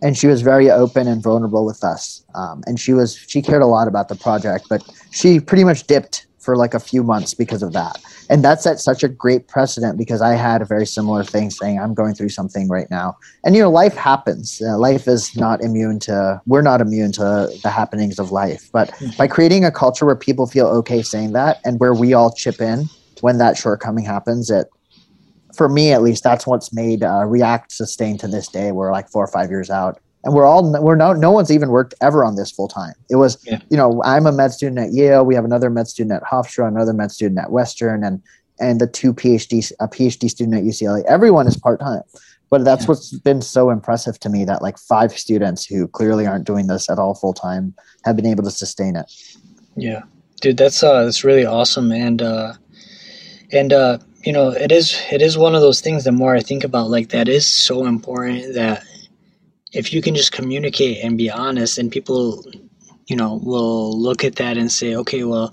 and 0.02 0.16
she 0.16 0.26
was 0.26 0.42
very 0.42 0.70
open 0.70 1.08
and 1.08 1.22
vulnerable 1.22 1.64
with 1.64 1.84
us. 1.84 2.24
Um, 2.34 2.62
and 2.66 2.80
she 2.80 2.92
was 2.92 3.16
she 3.16 3.42
cared 3.42 3.62
a 3.62 3.66
lot 3.66 3.88
about 3.88 4.08
the 4.08 4.16
project, 4.16 4.66
but 4.68 4.82
she 5.10 5.40
pretty 5.40 5.64
much 5.64 5.86
dipped 5.86 6.26
for 6.42 6.56
like 6.56 6.74
a 6.74 6.80
few 6.80 7.02
months 7.02 7.34
because 7.34 7.62
of 7.62 7.72
that. 7.72 8.02
And 8.28 8.44
that 8.44 8.60
set 8.60 8.80
such 8.80 9.02
a 9.02 9.08
great 9.08 9.48
precedent 9.48 9.96
because 9.96 10.20
I 10.20 10.34
had 10.34 10.60
a 10.60 10.64
very 10.64 10.86
similar 10.86 11.22
thing 11.24 11.50
saying, 11.50 11.78
I'm 11.78 11.94
going 11.94 12.14
through 12.14 12.30
something 12.30 12.68
right 12.68 12.90
now. 12.90 13.16
And, 13.44 13.54
you 13.54 13.62
know, 13.62 13.70
life 13.70 13.94
happens. 13.94 14.60
Uh, 14.60 14.76
life 14.76 15.06
is 15.06 15.36
not 15.36 15.62
immune 15.62 16.00
to, 16.00 16.40
we're 16.46 16.62
not 16.62 16.80
immune 16.80 17.12
to 17.12 17.48
the 17.62 17.70
happenings 17.70 18.18
of 18.18 18.32
life. 18.32 18.68
But 18.72 18.90
mm-hmm. 18.90 19.16
by 19.16 19.28
creating 19.28 19.64
a 19.64 19.70
culture 19.70 20.04
where 20.04 20.16
people 20.16 20.46
feel 20.46 20.66
okay 20.66 21.02
saying 21.02 21.32
that 21.32 21.60
and 21.64 21.78
where 21.78 21.94
we 21.94 22.12
all 22.12 22.32
chip 22.32 22.60
in 22.60 22.86
when 23.20 23.38
that 23.38 23.56
shortcoming 23.56 24.04
happens, 24.04 24.50
it, 24.50 24.66
for 25.54 25.68
me 25.68 25.92
at 25.92 26.02
least, 26.02 26.24
that's 26.24 26.46
what's 26.46 26.72
made 26.72 27.04
uh, 27.04 27.24
React 27.24 27.70
sustain 27.70 28.18
to 28.18 28.26
this 28.26 28.48
day. 28.48 28.72
We're 28.72 28.90
like 28.90 29.08
four 29.10 29.22
or 29.22 29.28
five 29.28 29.50
years 29.50 29.70
out 29.70 30.00
and 30.24 30.34
we're 30.34 30.46
all 30.46 30.70
we're 30.80 30.94
no 30.94 31.12
no 31.12 31.30
one's 31.30 31.50
even 31.50 31.70
worked 31.70 31.94
ever 32.00 32.24
on 32.24 32.36
this 32.36 32.50
full 32.50 32.68
time. 32.68 32.94
It 33.10 33.16
was 33.16 33.38
yeah. 33.44 33.60
you 33.70 33.76
know 33.76 34.02
I'm 34.04 34.26
a 34.26 34.32
med 34.32 34.52
student 34.52 34.78
at 34.78 34.92
Yale. 34.92 35.24
We 35.24 35.34
have 35.34 35.44
another 35.44 35.70
med 35.70 35.88
student 35.88 36.12
at 36.12 36.22
Hofstra, 36.22 36.68
another 36.68 36.92
med 36.92 37.10
student 37.10 37.40
at 37.40 37.50
Western, 37.50 38.04
and 38.04 38.22
and 38.60 38.80
the 38.80 38.86
two 38.86 39.12
PhD 39.12 39.72
a 39.80 39.88
PhD 39.88 40.30
student 40.30 40.56
at 40.56 40.62
UCLA. 40.62 41.04
Everyone 41.06 41.46
is 41.46 41.56
part 41.56 41.80
time, 41.80 42.02
but 42.50 42.64
that's 42.64 42.84
yeah. 42.84 42.88
what's 42.88 43.12
been 43.18 43.42
so 43.42 43.70
impressive 43.70 44.18
to 44.20 44.28
me 44.28 44.44
that 44.44 44.62
like 44.62 44.78
five 44.78 45.16
students 45.18 45.66
who 45.66 45.88
clearly 45.88 46.26
aren't 46.26 46.46
doing 46.46 46.68
this 46.68 46.88
at 46.88 46.98
all 46.98 47.14
full 47.14 47.34
time 47.34 47.74
have 48.04 48.14
been 48.14 48.26
able 48.26 48.44
to 48.44 48.50
sustain 48.50 48.94
it. 48.94 49.10
Yeah, 49.76 50.02
dude, 50.40 50.56
that's 50.56 50.82
uh 50.82 51.04
that's 51.04 51.24
really 51.24 51.46
awesome, 51.46 51.90
and 51.90 52.22
uh, 52.22 52.52
and 53.50 53.72
uh, 53.72 53.98
you 54.22 54.32
know 54.32 54.50
it 54.50 54.70
is 54.70 55.02
it 55.10 55.20
is 55.20 55.36
one 55.36 55.56
of 55.56 55.62
those 55.62 55.80
things. 55.80 56.04
The 56.04 56.12
more 56.12 56.36
I 56.36 56.40
think 56.40 56.62
about 56.62 56.90
like 56.90 57.08
that 57.08 57.28
is 57.28 57.44
so 57.44 57.86
important 57.86 58.54
that 58.54 58.84
if 59.72 59.92
you 59.92 60.02
can 60.02 60.14
just 60.14 60.32
communicate 60.32 61.02
and 61.02 61.18
be 61.18 61.30
honest 61.30 61.78
and 61.78 61.90
people 61.90 62.44
you 63.06 63.16
know 63.16 63.40
will 63.42 63.98
look 63.98 64.24
at 64.24 64.36
that 64.36 64.56
and 64.56 64.70
say 64.70 64.94
okay 64.94 65.24
well 65.24 65.50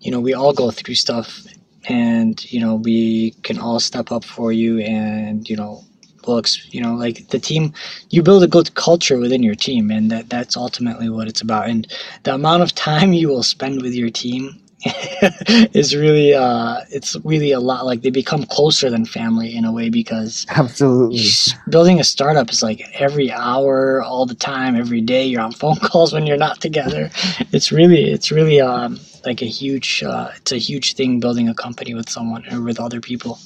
you 0.00 0.10
know 0.10 0.20
we 0.20 0.34
all 0.34 0.52
go 0.52 0.70
through 0.70 0.94
stuff 0.94 1.44
and 1.88 2.50
you 2.52 2.60
know 2.60 2.74
we 2.74 3.32
can 3.42 3.58
all 3.58 3.80
step 3.80 4.12
up 4.12 4.24
for 4.24 4.52
you 4.52 4.78
and 4.80 5.48
you 5.48 5.56
know 5.56 5.82
looks 6.26 6.72
you 6.72 6.80
know 6.80 6.94
like 6.94 7.28
the 7.28 7.38
team 7.38 7.72
you 8.10 8.22
build 8.22 8.42
a 8.42 8.46
good 8.46 8.74
culture 8.74 9.18
within 9.18 9.42
your 9.42 9.54
team 9.54 9.90
and 9.90 10.10
that 10.10 10.28
that's 10.28 10.56
ultimately 10.56 11.08
what 11.08 11.28
it's 11.28 11.40
about 11.40 11.68
and 11.68 11.86
the 12.24 12.34
amount 12.34 12.62
of 12.62 12.74
time 12.88 13.12
you 13.12 13.28
will 13.28 13.42
spend 13.42 13.80
with 13.82 13.94
your 13.94 14.10
team 14.10 14.60
is 15.74 15.94
really 15.94 16.32
uh 16.32 16.80
it's 16.90 17.14
really 17.22 17.52
a 17.52 17.60
lot 17.60 17.84
like 17.84 18.00
they 18.00 18.08
become 18.08 18.44
closer 18.44 18.88
than 18.88 19.04
family 19.04 19.54
in 19.54 19.66
a 19.66 19.72
way 19.72 19.90
because 19.90 20.46
absolutely. 20.48 21.20
building 21.68 22.00
a 22.00 22.04
startup 22.04 22.50
is 22.50 22.62
like 22.62 22.80
every 22.94 23.30
hour 23.30 24.02
all 24.02 24.24
the 24.24 24.34
time 24.34 24.76
every 24.76 25.02
day 25.02 25.26
you're 25.26 25.42
on 25.42 25.52
phone 25.60 25.76
calls 25.76 26.14
when 26.14 26.26
you're 26.26 26.38
not 26.38 26.62
together. 26.62 27.10
It's 27.52 27.70
really 27.70 28.10
it's 28.10 28.30
really 28.30 28.58
um 28.60 28.98
like 29.26 29.42
a 29.42 29.46
huge 29.46 30.02
uh 30.02 30.30
it's 30.36 30.52
a 30.52 30.58
huge 30.58 30.94
thing 30.94 31.20
building 31.20 31.48
a 31.50 31.54
company 31.54 31.92
with 31.92 32.08
someone 32.08 32.42
or 32.50 32.62
with 32.62 32.80
other 32.80 33.02
people. 33.02 33.38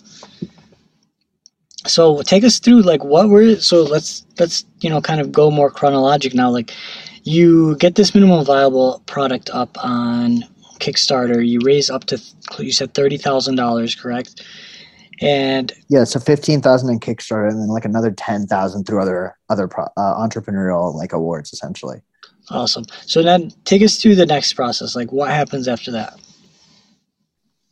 So 1.86 2.22
take 2.22 2.44
us 2.44 2.60
through 2.60 2.82
like 2.82 3.02
what 3.02 3.28
were 3.28 3.56
so 3.56 3.82
let's 3.82 4.24
let's 4.38 4.64
you 4.82 4.88
know 4.88 5.00
kind 5.00 5.20
of 5.20 5.32
go 5.32 5.50
more 5.50 5.70
chronologic 5.70 6.32
now. 6.32 6.50
Like 6.50 6.72
you 7.24 7.74
get 7.76 7.96
this 7.96 8.14
minimum 8.14 8.44
viable 8.44 9.02
product 9.06 9.50
up 9.50 9.76
on 9.82 10.44
Kickstarter, 10.78 11.46
you 11.46 11.60
raise 11.62 11.90
up 11.90 12.04
to 12.06 12.20
you 12.58 12.72
said 12.72 12.94
thirty 12.94 13.16
thousand 13.16 13.56
dollars, 13.56 13.94
correct? 13.94 14.42
And 15.20 15.72
yeah, 15.88 16.04
so 16.04 16.20
fifteen 16.20 16.60
thousand 16.60 16.90
in 16.90 17.00
Kickstarter, 17.00 17.48
and 17.48 17.60
then 17.60 17.68
like 17.68 17.84
another 17.84 18.10
ten 18.10 18.46
thousand 18.46 18.84
through 18.84 19.00
other 19.00 19.36
other 19.48 19.68
pro, 19.68 19.84
uh, 19.96 20.14
entrepreneurial 20.16 20.94
like 20.94 21.12
awards, 21.12 21.52
essentially. 21.52 22.02
Awesome. 22.50 22.84
So 23.06 23.22
then, 23.22 23.50
take 23.64 23.82
us 23.82 24.00
through 24.00 24.16
the 24.16 24.26
next 24.26 24.52
process. 24.52 24.94
Like, 24.94 25.12
what 25.12 25.30
happens 25.30 25.66
after 25.66 25.90
that? 25.92 26.20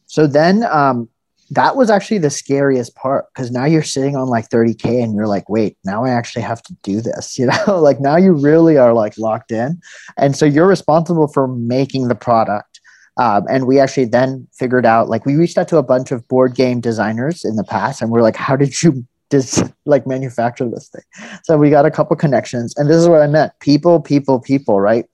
So 0.06 0.26
then, 0.26 0.64
um, 0.64 1.10
that 1.52 1.76
was 1.76 1.90
actually 1.90 2.18
the 2.18 2.30
scariest 2.30 2.94
part 2.94 3.26
because 3.32 3.50
now 3.50 3.66
you're 3.66 3.82
sitting 3.82 4.16
on 4.16 4.28
like 4.28 4.48
30k 4.48 5.04
and 5.04 5.14
you're 5.14 5.26
like 5.26 5.48
wait 5.50 5.76
now 5.84 6.04
i 6.04 6.08
actually 6.08 6.42
have 6.42 6.62
to 6.62 6.74
do 6.82 7.00
this 7.00 7.38
you 7.38 7.46
know 7.46 7.78
like 7.80 8.00
now 8.00 8.16
you 8.16 8.32
really 8.32 8.78
are 8.78 8.94
like 8.94 9.16
locked 9.18 9.52
in 9.52 9.80
and 10.16 10.34
so 10.34 10.46
you're 10.46 10.66
responsible 10.66 11.28
for 11.28 11.46
making 11.46 12.08
the 12.08 12.14
product 12.14 12.80
um, 13.18 13.44
and 13.48 13.66
we 13.66 13.78
actually 13.78 14.06
then 14.06 14.46
figured 14.52 14.86
out 14.86 15.08
like 15.08 15.26
we 15.26 15.36
reached 15.36 15.58
out 15.58 15.68
to 15.68 15.76
a 15.76 15.82
bunch 15.82 16.10
of 16.10 16.26
board 16.28 16.54
game 16.54 16.80
designers 16.80 17.44
in 17.44 17.56
the 17.56 17.64
past 17.64 18.00
and 18.00 18.10
we're 18.10 18.22
like 18.22 18.36
how 18.36 18.56
did 18.56 18.82
you 18.82 19.06
just 19.30 19.64
like 19.86 20.06
manufacture 20.06 20.68
this 20.68 20.88
thing? 20.88 21.30
So 21.44 21.56
we 21.56 21.70
got 21.70 21.86
a 21.86 21.90
couple 21.90 22.14
connections 22.16 22.74
and 22.76 22.88
this 22.88 22.98
is 22.98 23.08
what 23.08 23.22
i 23.22 23.26
meant. 23.26 23.52
People 23.60 24.00
people 24.00 24.40
people 24.40 24.80
right? 24.80 25.06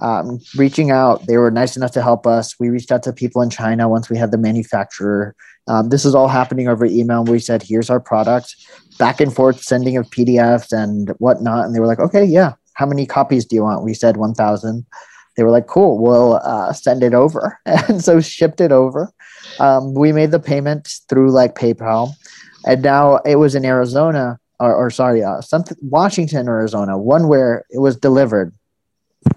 Um, 0.00 0.40
reaching 0.56 0.90
out 0.90 1.26
they 1.26 1.36
were 1.36 1.50
nice 1.50 1.76
enough 1.76 1.92
to 1.92 2.02
help 2.02 2.26
us. 2.26 2.58
We 2.58 2.70
reached 2.70 2.90
out 2.90 3.02
to 3.04 3.12
people 3.12 3.42
in 3.42 3.50
china 3.50 3.88
once 3.88 4.10
we 4.10 4.16
had 4.16 4.30
the 4.30 4.38
manufacturer. 4.38 5.34
Um, 5.68 5.88
this 5.88 6.04
is 6.04 6.14
all 6.14 6.28
happening 6.28 6.68
over 6.68 6.84
email 6.84 7.24
we 7.24 7.38
said 7.38 7.62
here's 7.62 7.90
our 7.90 8.00
product. 8.00 8.54
Back 8.98 9.20
and 9.20 9.34
forth 9.34 9.62
sending 9.62 9.96
of 9.96 10.08
pdfs 10.10 10.72
and 10.72 11.10
whatnot 11.18 11.64
and 11.66 11.74
they 11.74 11.80
were 11.80 11.86
like 11.86 12.00
okay 12.00 12.24
yeah. 12.24 12.54
How 12.74 12.86
many 12.86 13.06
copies 13.06 13.44
do 13.44 13.56
you 13.56 13.62
want? 13.62 13.84
We 13.84 13.92
said 13.92 14.16
1000 14.16 14.86
they 15.40 15.44
were 15.44 15.50
like, 15.50 15.68
cool, 15.68 15.96
we'll 15.96 16.34
uh, 16.44 16.70
send 16.74 17.02
it 17.02 17.14
over. 17.14 17.58
And 17.64 18.04
so 18.04 18.20
shipped 18.20 18.60
it 18.60 18.72
over. 18.72 19.10
Um, 19.58 19.94
we 19.94 20.12
made 20.12 20.32
the 20.32 20.38
payment 20.38 20.86
through 21.08 21.30
like 21.30 21.54
PayPal. 21.54 22.12
And 22.66 22.82
now 22.82 23.20
it 23.24 23.36
was 23.36 23.54
in 23.54 23.64
Arizona, 23.64 24.38
or, 24.58 24.74
or 24.74 24.90
sorry, 24.90 25.24
uh, 25.24 25.40
something, 25.40 25.78
Washington, 25.80 26.46
Arizona, 26.46 26.98
one 26.98 27.26
where 27.26 27.64
it 27.70 27.78
was 27.78 27.96
delivered. 27.96 28.52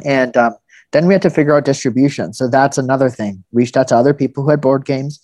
And 0.03 0.35
um, 0.35 0.57
then 0.91 1.07
we 1.07 1.13
had 1.13 1.21
to 1.21 1.29
figure 1.29 1.55
out 1.55 1.63
distribution. 1.63 2.33
So 2.33 2.49
that's 2.49 2.77
another 2.77 3.09
thing. 3.09 3.41
Reached 3.53 3.77
out 3.77 3.87
to 3.87 3.95
other 3.95 4.13
people 4.13 4.43
who 4.43 4.49
had 4.49 4.59
board 4.59 4.83
games. 4.83 5.21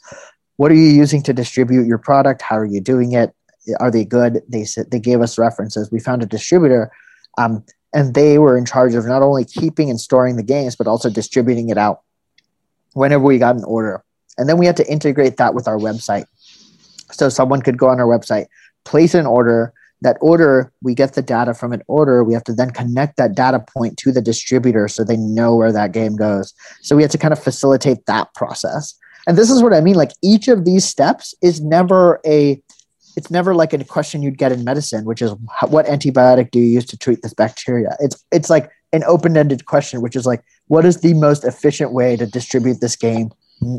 What 0.55 0.71
are 0.71 0.75
you 0.75 0.91
using 0.91 1.21
to 1.23 1.33
distribute 1.33 1.87
your 1.87 1.97
product? 1.97 2.41
How 2.41 2.57
are 2.57 2.65
you 2.65 2.79
doing 2.79 3.11
it? 3.11 3.35
Are 3.81 3.91
they 3.91 4.05
good? 4.05 4.43
They 4.47 4.63
said 4.63 4.91
they 4.91 5.01
gave 5.01 5.19
us 5.19 5.37
references. 5.37 5.91
We 5.91 5.99
found 5.99 6.23
a 6.23 6.25
distributor. 6.25 6.89
Um, 7.37 7.65
and 7.93 8.13
they 8.13 8.37
were 8.37 8.57
in 8.57 8.65
charge 8.65 8.93
of 8.93 9.05
not 9.05 9.21
only 9.21 9.45
keeping 9.45 9.89
and 9.89 9.99
storing 9.99 10.35
the 10.35 10.43
games 10.43 10.75
but 10.75 10.87
also 10.87 11.09
distributing 11.09 11.69
it 11.69 11.77
out 11.77 12.01
whenever 12.93 13.23
we 13.23 13.37
got 13.37 13.55
an 13.55 13.63
order. 13.63 14.03
And 14.37 14.47
then 14.47 14.57
we 14.57 14.65
had 14.65 14.77
to 14.77 14.91
integrate 14.91 15.37
that 15.37 15.53
with 15.53 15.67
our 15.67 15.77
website. 15.77 16.25
So 17.11 17.29
someone 17.29 17.61
could 17.61 17.77
go 17.77 17.89
on 17.89 17.99
our 17.99 18.07
website 18.07 18.47
place 18.85 19.13
an 19.13 19.25
order. 19.25 19.73
That 20.01 20.17
order 20.21 20.71
we 20.81 20.95
get 20.95 21.13
the 21.13 21.21
data 21.21 21.53
from 21.53 21.73
an 21.73 21.83
order. 21.87 22.23
We 22.23 22.33
have 22.33 22.45
to 22.45 22.53
then 22.53 22.71
connect 22.71 23.17
that 23.17 23.35
data 23.35 23.59
point 23.59 23.97
to 23.97 24.13
the 24.13 24.21
distributor 24.21 24.87
so 24.87 25.03
they 25.03 25.17
know 25.17 25.55
where 25.57 25.73
that 25.73 25.91
game 25.91 26.15
goes. 26.15 26.53
So 26.81 26.95
we 26.95 27.01
had 27.01 27.11
to 27.11 27.17
kind 27.17 27.33
of 27.33 27.43
facilitate 27.43 28.05
that 28.05 28.33
process. 28.33 28.95
And 29.27 29.37
this 29.37 29.49
is 29.49 29.61
what 29.61 29.73
i 29.73 29.81
mean 29.81 29.95
like 29.95 30.13
each 30.21 30.47
of 30.47 30.63
these 30.63 30.85
steps 30.85 31.35
is 31.41 31.61
never 31.61 32.21
a 32.25 32.61
it's 33.15 33.31
never 33.31 33.55
like 33.55 33.73
a 33.73 33.83
question 33.83 34.21
you'd 34.21 34.37
get 34.37 34.51
in 34.51 34.63
medicine, 34.63 35.05
which 35.05 35.21
is 35.21 35.31
what 35.67 35.85
antibiotic 35.85 36.51
do 36.51 36.59
you 36.59 36.65
use 36.65 36.85
to 36.85 36.97
treat 36.97 37.21
this 37.21 37.33
bacteria? 37.33 37.95
It's 37.99 38.23
it's 38.31 38.49
like 38.49 38.71
an 38.93 39.03
open-ended 39.05 39.65
question, 39.65 40.01
which 40.01 40.15
is 40.15 40.25
like, 40.25 40.43
what 40.67 40.85
is 40.85 41.01
the 41.01 41.13
most 41.13 41.43
efficient 41.43 41.91
way 41.93 42.15
to 42.15 42.25
distribute 42.25 42.81
this 42.81 42.95
game 42.95 43.31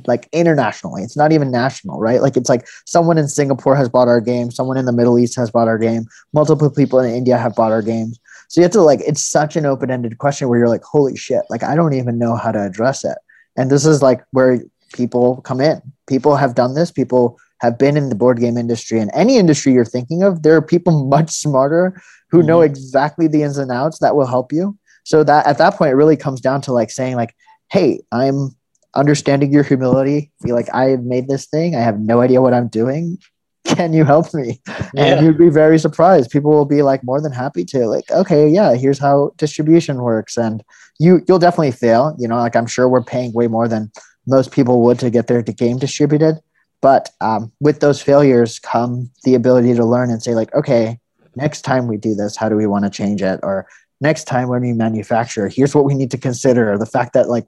like 0.06 0.28
internationally? 0.32 1.02
It's 1.02 1.16
not 1.16 1.32
even 1.32 1.50
national, 1.50 1.98
right? 1.98 2.20
Like 2.20 2.36
it's 2.36 2.48
like 2.48 2.66
someone 2.86 3.18
in 3.18 3.26
Singapore 3.28 3.74
has 3.74 3.88
bought 3.88 4.08
our 4.08 4.20
game, 4.20 4.50
someone 4.50 4.76
in 4.76 4.84
the 4.84 4.92
Middle 4.92 5.18
East 5.18 5.36
has 5.36 5.50
bought 5.50 5.68
our 5.68 5.78
game, 5.78 6.06
multiple 6.32 6.70
people 6.70 7.00
in 7.00 7.14
India 7.14 7.38
have 7.38 7.54
bought 7.54 7.72
our 7.72 7.82
games. 7.82 8.20
So 8.48 8.60
you 8.60 8.64
have 8.64 8.72
to 8.72 8.82
like, 8.82 9.00
it's 9.06 9.24
such 9.24 9.56
an 9.56 9.64
open-ended 9.64 10.18
question 10.18 10.48
where 10.48 10.58
you're 10.58 10.68
like, 10.68 10.84
holy 10.84 11.16
shit, 11.16 11.42
like 11.50 11.62
I 11.62 11.74
don't 11.74 11.94
even 11.94 12.18
know 12.18 12.36
how 12.36 12.52
to 12.52 12.62
address 12.62 13.04
it. 13.04 13.16
And 13.56 13.70
this 13.70 13.86
is 13.86 14.02
like 14.02 14.22
where 14.32 14.60
people 14.92 15.40
come 15.42 15.60
in. 15.60 15.80
People 16.08 16.36
have 16.36 16.54
done 16.54 16.74
this. 16.74 16.90
People 16.90 17.38
have 17.60 17.78
been 17.78 17.96
in 17.96 18.08
the 18.08 18.14
board 18.14 18.40
game 18.40 18.56
industry 18.56 18.98
and 18.98 19.10
any 19.14 19.36
industry 19.36 19.72
you're 19.72 19.84
thinking 19.84 20.22
of, 20.22 20.42
there 20.42 20.56
are 20.56 20.62
people 20.62 21.04
much 21.08 21.30
smarter 21.30 22.00
who 22.30 22.38
mm-hmm. 22.38 22.48
know 22.48 22.60
exactly 22.62 23.28
the 23.28 23.42
ins 23.42 23.58
and 23.58 23.70
outs 23.70 23.98
that 24.00 24.16
will 24.16 24.26
help 24.26 24.52
you. 24.52 24.76
So 25.04 25.24
that 25.24 25.46
at 25.46 25.58
that 25.58 25.74
point, 25.74 25.92
it 25.92 25.96
really 25.96 26.16
comes 26.16 26.40
down 26.40 26.60
to 26.62 26.72
like 26.72 26.90
saying 26.90 27.16
like, 27.16 27.34
"Hey, 27.70 28.00
I'm 28.12 28.54
understanding 28.94 29.52
your 29.52 29.62
humility. 29.62 30.30
Feel 30.42 30.54
like 30.54 30.72
I 30.74 30.90
have 30.90 31.02
made 31.02 31.28
this 31.28 31.46
thing. 31.46 31.74
I 31.74 31.80
have 31.80 31.98
no 31.98 32.20
idea 32.20 32.42
what 32.42 32.54
I'm 32.54 32.68
doing. 32.68 33.18
Can 33.64 33.92
you 33.92 34.04
help 34.04 34.32
me?" 34.34 34.60
Yeah. 34.94 35.04
And 35.04 35.26
you'd 35.26 35.38
be 35.38 35.48
very 35.48 35.78
surprised. 35.78 36.30
People 36.30 36.50
will 36.50 36.66
be 36.66 36.82
like 36.82 37.02
more 37.02 37.20
than 37.20 37.32
happy 37.32 37.64
to. 37.66 37.86
Like, 37.86 38.10
okay, 38.10 38.48
yeah, 38.48 38.74
here's 38.74 38.98
how 38.98 39.32
distribution 39.36 40.02
works, 40.02 40.36
and 40.36 40.62
you 40.98 41.22
you'll 41.26 41.38
definitely 41.38 41.72
fail. 41.72 42.14
You 42.18 42.28
know, 42.28 42.36
like 42.36 42.54
I'm 42.54 42.66
sure 42.66 42.88
we're 42.88 43.02
paying 43.02 43.32
way 43.32 43.48
more 43.48 43.68
than 43.68 43.90
most 44.26 44.52
people 44.52 44.82
would 44.82 44.98
to 44.98 45.10
get 45.10 45.26
their 45.28 45.42
game 45.42 45.78
distributed 45.78 46.40
but 46.80 47.10
um, 47.20 47.52
with 47.60 47.80
those 47.80 48.02
failures 48.02 48.58
come 48.58 49.10
the 49.24 49.34
ability 49.34 49.74
to 49.74 49.84
learn 49.84 50.10
and 50.10 50.22
say, 50.22 50.34
like, 50.34 50.54
okay, 50.54 50.98
next 51.36 51.62
time 51.62 51.86
we 51.86 51.96
do 51.96 52.14
this, 52.14 52.36
how 52.36 52.48
do 52.48 52.56
we 52.56 52.66
want 52.66 52.84
to 52.84 52.90
change 52.90 53.22
it? 53.22 53.40
Or 53.42 53.66
next 54.00 54.24
time 54.24 54.48
when 54.48 54.62
we 54.62 54.72
manufacture, 54.72 55.48
here's 55.48 55.74
what 55.74 55.84
we 55.84 55.94
need 55.94 56.10
to 56.12 56.18
consider. 56.18 56.76
The 56.78 56.86
fact 56.86 57.12
that 57.12 57.28
like 57.28 57.46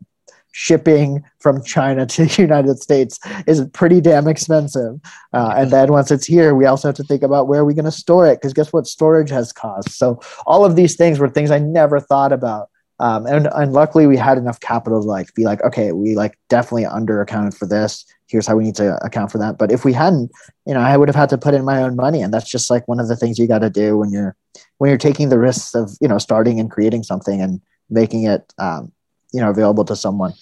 shipping 0.53 1.25
from 1.41 1.65
China 1.65 2.05
to 2.07 2.27
the 2.27 2.43
United 2.43 2.79
States 2.81 3.19
is 3.47 3.67
pretty 3.73 4.01
damn 4.01 4.29
expensive. 4.29 5.01
Uh, 5.33 5.55
and 5.57 5.71
then 5.71 5.91
once 5.91 6.11
it's 6.11 6.27
here, 6.27 6.55
we 6.55 6.67
also 6.67 6.89
have 6.89 6.97
to 6.97 7.05
think 7.05 7.23
about 7.23 7.49
where 7.49 7.61
are 7.61 7.65
we 7.65 7.75
going 7.75 7.87
to 7.87 7.91
store 7.91 8.27
it? 8.27 8.37
Because 8.37 8.53
guess 8.53 8.73
what? 8.73 8.87
Storage 8.87 9.31
has 9.31 9.53
costs. 9.53 9.97
So 9.97 10.21
all 10.47 10.65
of 10.65 10.77
these 10.77 10.97
things 10.97 11.19
were 11.19 11.29
things 11.29 11.51
I 11.51 11.59
never 11.59 11.99
thought 12.01 12.33
about 12.33 12.69
Um, 13.03 13.27
and, 13.27 13.49
and 13.57 13.73
luckily 13.73 14.07
we 14.07 14.17
had 14.17 14.39
enough 14.39 14.61
capital 14.61 15.03
to 15.03 15.09
like 15.09 15.35
be 15.35 15.43
like, 15.43 15.61
okay, 15.65 15.91
we 15.91 16.15
like 16.15 16.39
definitely 16.49 16.87
under 16.87 17.21
accounted 17.21 17.53
for 17.53 17.67
this. 17.67 18.05
Here's 18.29 18.47
how 18.47 18.55
we 18.55 18.63
need 18.63 18.77
to 18.77 18.97
account 19.05 19.33
for 19.33 19.39
that. 19.39 19.59
But 19.59 19.73
if 19.73 19.85
we 19.85 19.93
hadn't, 19.93 20.31
you 20.67 20.73
know, 20.73 20.79
I 20.79 20.97
would 20.97 21.09
have 21.09 21.17
had 21.17 21.29
to 21.31 21.37
put 21.37 21.53
in 21.53 21.65
my 21.65 21.83
own 21.83 21.97
money. 21.97 22.23
And 22.23 22.33
that's 22.33 22.49
just 22.49 22.71
like 22.71 22.87
one 22.87 23.01
of 23.01 23.09
the 23.09 23.17
things 23.17 23.41
you 23.41 23.49
got 23.49 23.59
to 23.59 23.71
do 23.71 23.99
when 23.99 24.13
you're, 24.13 24.37
when 24.79 24.89
you're 24.89 24.99
taking 24.99 25.31
the 25.31 25.39
risks 25.41 25.75
of, 25.75 25.91
you 26.01 26.07
know, 26.07 26.19
starting 26.19 26.61
and 26.61 26.71
creating 26.71 27.03
something 27.03 27.43
and 27.43 27.61
making 27.91 28.23
it, 28.23 28.55
um, 28.59 28.93
you 29.33 29.41
know, 29.41 29.51
available 29.51 29.85
to 29.87 29.97
someone. 29.97 30.33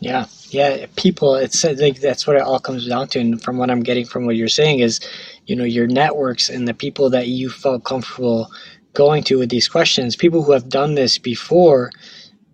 Yeah. 0.00 0.24
Yeah. 0.48 0.86
People, 0.96 1.34
it's 1.34 1.62
like, 1.62 2.00
that's 2.00 2.26
what 2.26 2.36
it 2.36 2.42
all 2.42 2.58
comes 2.58 2.88
down 2.88 3.08
to. 3.08 3.20
And 3.20 3.42
from 3.42 3.58
what 3.58 3.70
I'm 3.70 3.82
getting 3.82 4.06
from 4.06 4.24
what 4.24 4.36
you're 4.36 4.48
saying 4.48 4.78
is, 4.78 4.98
you 5.44 5.54
know, 5.54 5.64
your 5.64 5.86
networks 5.86 6.48
and 6.48 6.66
the 6.66 6.72
people 6.72 7.10
that 7.10 7.28
you 7.28 7.50
felt 7.50 7.84
comfortable 7.84 8.50
going 8.94 9.22
to 9.24 9.38
with 9.38 9.50
these 9.50 9.68
questions, 9.68 10.16
people 10.16 10.42
who 10.42 10.52
have 10.52 10.68
done 10.68 10.94
this 10.94 11.18
before, 11.18 11.90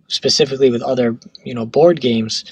specifically 0.07 0.69
with 0.69 0.81
other, 0.81 1.17
you 1.43 1.53
know, 1.53 1.65
board 1.65 2.01
games, 2.01 2.45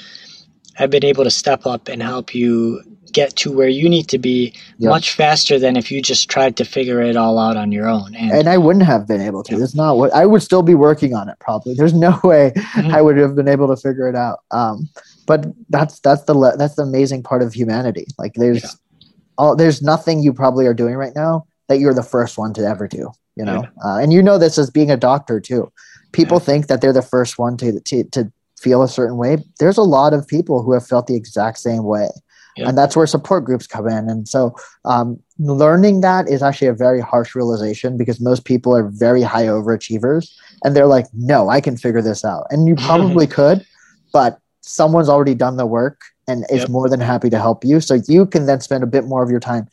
have 0.76 0.90
been 0.90 1.06
able 1.06 1.24
to 1.24 1.30
step 1.30 1.66
up 1.66 1.88
and 1.88 2.02
help 2.02 2.34
you 2.34 2.82
get 3.12 3.36
to 3.36 3.52
where 3.52 3.68
you 3.68 3.88
need 3.88 4.10
to 4.10 4.18
be 4.18 4.54
yep. 4.80 4.90
much 4.90 5.14
faster 5.14 5.60
than 5.60 5.78
if 5.78 5.92
you 5.92 6.02
just 6.02 6.30
tried 6.30 6.58
to 6.58 6.66
figure 6.66 7.00
it 7.00 7.16
all 7.16 7.38
out 7.38 7.56
on 7.56 7.72
your 7.72 7.88
own. 7.88 8.16
And, 8.16 8.32
and 8.32 8.50
I 8.50 8.58
wouldn't 8.58 8.86
have 8.86 9.08
been 9.08 9.22
able 9.22 9.44
to. 9.44 9.62
It's 9.62 9.76
not 9.76 9.98
what 9.98 10.12
I 10.14 10.26
would 10.26 10.42
still 10.42 10.64
be 10.64 10.74
working 10.74 11.14
on 11.14 11.30
it. 11.30 11.38
Probably. 11.40 11.76
There's 11.76 11.94
no 11.94 12.20
way 12.24 12.52
mm-hmm. 12.56 12.92
I 12.92 13.02
would 13.02 13.18
have 13.18 13.36
been 13.36 13.48
able 13.48 13.68
to 13.68 13.80
figure 13.80 14.10
it 14.10 14.16
out. 14.16 14.40
Um, 14.50 14.90
but 15.28 15.46
that's 15.70 16.00
that's 16.00 16.24
the 16.24 16.56
that's 16.58 16.76
the 16.76 16.84
amazing 16.84 17.24
part 17.24 17.44
of 17.44 17.54
humanity. 17.54 18.08
Like 18.18 18.34
there's 18.34 18.64
yeah. 18.64 19.08
all 19.38 19.56
there's 19.56 19.82
nothing 19.82 20.22
you 20.22 20.34
probably 20.34 20.66
are 20.66 20.74
doing 20.74 20.96
right 20.96 21.14
now 21.16 21.46
that 21.68 21.80
you're 21.80 21.94
the 21.94 22.04
first 22.04 22.38
one 22.38 22.54
to 22.56 22.62
ever 22.62 22.88
do 22.88 23.12
you 23.36 23.46
know? 23.46 23.66
Uh, 23.84 23.98
and 23.98 24.14
you 24.14 24.22
know 24.22 24.38
this 24.38 24.58
as 24.58 24.70
being 24.70 24.92
a 24.92 24.98
doctor 24.98 25.40
too. 25.40 25.72
People 26.12 26.38
yeah. 26.38 26.46
think 26.46 26.68
that 26.68 26.82
they're 26.82 26.94
the 26.94 27.02
first 27.02 27.38
one 27.38 27.58
to, 27.58 27.80
to 27.80 28.04
to 28.06 28.32
feel 28.60 28.82
a 28.84 28.88
certain 28.88 29.18
way. 29.18 29.38
There's 29.60 29.78
a 29.78 29.84
lot 29.84 30.14
of 30.14 30.28
people 30.28 30.62
who 30.64 30.74
have 30.74 30.88
felt 30.88 31.08
the 31.08 31.16
exact 31.16 31.58
same 31.58 31.84
way. 31.84 32.10
Yeah. 32.56 32.70
and 32.70 32.78
that's 32.78 32.96
where 32.96 33.08
support 33.08 33.46
groups 33.46 33.66
come 33.66 33.88
in. 33.88 34.08
And 34.08 34.28
so 34.28 34.56
um, 34.86 35.20
learning 35.40 36.02
that 36.02 36.30
is 36.30 36.44
actually 36.44 36.68
a 36.68 36.74
very 36.74 37.02
harsh 37.02 37.34
realization 37.34 37.98
because 37.98 38.22
most 38.22 38.46
people 38.46 38.78
are 38.78 38.90
very 38.90 39.24
high 39.24 39.46
overachievers 39.46 40.32
and 40.64 40.76
they're 40.76 40.86
like 40.86 41.08
no 41.14 41.50
i 41.50 41.60
can 41.60 41.78
figure 41.78 42.02
this 42.02 42.24
out. 42.24 42.46
And 42.52 42.68
you 42.68 42.76
probably 42.76 43.26
could 43.40 43.66
but 44.14 44.38
someone's 44.62 45.10
already 45.10 45.34
done 45.34 45.58
the 45.58 45.66
work 45.66 46.00
and 46.28 46.46
is 46.52 46.60
yep. 46.60 46.70
more 46.70 46.88
than 46.88 47.00
happy 47.00 47.32
to 47.32 47.40
help 47.40 47.66
you. 47.66 47.80
So 47.80 47.98
you 48.08 48.28
can 48.28 48.46
then 48.46 48.62
spend 48.62 48.84
a 48.84 48.88
bit 48.88 49.06
more 49.06 49.24
of 49.24 49.32
your 49.32 49.40
time 49.40 49.68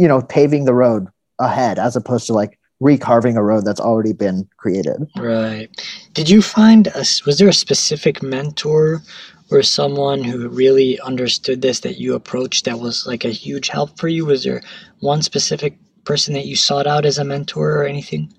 you 0.00 0.06
know 0.06 0.20
paving 0.20 0.66
the 0.66 0.74
road 0.74 1.08
ahead 1.38 1.78
as 1.78 1.96
opposed 1.96 2.26
to 2.26 2.32
like 2.32 2.58
recarving 2.82 3.36
a 3.36 3.42
road 3.42 3.64
that's 3.64 3.80
already 3.80 4.12
been 4.12 4.48
created. 4.56 5.06
Right. 5.16 5.68
Did 6.14 6.30
you 6.30 6.42
find 6.42 6.86
a, 6.88 7.04
was 7.26 7.38
there 7.38 7.48
a 7.48 7.52
specific 7.52 8.22
mentor 8.22 9.02
or 9.50 9.62
someone 9.62 10.22
who 10.22 10.48
really 10.48 10.98
understood 11.00 11.60
this 11.60 11.80
that 11.80 11.98
you 11.98 12.14
approached 12.14 12.64
that 12.64 12.78
was 12.78 13.06
like 13.06 13.24
a 13.24 13.30
huge 13.30 13.68
help 13.68 13.98
for 13.98 14.08
you? 14.08 14.24
Was 14.24 14.44
there 14.44 14.62
one 15.00 15.22
specific 15.22 15.76
person 16.04 16.34
that 16.34 16.46
you 16.46 16.56
sought 16.56 16.86
out 16.86 17.04
as 17.04 17.18
a 17.18 17.24
mentor 17.24 17.76
or 17.76 17.84
anything? 17.84 18.32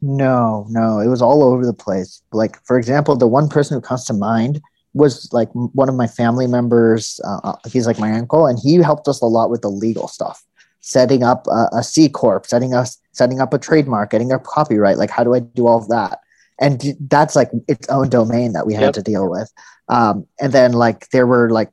No, 0.00 0.66
no, 0.68 0.98
it 0.98 1.08
was 1.08 1.22
all 1.22 1.42
over 1.42 1.64
the 1.64 1.72
place. 1.72 2.22
Like 2.32 2.64
for 2.64 2.78
example, 2.78 3.16
the 3.16 3.26
one 3.26 3.48
person 3.48 3.76
who 3.76 3.80
comes 3.80 4.04
to 4.06 4.12
mind 4.12 4.60
was 4.94 5.28
like 5.32 5.48
one 5.52 5.88
of 5.88 5.94
my 5.94 6.06
family 6.06 6.46
members. 6.46 7.20
Uh, 7.24 7.40
uh 7.44 7.56
he's 7.68 7.86
like 7.86 7.98
my 7.98 8.12
uncle, 8.12 8.46
and 8.46 8.58
he 8.58 8.76
helped 8.76 9.06
us 9.06 9.22
a 9.22 9.26
lot 9.26 9.48
with 9.48 9.62
the 9.62 9.70
legal 9.70 10.08
stuff 10.08 10.44
setting 10.82 11.22
up 11.22 11.46
a, 11.46 11.68
a 11.78 11.82
C 11.82 12.08
corp, 12.08 12.46
setting 12.46 12.74
us 12.74 12.98
setting 13.12 13.40
up 13.40 13.54
a 13.54 13.58
trademark, 13.58 14.10
getting 14.10 14.32
a 14.32 14.38
copyright. 14.38 14.98
Like, 14.98 15.10
how 15.10 15.24
do 15.24 15.34
I 15.34 15.40
do 15.40 15.66
all 15.66 15.78
of 15.78 15.88
that? 15.88 16.20
And 16.60 16.82
that's 17.00 17.34
like 17.34 17.50
its 17.68 17.88
own 17.88 18.08
domain 18.08 18.52
that 18.52 18.66
we 18.66 18.74
had 18.74 18.82
yep. 18.82 18.92
to 18.94 19.02
deal 19.02 19.28
with. 19.30 19.52
Um, 19.88 20.26
and 20.40 20.52
then 20.52 20.72
like 20.72 21.08
there 21.10 21.26
were 21.26 21.50
like 21.50 21.70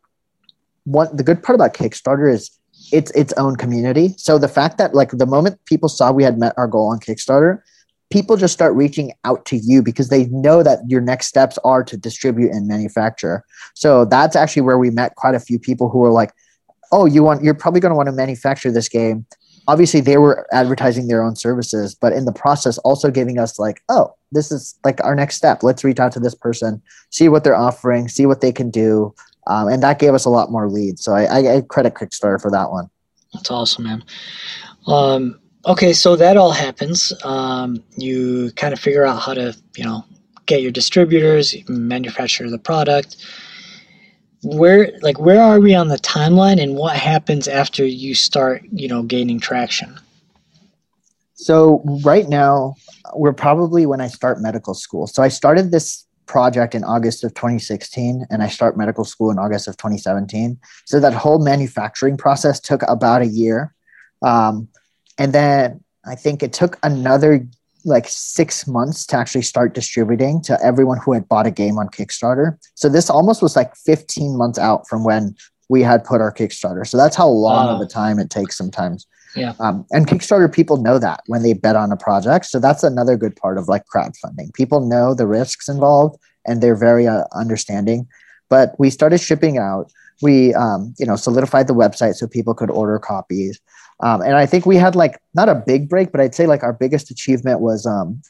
one 0.85 1.15
the 1.15 1.23
good 1.23 1.43
part 1.43 1.55
about 1.55 1.73
Kickstarter 1.73 2.31
is 2.31 2.49
it's 2.91 3.11
its 3.11 3.33
own 3.33 3.55
community. 3.55 4.15
So 4.17 4.37
the 4.37 4.47
fact 4.47 4.77
that 4.77 4.95
like 4.95 5.11
the 5.11 5.25
moment 5.25 5.63
people 5.65 5.89
saw 5.89 6.11
we 6.11 6.23
had 6.23 6.39
met 6.39 6.53
our 6.57 6.67
goal 6.67 6.87
on 6.87 6.99
Kickstarter, 6.99 7.61
people 8.09 8.37
just 8.37 8.53
start 8.53 8.73
reaching 8.73 9.13
out 9.23 9.45
to 9.45 9.57
you 9.57 9.83
because 9.83 10.09
they 10.09 10.25
know 10.27 10.63
that 10.63 10.79
your 10.87 11.01
next 11.01 11.27
steps 11.27 11.59
are 11.63 11.83
to 11.83 11.97
distribute 11.97 12.51
and 12.51 12.67
manufacture. 12.67 13.43
So 13.75 14.05
that's 14.05 14.35
actually 14.35 14.63
where 14.63 14.77
we 14.77 14.89
met 14.89 15.15
quite 15.15 15.35
a 15.35 15.39
few 15.39 15.59
people 15.59 15.89
who 15.89 15.99
were 15.99 16.11
like, 16.11 16.31
oh, 16.91 17.05
you 17.05 17.23
want 17.23 17.43
you're 17.43 17.53
probably 17.53 17.81
going 17.81 17.91
to 17.91 17.95
want 17.95 18.07
to 18.07 18.13
manufacture 18.13 18.71
this 18.71 18.89
game. 18.89 19.25
Obviously, 19.67 20.01
they 20.01 20.17
were 20.17 20.47
advertising 20.51 21.07
their 21.07 21.23
own 21.23 21.35
services, 21.35 21.95
but 21.95 22.13
in 22.13 22.25
the 22.25 22.31
process, 22.31 22.77
also 22.79 23.11
giving 23.11 23.37
us 23.37 23.59
like, 23.59 23.81
oh, 23.89 24.13
this 24.31 24.51
is 24.51 24.77
like 24.83 25.03
our 25.03 25.15
next 25.15 25.35
step. 25.35 25.63
Let's 25.63 25.83
reach 25.83 25.99
out 25.99 26.11
to 26.13 26.19
this 26.19 26.35
person, 26.35 26.81
see 27.09 27.29
what 27.29 27.43
they're 27.43 27.55
offering, 27.55 28.07
see 28.07 28.25
what 28.25 28.41
they 28.41 28.51
can 28.51 28.69
do, 28.69 29.13
um, 29.47 29.67
and 29.67 29.83
that 29.83 29.99
gave 29.99 30.13
us 30.13 30.25
a 30.25 30.29
lot 30.29 30.51
more 30.51 30.69
leads. 30.69 31.03
So 31.03 31.13
I, 31.13 31.57
I, 31.57 31.61
credit 31.61 31.95
Kickstarter 31.95 32.41
for 32.41 32.51
that 32.51 32.71
one. 32.71 32.89
That's 33.33 33.51
awesome, 33.51 33.83
man. 33.83 34.03
Um, 34.87 35.39
okay, 35.65 35.93
so 35.93 36.15
that 36.15 36.37
all 36.37 36.51
happens. 36.51 37.13
Um, 37.23 37.83
you 37.95 38.51
kind 38.55 38.73
of 38.73 38.79
figure 38.79 39.05
out 39.05 39.21
how 39.21 39.33
to, 39.33 39.55
you 39.75 39.83
know, 39.83 40.03
get 40.45 40.61
your 40.61 40.71
distributors, 40.71 41.55
manufacture 41.67 42.49
the 42.49 42.57
product 42.57 43.17
where 44.43 44.91
like 45.01 45.19
where 45.19 45.41
are 45.41 45.59
we 45.59 45.75
on 45.75 45.89
the 45.89 45.97
timeline 45.97 46.61
and 46.61 46.75
what 46.75 46.95
happens 46.95 47.47
after 47.47 47.85
you 47.85 48.15
start 48.15 48.63
you 48.71 48.87
know 48.87 49.03
gaining 49.03 49.39
traction? 49.39 49.99
So 51.33 51.81
right 52.03 52.27
now 52.27 52.75
we're 53.15 53.33
probably 53.33 53.85
when 53.85 54.01
i 54.01 54.07
start 54.07 54.41
medical 54.41 54.73
school. 54.73 55.07
So 55.07 55.23
i 55.23 55.27
started 55.27 55.71
this 55.71 56.05
project 56.25 56.75
in 56.75 56.83
august 56.83 57.23
of 57.23 57.33
2016 57.33 58.27
and 58.29 58.43
i 58.43 58.47
start 58.47 58.77
medical 58.77 59.03
school 59.03 59.31
in 59.31 59.39
august 59.39 59.67
of 59.67 59.75
2017 59.77 60.59
so 60.85 60.99
that 60.99 61.11
whole 61.11 61.39
manufacturing 61.39 62.15
process 62.15 62.59
took 62.59 62.83
about 62.87 63.23
a 63.23 63.27
year. 63.27 63.73
Um, 64.21 64.67
and 65.17 65.33
then 65.33 65.83
i 66.05 66.15
think 66.15 66.43
it 66.43 66.53
took 66.53 66.77
another 66.83 67.47
like 67.85 68.07
six 68.07 68.67
months 68.67 69.05
to 69.07 69.17
actually 69.17 69.41
start 69.41 69.73
distributing 69.73 70.41
to 70.43 70.57
everyone 70.63 70.97
who 70.97 71.13
had 71.13 71.27
bought 71.27 71.47
a 71.47 71.51
game 71.51 71.77
on 71.77 71.87
Kickstarter. 71.89 72.57
So 72.75 72.89
this 72.89 73.09
almost 73.09 73.41
was 73.41 73.55
like 73.55 73.75
15 73.75 74.37
months 74.37 74.59
out 74.59 74.87
from 74.87 75.03
when 75.03 75.35
we 75.69 75.81
had 75.81 76.03
put 76.03 76.21
our 76.21 76.33
Kickstarter. 76.33 76.85
So 76.85 76.97
that's 76.97 77.15
how 77.15 77.27
long 77.27 77.69
of 77.69 77.81
a 77.81 77.85
time 77.85 78.19
it 78.19 78.29
takes 78.29 78.57
sometimes. 78.57 79.07
Yeah. 79.35 79.53
Um, 79.59 79.85
and 79.91 80.07
Kickstarter 80.07 80.51
people 80.51 80.77
know 80.77 80.97
that 80.99 81.21
when 81.27 81.43
they 81.43 81.53
bet 81.53 81.75
on 81.75 81.91
a 81.91 81.97
project. 81.97 82.47
So 82.47 82.59
that's 82.59 82.83
another 82.83 83.15
good 83.15 83.35
part 83.35 83.57
of 83.57 83.67
like 83.67 83.83
crowdfunding. 83.93 84.53
People 84.53 84.81
know 84.81 85.13
the 85.13 85.27
risks 85.27 85.69
involved 85.69 86.19
and 86.45 86.61
they're 86.61 86.75
very 86.75 87.07
uh, 87.07 87.25
understanding. 87.33 88.07
But 88.49 88.75
we 88.79 88.89
started 88.89 89.19
shipping 89.19 89.57
out. 89.57 89.91
We, 90.21 90.53
um, 90.55 90.93
you 90.97 91.05
know, 91.05 91.15
solidified 91.15 91.67
the 91.67 91.75
website 91.75 92.15
so 92.15 92.27
people 92.27 92.53
could 92.53 92.71
order 92.71 92.97
copies. 92.99 93.59
Um, 94.01 94.21
and 94.21 94.35
I 94.35 94.45
think 94.45 94.65
we 94.65 94.77
had 94.77 94.95
like 94.95 95.19
not 95.33 95.49
a 95.49 95.55
big 95.55 95.89
break, 95.89 96.11
but 96.11 96.21
I'd 96.21 96.35
say 96.35 96.47
like 96.47 96.63
our 96.63 96.73
biggest 96.73 97.11
achievement 97.11 97.59
was 97.59 97.85
um, 97.85 98.21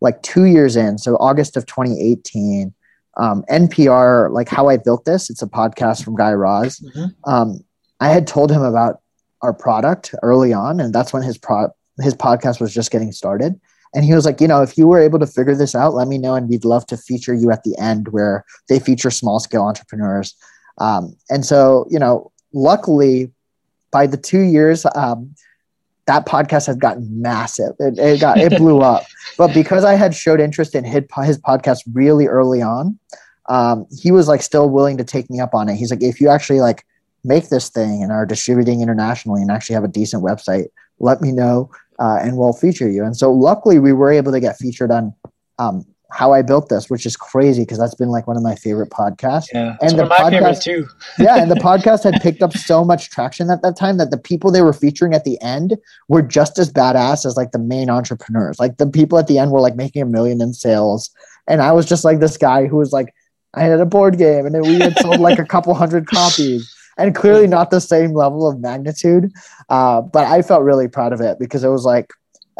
like 0.00 0.20
two 0.22 0.44
years 0.44 0.76
in. 0.76 0.98
So 0.98 1.16
August 1.16 1.56
of 1.56 1.66
2018, 1.66 2.74
um, 3.16 3.44
NPR, 3.50 4.30
like 4.32 4.48
how 4.48 4.68
I 4.68 4.76
built 4.76 5.04
this. 5.04 5.30
It's 5.30 5.42
a 5.42 5.46
podcast 5.46 6.04
from 6.04 6.16
Guy 6.16 6.32
Raz. 6.32 6.80
Mm-hmm. 6.80 7.30
Um, 7.30 7.64
I 8.00 8.08
had 8.08 8.26
told 8.26 8.50
him 8.50 8.62
about 8.62 9.00
our 9.42 9.52
product 9.52 10.14
early 10.22 10.52
on, 10.52 10.80
and 10.80 10.94
that's 10.94 11.12
when 11.12 11.22
his 11.22 11.38
pro 11.38 11.68
his 12.00 12.14
podcast 12.14 12.60
was 12.60 12.74
just 12.74 12.90
getting 12.90 13.12
started. 13.12 13.60
And 13.94 14.04
he 14.04 14.14
was 14.14 14.24
like, 14.24 14.40
you 14.40 14.48
know, 14.48 14.62
if 14.62 14.78
you 14.78 14.86
were 14.86 14.98
able 14.98 15.18
to 15.18 15.26
figure 15.26 15.54
this 15.54 15.74
out, 15.74 15.94
let 15.94 16.08
me 16.08 16.16
know, 16.16 16.34
and 16.34 16.48
we'd 16.48 16.64
love 16.64 16.86
to 16.86 16.96
feature 16.96 17.34
you 17.34 17.50
at 17.50 17.62
the 17.62 17.76
end 17.78 18.08
where 18.08 18.44
they 18.68 18.80
feature 18.80 19.10
small 19.10 19.38
scale 19.38 19.64
entrepreneurs. 19.64 20.34
Um, 20.78 21.14
and 21.28 21.44
so, 21.44 21.86
you 21.90 21.98
know, 21.98 22.32
luckily 22.54 23.30
by 23.92 24.06
the 24.06 24.16
two 24.16 24.40
years, 24.40 24.84
um, 24.96 25.34
that 26.06 26.26
podcast 26.26 26.66
had 26.66 26.80
gotten 26.80 27.22
massive. 27.22 27.74
It, 27.78 27.98
it 27.98 28.20
got 28.20 28.38
it 28.38 28.56
blew 28.58 28.80
up. 28.92 29.04
But 29.38 29.54
because 29.54 29.84
I 29.84 29.94
had 29.94 30.14
showed 30.14 30.40
interest 30.40 30.74
in 30.74 30.84
his, 30.84 31.04
his 31.24 31.38
podcast 31.38 31.82
really 31.92 32.26
early 32.26 32.60
on, 32.60 32.98
um, 33.48 33.86
he 34.00 34.10
was 34.10 34.28
like 34.28 34.42
still 34.42 34.68
willing 34.68 34.96
to 34.98 35.04
take 35.04 35.30
me 35.30 35.38
up 35.38 35.54
on 35.54 35.68
it. 35.68 35.76
He's 35.76 35.90
like, 35.90 36.02
if 36.02 36.20
you 36.20 36.28
actually 36.28 36.60
like 36.60 36.84
make 37.24 37.48
this 37.50 37.68
thing 37.68 38.02
and 38.02 38.10
are 38.10 38.26
distributing 38.26 38.80
internationally 38.80 39.42
and 39.42 39.50
actually 39.50 39.74
have 39.74 39.84
a 39.84 39.88
decent 39.88 40.24
website, 40.24 40.66
let 40.98 41.20
me 41.20 41.30
know 41.30 41.70
uh, 41.98 42.18
and 42.20 42.36
we'll 42.36 42.52
feature 42.52 42.88
you. 42.88 43.04
And 43.04 43.16
so 43.16 43.32
luckily 43.32 43.78
we 43.78 43.92
were 43.92 44.10
able 44.10 44.32
to 44.32 44.40
get 44.40 44.56
featured 44.56 44.90
on 44.90 45.14
um, 45.58 45.84
how 46.12 46.32
I 46.32 46.42
built 46.42 46.68
this, 46.68 46.90
which 46.90 47.06
is 47.06 47.16
crazy 47.16 47.62
because 47.62 47.78
that's 47.78 47.94
been 47.94 48.10
like 48.10 48.26
one 48.26 48.36
of 48.36 48.42
my 48.42 48.54
favorite 48.54 48.90
podcasts. 48.90 49.46
Yeah, 49.52 49.76
and 49.80 49.98
the 49.98 50.04
podcast 50.04 50.62
too. 50.62 50.86
yeah, 51.18 51.36
and 51.40 51.50
the 51.50 51.54
podcast 51.70 52.04
had 52.04 52.20
picked 52.20 52.42
up 52.42 52.52
so 52.52 52.84
much 52.84 53.10
traction 53.10 53.50
at 53.50 53.62
that 53.62 53.76
time 53.76 53.96
that 53.96 54.10
the 54.10 54.18
people 54.18 54.50
they 54.50 54.62
were 54.62 54.74
featuring 54.74 55.14
at 55.14 55.24
the 55.24 55.40
end 55.40 55.76
were 56.08 56.22
just 56.22 56.58
as 56.58 56.70
badass 56.70 57.24
as 57.24 57.36
like 57.36 57.52
the 57.52 57.58
main 57.58 57.88
entrepreneurs. 57.88 58.60
Like 58.60 58.76
the 58.76 58.86
people 58.86 59.18
at 59.18 59.26
the 59.26 59.38
end 59.38 59.50
were 59.50 59.60
like 59.60 59.74
making 59.74 60.02
a 60.02 60.06
million 60.06 60.42
in 60.42 60.52
sales, 60.52 61.10
and 61.48 61.62
I 61.62 61.72
was 61.72 61.86
just 61.86 62.04
like 62.04 62.20
this 62.20 62.36
guy 62.36 62.66
who 62.66 62.76
was 62.76 62.92
like, 62.92 63.14
I 63.54 63.64
had 63.64 63.80
a 63.80 63.86
board 63.86 64.18
game 64.18 64.46
and 64.46 64.60
we 64.62 64.78
had 64.78 64.98
sold 64.98 65.20
like 65.20 65.38
a 65.38 65.44
couple 65.44 65.74
hundred 65.74 66.06
copies. 66.06 66.74
And 66.98 67.14
clearly 67.14 67.46
not 67.46 67.70
the 67.70 67.80
same 67.80 68.12
level 68.12 68.46
of 68.46 68.60
magnitude, 68.60 69.32
uh, 69.70 70.02
but 70.02 70.26
I 70.26 70.42
felt 70.42 70.62
really 70.62 70.88
proud 70.88 71.14
of 71.14 71.22
it 71.22 71.38
because 71.38 71.64
it 71.64 71.68
was 71.68 71.86
like 71.86 72.10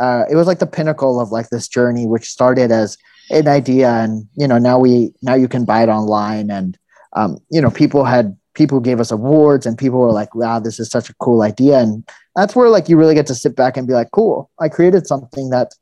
uh, 0.01 0.25
it 0.31 0.37
was 0.37 0.47
like 0.47 0.59
the 0.59 0.67
pinnacle 0.67 1.21
of 1.21 1.31
like 1.31 1.51
this 1.51 1.69
journey, 1.69 2.07
which 2.07 2.25
started 2.25 2.73
as 2.73 2.97
an 3.33 3.49
idea, 3.49 3.91
and 3.91 4.27
you 4.35 4.47
know 4.47 4.59
now 4.59 4.79
we 4.79 5.13
now 5.23 5.35
you 5.35 5.49
can 5.49 5.65
buy 5.65 5.83
it 5.83 5.89
online, 5.89 6.51
and 6.51 6.79
um, 7.15 7.39
you 7.51 7.61
know 7.61 7.71
people 7.71 8.05
had 8.05 8.37
people 8.55 8.81
gave 8.81 9.01
us 9.01 9.11
awards, 9.11 9.67
and 9.67 9.79
people 9.79 9.99
were 9.99 10.13
like, 10.13 10.35
"Wow, 10.35 10.61
this 10.61 10.79
is 10.79 10.91
such 10.91 11.11
a 11.11 11.15
cool 11.15 11.43
idea," 11.43 11.79
and 11.79 12.09
that's 12.37 12.55
where 12.55 12.69
like 12.69 12.89
you 12.89 12.97
really 12.97 13.15
get 13.15 13.27
to 13.29 13.35
sit 13.35 13.57
back 13.57 13.77
and 13.77 13.87
be 13.87 13.95
like, 13.95 14.11
"Cool, 14.13 14.51
I 14.61 14.69
created 14.69 15.07
something 15.07 15.51
that." 15.51 15.75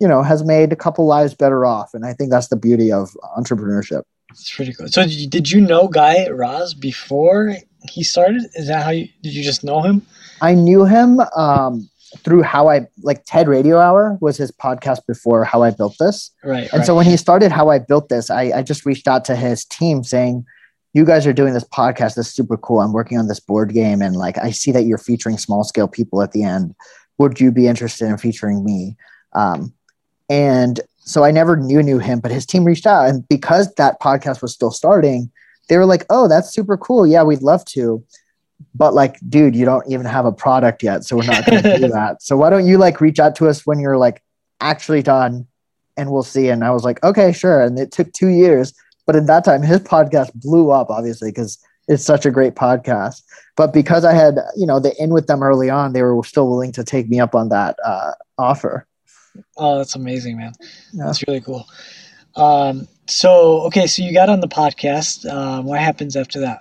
You 0.00 0.06
know, 0.06 0.22
has 0.22 0.44
made 0.44 0.72
a 0.72 0.76
couple 0.76 1.06
lives 1.06 1.34
better 1.34 1.66
off, 1.66 1.92
and 1.92 2.06
I 2.06 2.12
think 2.12 2.30
that's 2.30 2.46
the 2.46 2.56
beauty 2.56 2.92
of 2.92 3.10
entrepreneurship. 3.36 4.02
It's 4.30 4.54
pretty 4.54 4.72
cool. 4.72 4.86
So, 4.86 5.04
did 5.04 5.50
you 5.50 5.60
know 5.60 5.88
Guy 5.88 6.28
Raz 6.28 6.72
before 6.72 7.56
he 7.90 8.04
started? 8.04 8.42
Is 8.54 8.68
that 8.68 8.84
how 8.84 8.90
you 8.90 9.08
did? 9.22 9.34
You 9.34 9.42
just 9.42 9.64
know 9.64 9.82
him? 9.82 10.02
I 10.40 10.54
knew 10.54 10.84
him 10.84 11.20
um, 11.36 11.90
through 12.18 12.42
how 12.42 12.68
I 12.68 12.86
like 13.02 13.24
TED 13.24 13.48
Radio 13.48 13.78
Hour 13.78 14.18
was 14.20 14.36
his 14.36 14.50
podcast 14.50 15.00
before 15.06 15.44
How 15.44 15.62
I 15.62 15.70
Built 15.70 15.96
This. 15.98 16.30
Right. 16.42 16.68
And 16.70 16.80
right. 16.80 16.86
so 16.86 16.94
when 16.94 17.06
he 17.06 17.16
started 17.16 17.52
How 17.52 17.68
I 17.68 17.78
Built 17.78 18.08
This, 18.08 18.30
I, 18.30 18.52
I 18.56 18.62
just 18.62 18.86
reached 18.86 19.06
out 19.06 19.24
to 19.26 19.36
his 19.36 19.64
team 19.64 20.02
saying, 20.02 20.44
"You 20.94 21.04
guys 21.04 21.26
are 21.26 21.32
doing 21.32 21.54
this 21.54 21.64
podcast. 21.64 22.14
That's 22.14 22.28
super 22.28 22.56
cool. 22.56 22.80
I'm 22.80 22.92
working 22.92 23.18
on 23.18 23.28
this 23.28 23.40
board 23.40 23.74
game, 23.74 24.00
and 24.00 24.16
like 24.16 24.38
I 24.38 24.50
see 24.50 24.72
that 24.72 24.84
you're 24.84 24.98
featuring 24.98 25.38
small 25.38 25.64
scale 25.64 25.88
people 25.88 26.22
at 26.22 26.32
the 26.32 26.42
end. 26.42 26.74
Would 27.18 27.40
you 27.40 27.50
be 27.50 27.66
interested 27.66 28.06
in 28.06 28.18
featuring 28.18 28.64
me?" 28.64 28.96
Um, 29.34 29.72
and 30.30 30.80
so 31.00 31.24
I 31.24 31.30
never 31.30 31.56
knew 31.56 31.82
knew 31.82 31.98
him, 31.98 32.20
but 32.20 32.30
his 32.30 32.46
team 32.46 32.64
reached 32.64 32.86
out, 32.86 33.08
and 33.08 33.26
because 33.28 33.74
that 33.74 34.00
podcast 34.00 34.40
was 34.40 34.54
still 34.54 34.70
starting, 34.70 35.30
they 35.68 35.76
were 35.76 35.86
like, 35.86 36.06
"Oh, 36.10 36.28
that's 36.28 36.54
super 36.54 36.76
cool. 36.76 37.06
Yeah, 37.06 37.22
we'd 37.22 37.42
love 37.42 37.64
to." 37.66 38.02
But 38.74 38.94
like, 38.94 39.18
dude, 39.28 39.56
you 39.56 39.64
don't 39.64 39.86
even 39.90 40.06
have 40.06 40.24
a 40.24 40.32
product 40.32 40.82
yet, 40.82 41.04
so 41.04 41.16
we're 41.16 41.24
not 41.24 41.46
going 41.46 41.62
to 41.62 41.78
do 41.78 41.88
that. 41.92 42.22
So 42.22 42.36
why 42.36 42.50
don't 42.50 42.66
you 42.66 42.78
like 42.78 43.00
reach 43.00 43.18
out 43.18 43.34
to 43.36 43.48
us 43.48 43.66
when 43.66 43.80
you're 43.80 43.98
like 43.98 44.22
actually 44.60 45.02
done, 45.02 45.46
and 45.96 46.10
we'll 46.10 46.22
see. 46.22 46.48
And 46.48 46.64
I 46.64 46.70
was 46.70 46.84
like, 46.84 47.02
okay, 47.02 47.32
sure. 47.32 47.62
And 47.62 47.78
it 47.78 47.92
took 47.92 48.12
two 48.12 48.28
years, 48.28 48.72
but 49.06 49.16
in 49.16 49.26
that 49.26 49.44
time, 49.44 49.62
his 49.64 49.80
podcast 49.80 50.32
blew 50.34 50.70
up, 50.70 50.90
obviously, 50.90 51.30
because 51.30 51.58
it's 51.88 52.04
such 52.04 52.26
a 52.26 52.30
great 52.30 52.54
podcast. 52.54 53.22
But 53.56 53.72
because 53.72 54.04
I 54.04 54.12
had, 54.12 54.38
you 54.56 54.66
know, 54.66 54.78
the 54.78 54.94
in 55.02 55.10
with 55.10 55.26
them 55.26 55.42
early 55.42 55.70
on, 55.70 55.92
they 55.92 56.02
were 56.02 56.22
still 56.22 56.48
willing 56.48 56.72
to 56.72 56.84
take 56.84 57.08
me 57.08 57.18
up 57.18 57.34
on 57.34 57.48
that 57.48 57.76
uh, 57.84 58.12
offer. 58.36 58.86
Oh, 59.56 59.78
that's 59.78 59.94
amazing, 59.94 60.36
man. 60.36 60.52
Yeah. 60.92 61.06
That's 61.06 61.26
really 61.26 61.40
cool. 61.40 61.66
Um, 62.36 62.86
so, 63.08 63.62
okay, 63.62 63.86
so 63.86 64.02
you 64.02 64.12
got 64.12 64.28
on 64.28 64.40
the 64.40 64.48
podcast. 64.48 65.28
Um, 65.30 65.64
what 65.64 65.80
happens 65.80 66.14
after 66.14 66.40
that? 66.40 66.60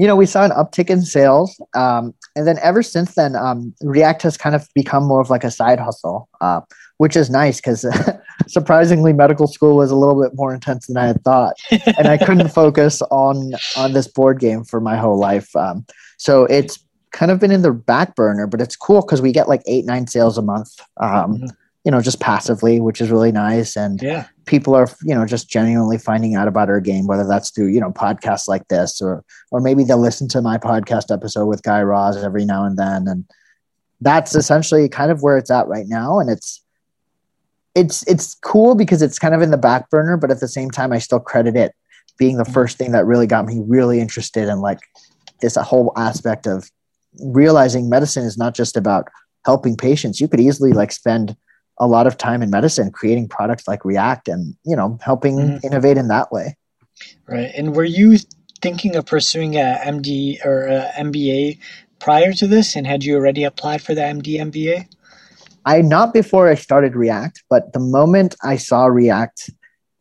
You 0.00 0.06
know, 0.06 0.16
we 0.16 0.26
saw 0.26 0.44
an 0.44 0.50
uptick 0.52 0.88
in 0.88 1.02
sales. 1.02 1.60
Um, 1.74 2.14
and 2.34 2.46
then 2.46 2.58
ever 2.62 2.82
since 2.82 3.14
then, 3.14 3.36
um, 3.36 3.74
React 3.82 4.22
has 4.22 4.36
kind 4.36 4.54
of 4.54 4.66
become 4.74 5.04
more 5.04 5.20
of 5.20 5.28
like 5.28 5.44
a 5.44 5.50
side 5.50 5.78
hustle, 5.78 6.28
uh, 6.40 6.62
which 6.96 7.16
is 7.16 7.28
nice 7.28 7.58
because 7.58 7.84
surprisingly, 8.48 9.12
medical 9.12 9.46
school 9.46 9.76
was 9.76 9.90
a 9.90 9.96
little 9.96 10.20
bit 10.20 10.32
more 10.34 10.54
intense 10.54 10.86
than 10.86 10.96
I 10.96 11.06
had 11.06 11.22
thought. 11.22 11.54
and 11.70 12.08
I 12.08 12.16
couldn't 12.16 12.48
focus 12.62 13.02
on, 13.10 13.52
on 13.76 13.92
this 13.92 14.08
board 14.08 14.40
game 14.40 14.64
for 14.64 14.80
my 14.80 14.96
whole 14.96 15.18
life. 15.18 15.54
Um, 15.54 15.84
so 16.16 16.44
it's 16.44 16.82
kind 17.12 17.30
of 17.30 17.38
been 17.38 17.52
in 17.52 17.62
the 17.62 17.72
back 17.72 18.16
burner, 18.16 18.46
but 18.46 18.60
it's 18.60 18.76
cool 18.76 19.02
because 19.02 19.20
we 19.20 19.32
get 19.32 19.48
like 19.48 19.62
eight, 19.66 19.84
nine 19.84 20.06
sales 20.06 20.38
a 20.38 20.42
month. 20.42 20.80
Um, 20.96 21.10
mm-hmm 21.10 21.46
you 21.84 21.90
know, 21.90 22.00
just 22.00 22.20
passively, 22.20 22.80
which 22.80 23.00
is 23.00 23.10
really 23.10 23.32
nice. 23.32 23.76
And 23.76 24.00
yeah. 24.02 24.26
people 24.44 24.74
are, 24.74 24.88
you 25.02 25.14
know, 25.14 25.24
just 25.24 25.48
genuinely 25.48 25.96
finding 25.96 26.34
out 26.34 26.48
about 26.48 26.68
our 26.68 26.80
game, 26.80 27.06
whether 27.06 27.26
that's 27.26 27.50
through, 27.50 27.68
you 27.68 27.80
know, 27.80 27.90
podcasts 27.90 28.48
like 28.48 28.68
this 28.68 29.00
or 29.00 29.24
or 29.50 29.60
maybe 29.60 29.84
they'll 29.84 29.98
listen 29.98 30.28
to 30.28 30.42
my 30.42 30.58
podcast 30.58 31.12
episode 31.12 31.46
with 31.46 31.62
Guy 31.62 31.80
Raz 31.80 32.16
every 32.22 32.44
now 32.44 32.64
and 32.64 32.78
then. 32.78 33.08
And 33.08 33.24
that's 34.00 34.34
essentially 34.34 34.88
kind 34.88 35.10
of 35.10 35.22
where 35.22 35.38
it's 35.38 35.50
at 35.50 35.68
right 35.68 35.86
now. 35.86 36.18
And 36.18 36.28
it's 36.28 36.62
it's 37.74 38.06
it's 38.06 38.34
cool 38.34 38.74
because 38.74 39.00
it's 39.00 39.18
kind 39.18 39.34
of 39.34 39.40
in 39.40 39.50
the 39.50 39.56
back 39.56 39.88
burner, 39.88 40.16
but 40.16 40.30
at 40.30 40.40
the 40.40 40.48
same 40.48 40.70
time 40.70 40.92
I 40.92 40.98
still 40.98 41.20
credit 41.20 41.56
it 41.56 41.74
being 42.18 42.36
the 42.36 42.44
first 42.44 42.76
thing 42.76 42.92
that 42.92 43.06
really 43.06 43.26
got 43.26 43.46
me 43.46 43.62
really 43.66 44.00
interested 44.00 44.48
in 44.48 44.60
like 44.60 44.80
this 45.40 45.56
whole 45.56 45.92
aspect 45.96 46.46
of 46.46 46.70
realizing 47.22 47.88
medicine 47.88 48.24
is 48.24 48.36
not 48.36 48.54
just 48.54 48.76
about 48.76 49.08
helping 49.46 49.74
patients. 49.76 50.20
You 50.20 50.28
could 50.28 50.40
easily 50.40 50.72
like 50.72 50.92
spend 50.92 51.34
a 51.80 51.86
lot 51.86 52.06
of 52.06 52.16
time 52.18 52.42
in 52.42 52.50
medicine 52.50 52.92
creating 52.92 53.26
products 53.26 53.66
like 53.66 53.84
React 53.84 54.28
and 54.28 54.54
you 54.64 54.76
know 54.76 54.98
helping 55.02 55.36
mm-hmm. 55.36 55.66
innovate 55.66 55.96
in 55.96 56.08
that 56.08 56.30
way. 56.30 56.56
Right. 57.26 57.50
And 57.56 57.74
were 57.74 57.84
you 57.84 58.18
thinking 58.60 58.94
of 58.94 59.06
pursuing 59.06 59.56
a 59.56 59.78
MD 59.82 60.44
or 60.44 60.66
a 60.66 60.90
MBA 60.98 61.58
prior 61.98 62.32
to 62.34 62.46
this, 62.46 62.76
and 62.76 62.86
had 62.86 63.02
you 63.02 63.16
already 63.16 63.44
applied 63.44 63.82
for 63.82 63.94
the 63.94 64.02
MD 64.02 64.38
MBA? 64.38 64.86
I 65.64 65.82
not 65.82 66.12
before 66.12 66.48
I 66.48 66.54
started 66.54 66.94
React, 66.94 67.44
but 67.50 67.72
the 67.72 67.80
moment 67.80 68.34
I 68.42 68.56
saw 68.56 68.86
React, 68.86 69.50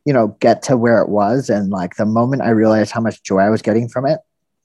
you 0.05 0.13
know, 0.13 0.29
get 0.39 0.61
to 0.63 0.77
where 0.77 1.01
it 1.01 1.09
was, 1.09 1.49
and 1.49 1.69
like 1.69 1.95
the 1.95 2.05
moment 2.05 2.41
I 2.41 2.49
realized 2.49 2.91
how 2.91 3.01
much 3.01 3.23
joy 3.23 3.39
I 3.39 3.49
was 3.49 3.61
getting 3.61 3.87
from 3.89 4.05
it, 4.05 4.19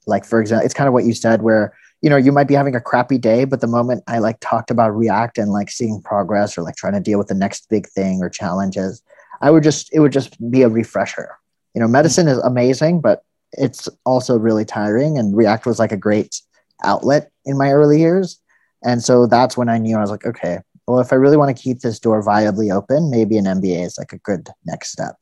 like 0.06 0.24
for 0.24 0.40
example, 0.40 0.64
it's 0.64 0.74
kind 0.74 0.88
of 0.88 0.94
what 0.94 1.04
you 1.04 1.14
said, 1.14 1.42
where 1.42 1.74
you 2.04 2.10
know 2.10 2.18
you 2.18 2.32
might 2.32 2.46
be 2.46 2.54
having 2.54 2.76
a 2.76 2.80
crappy 2.82 3.16
day 3.16 3.46
but 3.46 3.62
the 3.62 3.66
moment 3.66 4.04
i 4.06 4.18
like 4.18 4.38
talked 4.40 4.70
about 4.70 4.94
react 4.94 5.38
and 5.38 5.50
like 5.50 5.70
seeing 5.70 6.02
progress 6.02 6.56
or 6.58 6.62
like 6.62 6.76
trying 6.76 6.92
to 6.92 7.00
deal 7.00 7.18
with 7.18 7.28
the 7.28 7.34
next 7.34 7.66
big 7.70 7.88
thing 7.88 8.22
or 8.22 8.28
challenges 8.28 9.02
i 9.40 9.50
would 9.50 9.62
just 9.62 9.88
it 9.94 10.00
would 10.00 10.12
just 10.12 10.38
be 10.50 10.62
a 10.62 10.68
refresher. 10.68 11.30
You 11.74 11.80
know 11.80 11.88
medicine 11.88 12.28
is 12.28 12.38
amazing 12.38 13.00
but 13.00 13.24
it's 13.52 13.88
also 14.04 14.38
really 14.38 14.66
tiring 14.66 15.16
and 15.16 15.34
react 15.34 15.64
was 15.64 15.78
like 15.78 15.92
a 15.92 15.96
great 15.96 16.42
outlet 16.82 17.30
in 17.44 17.56
my 17.56 17.70
early 17.70 18.00
years. 18.00 18.40
And 18.82 19.02
so 19.02 19.26
that's 19.26 19.56
when 19.56 19.70
i 19.70 19.78
knew 19.78 19.96
i 19.96 20.00
was 20.00 20.10
like 20.10 20.26
okay 20.26 20.58
well 20.86 21.00
if 21.00 21.10
i 21.10 21.16
really 21.16 21.38
want 21.38 21.56
to 21.56 21.62
keep 21.62 21.80
this 21.80 21.98
door 21.98 22.22
viably 22.22 22.70
open 22.70 23.10
maybe 23.10 23.38
an 23.38 23.46
mba 23.46 23.86
is 23.86 23.96
like 23.96 24.12
a 24.12 24.18
good 24.18 24.50
next 24.66 24.90
step 24.92 25.16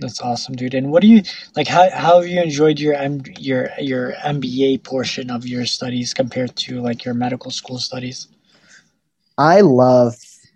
that's 0.00 0.20
awesome, 0.20 0.54
dude. 0.54 0.74
And 0.74 0.90
what 0.90 1.02
do 1.02 1.08
you 1.08 1.22
like? 1.56 1.66
How, 1.66 1.88
how 1.90 2.20
have 2.20 2.28
you 2.28 2.42
enjoyed 2.42 2.78
your 2.78 2.94
M, 2.94 3.22
your 3.38 3.70
your 3.78 4.12
MBA 4.24 4.82
portion 4.82 5.30
of 5.30 5.46
your 5.46 5.66
studies 5.66 6.14
compared 6.14 6.56
to 6.56 6.80
like 6.80 7.04
your 7.04 7.14
medical 7.14 7.50
school 7.50 7.78
studies? 7.78 8.28
I 9.38 9.60
love 9.60 10.14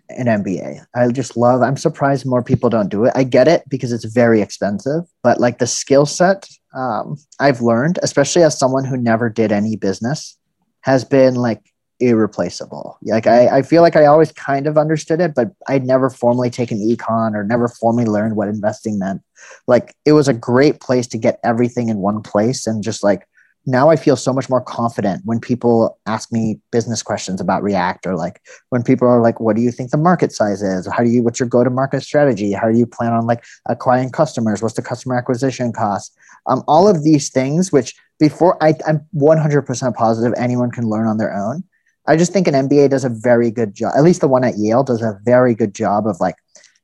an 0.09 0.27
MBA. 0.27 0.85
I 0.95 1.07
just 1.09 1.35
love. 1.37 1.61
I'm 1.61 1.77
surprised 1.77 2.25
more 2.25 2.43
people 2.43 2.69
don't 2.69 2.89
do 2.89 3.05
it. 3.05 3.13
I 3.15 3.23
get 3.23 3.47
it 3.47 3.63
because 3.69 3.91
it's 3.91 4.05
very 4.05 4.41
expensive, 4.41 5.03
but 5.23 5.39
like 5.39 5.59
the 5.59 5.67
skill 5.67 6.05
set 6.05 6.47
um, 6.75 7.17
I've 7.39 7.61
learned, 7.61 7.99
especially 8.03 8.43
as 8.43 8.59
someone 8.59 8.83
who 8.83 8.97
never 8.97 9.29
did 9.29 9.51
any 9.51 9.77
business, 9.77 10.37
has 10.81 11.05
been 11.05 11.35
like 11.35 11.61
irreplaceable. 11.99 12.97
Like 13.03 13.27
I, 13.27 13.57
I 13.57 13.61
feel 13.61 13.81
like 13.81 13.95
I 13.95 14.05
always 14.05 14.31
kind 14.31 14.67
of 14.67 14.77
understood 14.77 15.21
it, 15.21 15.33
but 15.35 15.51
I'd 15.67 15.85
never 15.85 16.09
formally 16.09 16.49
taken 16.49 16.79
econ 16.79 17.35
or 17.35 17.43
never 17.43 17.67
formally 17.67 18.05
learned 18.05 18.35
what 18.35 18.47
investing 18.47 18.99
meant. 18.99 19.21
Like 19.67 19.95
it 20.05 20.13
was 20.13 20.27
a 20.27 20.33
great 20.33 20.79
place 20.81 21.07
to 21.07 21.17
get 21.17 21.39
everything 21.43 21.89
in 21.89 21.97
one 21.97 22.21
place 22.21 22.67
and 22.67 22.83
just 22.83 23.03
like 23.03 23.27
now 23.67 23.89
I 23.89 23.95
feel 23.95 24.15
so 24.15 24.31
much 24.31 24.49
more 24.49 24.61
confident 24.61 25.23
when 25.25 25.39
people 25.39 25.97
ask 26.05 26.31
me 26.31 26.59
business 26.71 27.01
questions 27.01 27.41
about 27.41 27.63
React 27.63 28.07
or 28.07 28.15
like 28.15 28.41
when 28.69 28.83
people 28.83 29.07
are 29.07 29.21
like, 29.21 29.39
what 29.39 29.55
do 29.55 29.61
you 29.61 29.71
think 29.71 29.89
the 29.89 29.97
market 29.97 30.31
size 30.31 30.61
is? 30.61 30.87
How 30.87 31.03
do 31.03 31.09
you, 31.09 31.23
what's 31.23 31.39
your 31.39 31.49
go 31.49 31.63
to 31.63 31.69
market 31.69 32.01
strategy? 32.01 32.51
How 32.51 32.71
do 32.71 32.77
you 32.77 32.85
plan 32.85 33.13
on 33.13 33.25
like 33.25 33.43
acquiring 33.67 34.11
customers? 34.11 34.61
What's 34.61 34.75
the 34.75 34.83
customer 34.83 35.17
acquisition 35.17 35.73
cost? 35.73 36.15
Um, 36.47 36.63
all 36.67 36.87
of 36.87 37.03
these 37.03 37.29
things, 37.29 37.71
which 37.71 37.95
before 38.19 38.61
I, 38.63 38.75
I'm 38.87 39.05
100% 39.15 39.95
positive 39.95 40.33
anyone 40.37 40.69
can 40.69 40.87
learn 40.87 41.07
on 41.07 41.17
their 41.17 41.33
own. 41.33 41.63
I 42.07 42.15
just 42.15 42.31
think 42.31 42.47
an 42.47 42.53
MBA 42.53 42.89
does 42.89 43.03
a 43.03 43.09
very 43.09 43.51
good 43.51 43.73
job. 43.73 43.93
At 43.97 44.03
least 44.03 44.21
the 44.21 44.27
one 44.27 44.43
at 44.43 44.57
Yale 44.57 44.83
does 44.83 45.01
a 45.01 45.19
very 45.23 45.55
good 45.55 45.73
job 45.73 46.07
of 46.07 46.19
like 46.19 46.35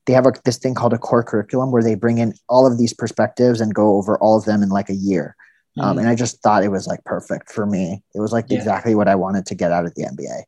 they 0.05 0.13
have 0.13 0.25
a, 0.25 0.33
this 0.45 0.57
thing 0.57 0.73
called 0.73 0.93
a 0.93 0.97
core 0.97 1.23
curriculum 1.23 1.71
where 1.71 1.83
they 1.83 1.95
bring 1.95 2.17
in 2.17 2.33
all 2.49 2.65
of 2.65 2.77
these 2.77 2.93
perspectives 2.93 3.61
and 3.61 3.73
go 3.73 3.97
over 3.97 4.17
all 4.17 4.37
of 4.37 4.45
them 4.45 4.63
in 4.63 4.69
like 4.69 4.89
a 4.89 4.95
year. 4.95 5.35
Mm-hmm. 5.77 5.87
Um, 5.87 5.97
and 5.99 6.09
I 6.09 6.15
just 6.15 6.41
thought 6.41 6.63
it 6.63 6.69
was 6.69 6.87
like 6.87 7.03
perfect 7.03 7.51
for 7.51 7.65
me. 7.65 8.03
It 8.15 8.19
was 8.19 8.31
like 8.31 8.45
yeah. 8.49 8.57
exactly 8.57 8.95
what 8.95 9.07
I 9.07 9.15
wanted 9.15 9.45
to 9.47 9.55
get 9.55 9.71
out 9.71 9.85
of 9.85 9.93
the 9.95 10.03
MBA. 10.03 10.43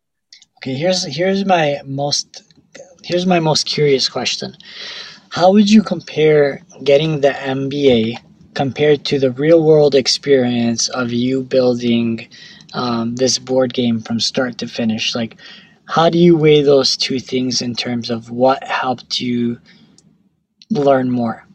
Okay, 0.57 0.73
here's 0.73 1.03
here's 1.05 1.45
my 1.45 1.81
most 1.85 2.43
here's 3.03 3.25
my 3.25 3.39
most 3.39 3.65
curious 3.65 4.09
question. 4.09 4.55
How 5.29 5.51
would 5.51 5.69
you 5.69 5.83
compare 5.83 6.61
getting 6.83 7.21
the 7.21 7.31
MBA 7.31 8.17
compared 8.53 9.03
to 9.05 9.19
the 9.19 9.31
real 9.31 9.63
world 9.63 9.95
experience 9.95 10.87
of 10.89 11.11
you 11.11 11.41
building 11.43 12.27
um, 12.73 13.15
this 13.15 13.39
board 13.39 13.73
game 13.73 14.01
from 14.01 14.19
start 14.19 14.57
to 14.59 14.67
finish? 14.67 15.15
Like, 15.15 15.37
how 15.85 16.09
do 16.09 16.17
you 16.17 16.37
weigh 16.37 16.61
those 16.61 16.97
two 16.97 17.19
things 17.19 17.61
in 17.61 17.75
terms 17.75 18.09
of 18.09 18.29
what 18.29 18.63
helped 18.63 19.19
you 19.19 19.59
learn 20.69 21.09
more? 21.09 21.47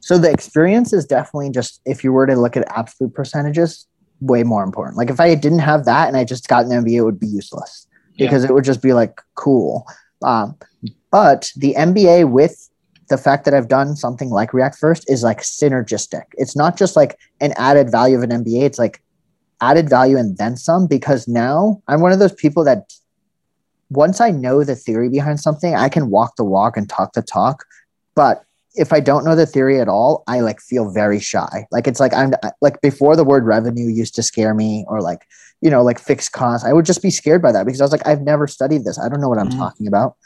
So 0.00 0.18
the 0.18 0.30
experience 0.30 0.92
is 0.92 1.06
definitely 1.06 1.50
just 1.50 1.80
if 1.86 2.04
you 2.04 2.12
were 2.12 2.26
to 2.26 2.36
look 2.36 2.56
at 2.56 2.66
absolute 2.76 3.14
percentages, 3.14 3.86
way 4.20 4.42
more 4.42 4.62
important. 4.62 4.96
Like 4.96 5.10
if 5.10 5.20
I 5.20 5.34
didn't 5.34 5.60
have 5.60 5.84
that 5.86 6.08
and 6.08 6.16
I 6.16 6.24
just 6.24 6.48
got 6.48 6.66
an 6.66 6.72
MBA, 6.72 6.96
it 6.96 7.02
would 7.02 7.20
be 7.20 7.26
useless 7.26 7.86
because 8.18 8.42
yeah. 8.42 8.50
it 8.50 8.52
would 8.52 8.64
just 8.64 8.82
be 8.82 8.92
like 8.92 9.20
cool. 9.34 9.86
Um, 10.22 10.56
but 11.10 11.50
the 11.56 11.74
MBA 11.74 12.30
with 12.30 12.68
the 13.08 13.18
fact 13.18 13.44
that 13.44 13.54
I've 13.54 13.68
done 13.68 13.96
something 13.96 14.30
like 14.30 14.52
React 14.54 14.76
First 14.78 15.10
is 15.10 15.22
like 15.22 15.40
synergistic. 15.40 16.24
It's 16.34 16.56
not 16.56 16.76
just 16.76 16.96
like 16.96 17.18
an 17.40 17.52
added 17.56 17.90
value 17.90 18.16
of 18.16 18.22
an 18.22 18.30
MBA. 18.30 18.62
It's 18.62 18.78
like 18.78 19.02
added 19.70 19.88
value 19.88 20.16
and 20.16 20.36
then 20.38 20.56
some 20.56 20.86
because 20.86 21.26
now 21.26 21.82
I'm 21.88 22.00
one 22.00 22.12
of 22.12 22.18
those 22.18 22.32
people 22.32 22.64
that 22.64 22.92
once 23.90 24.20
I 24.20 24.30
know 24.30 24.64
the 24.64 24.76
theory 24.76 25.08
behind 25.08 25.40
something, 25.40 25.74
I 25.74 25.88
can 25.88 26.10
walk 26.10 26.36
the 26.36 26.44
walk 26.44 26.76
and 26.76 26.88
talk 26.88 27.12
the 27.12 27.22
talk. 27.22 27.64
But 28.14 28.44
if 28.74 28.92
I 28.92 29.00
don't 29.00 29.24
know 29.24 29.36
the 29.36 29.46
theory 29.46 29.80
at 29.80 29.88
all, 29.88 30.24
I 30.26 30.40
like 30.40 30.60
feel 30.60 30.90
very 30.90 31.20
shy. 31.20 31.66
Like 31.70 31.86
it's 31.86 32.00
like 32.00 32.12
I'm 32.12 32.32
like 32.60 32.80
before 32.80 33.16
the 33.16 33.24
word 33.24 33.44
revenue 33.44 33.88
used 33.88 34.14
to 34.16 34.22
scare 34.22 34.54
me 34.54 34.84
or 34.88 35.00
like, 35.00 35.22
you 35.60 35.70
know, 35.70 35.82
like 35.82 35.98
fixed 35.98 36.32
costs. 36.32 36.66
I 36.66 36.72
would 36.72 36.84
just 36.84 37.02
be 37.02 37.10
scared 37.10 37.40
by 37.40 37.52
that 37.52 37.64
because 37.64 37.80
I 37.80 37.84
was 37.84 37.92
like, 37.92 38.06
I've 38.06 38.22
never 38.22 38.46
studied 38.46 38.84
this. 38.84 38.98
I 38.98 39.08
don't 39.08 39.20
know 39.20 39.28
what 39.28 39.38
I'm 39.38 39.48
mm-hmm. 39.48 39.60
talking 39.60 39.86
about. 39.86 40.16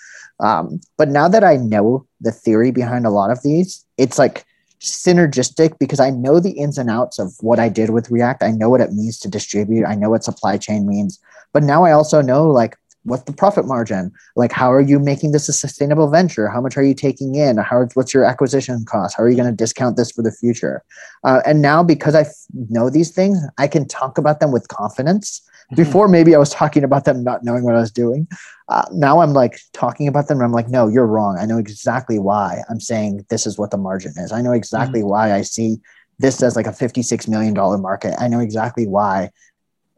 Um, 0.40 0.80
but 0.96 1.08
now 1.08 1.28
that 1.28 1.44
I 1.44 1.56
know 1.56 2.06
the 2.20 2.32
theory 2.32 2.70
behind 2.70 3.06
a 3.06 3.10
lot 3.10 3.30
of 3.30 3.42
these, 3.42 3.84
it's 3.98 4.18
like 4.18 4.44
synergistic 4.80 5.78
because 5.78 6.00
I 6.00 6.10
know 6.10 6.40
the 6.40 6.52
ins 6.52 6.78
and 6.78 6.90
outs 6.90 7.18
of 7.18 7.34
what 7.40 7.58
I 7.58 7.68
did 7.68 7.90
with 7.90 8.10
React. 8.10 8.42
I 8.42 8.50
know 8.50 8.68
what 8.68 8.80
it 8.80 8.92
means 8.92 9.18
to 9.20 9.28
distribute. 9.28 9.84
I 9.84 9.94
know 9.94 10.10
what 10.10 10.24
supply 10.24 10.56
chain 10.56 10.86
means. 10.86 11.18
But 11.52 11.62
now 11.62 11.84
I 11.84 11.92
also 11.92 12.22
know 12.22 12.48
like 12.48 12.76
what's 13.04 13.24
the 13.24 13.32
profit 13.32 13.66
margin? 13.66 14.12
Like 14.36 14.52
how 14.52 14.72
are 14.72 14.80
you 14.80 14.98
making 14.98 15.32
this 15.32 15.48
a 15.48 15.52
sustainable 15.52 16.08
venture? 16.08 16.48
How 16.48 16.60
much 16.60 16.76
are 16.76 16.82
you 16.82 16.94
taking 16.94 17.34
in? 17.34 17.56
How 17.56 17.86
what's 17.94 18.12
your 18.12 18.24
acquisition 18.24 18.84
cost? 18.84 19.16
How 19.16 19.24
are 19.24 19.28
you 19.28 19.36
going 19.36 19.50
to 19.50 19.56
discount 19.56 19.96
this 19.96 20.12
for 20.12 20.22
the 20.22 20.32
future? 20.32 20.82
Uh, 21.24 21.40
and 21.46 21.62
now 21.62 21.82
because 21.82 22.14
I 22.14 22.22
f- 22.22 22.34
know 22.68 22.90
these 22.90 23.10
things, 23.10 23.38
I 23.56 23.66
can 23.66 23.88
talk 23.88 24.18
about 24.18 24.40
them 24.40 24.52
with 24.52 24.68
confidence. 24.68 25.42
Before, 25.76 26.08
maybe 26.08 26.34
I 26.34 26.38
was 26.38 26.50
talking 26.50 26.82
about 26.82 27.04
them 27.04 27.22
not 27.22 27.44
knowing 27.44 27.62
what 27.62 27.74
I 27.74 27.80
was 27.80 27.90
doing. 27.90 28.26
Uh, 28.68 28.84
now 28.92 29.20
I'm 29.20 29.32
like 29.32 29.60
talking 29.72 30.08
about 30.08 30.28
them. 30.28 30.40
I'm 30.40 30.52
like, 30.52 30.68
no, 30.68 30.88
you're 30.88 31.06
wrong. 31.06 31.38
I 31.38 31.44
know 31.44 31.58
exactly 31.58 32.18
why 32.18 32.62
I'm 32.70 32.80
saying 32.80 33.26
this 33.28 33.46
is 33.46 33.58
what 33.58 33.70
the 33.70 33.76
margin 33.76 34.12
is. 34.16 34.32
I 34.32 34.40
know 34.40 34.52
exactly 34.52 35.00
mm-hmm. 35.00 35.10
why 35.10 35.34
I 35.34 35.42
see 35.42 35.78
this 36.18 36.42
as 36.42 36.56
like 36.56 36.66
a 36.66 36.70
$56 36.70 37.28
million 37.28 37.54
market. 37.80 38.14
I 38.18 38.28
know 38.28 38.40
exactly 38.40 38.86
why 38.86 39.30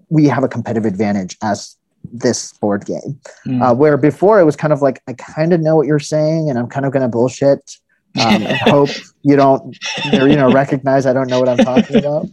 we 0.08 0.26
have 0.26 0.42
a 0.42 0.48
competitive 0.48 0.86
advantage 0.86 1.36
as 1.42 1.76
this 2.12 2.52
board 2.54 2.84
game. 2.84 3.20
Mm. 3.46 3.62
Uh, 3.62 3.74
where 3.74 3.96
before 3.96 4.40
it 4.40 4.44
was 4.44 4.56
kind 4.56 4.72
of 4.72 4.82
like, 4.82 5.02
I 5.06 5.12
kind 5.12 5.52
of 5.52 5.60
know 5.60 5.76
what 5.76 5.86
you're 5.86 5.98
saying 5.98 6.50
and 6.50 6.58
I'm 6.58 6.66
kind 6.66 6.84
of 6.84 6.92
going 6.92 7.02
to 7.02 7.08
bullshit 7.08 7.76
um, 8.20 8.42
and 8.42 8.56
hope 8.62 8.90
you 9.22 9.36
don't, 9.36 9.76
you 10.12 10.36
know, 10.36 10.52
recognize 10.52 11.06
I 11.06 11.12
don't 11.12 11.28
know 11.28 11.40
what 11.40 11.48
I'm 11.48 11.58
talking 11.58 11.96
about. 11.96 12.26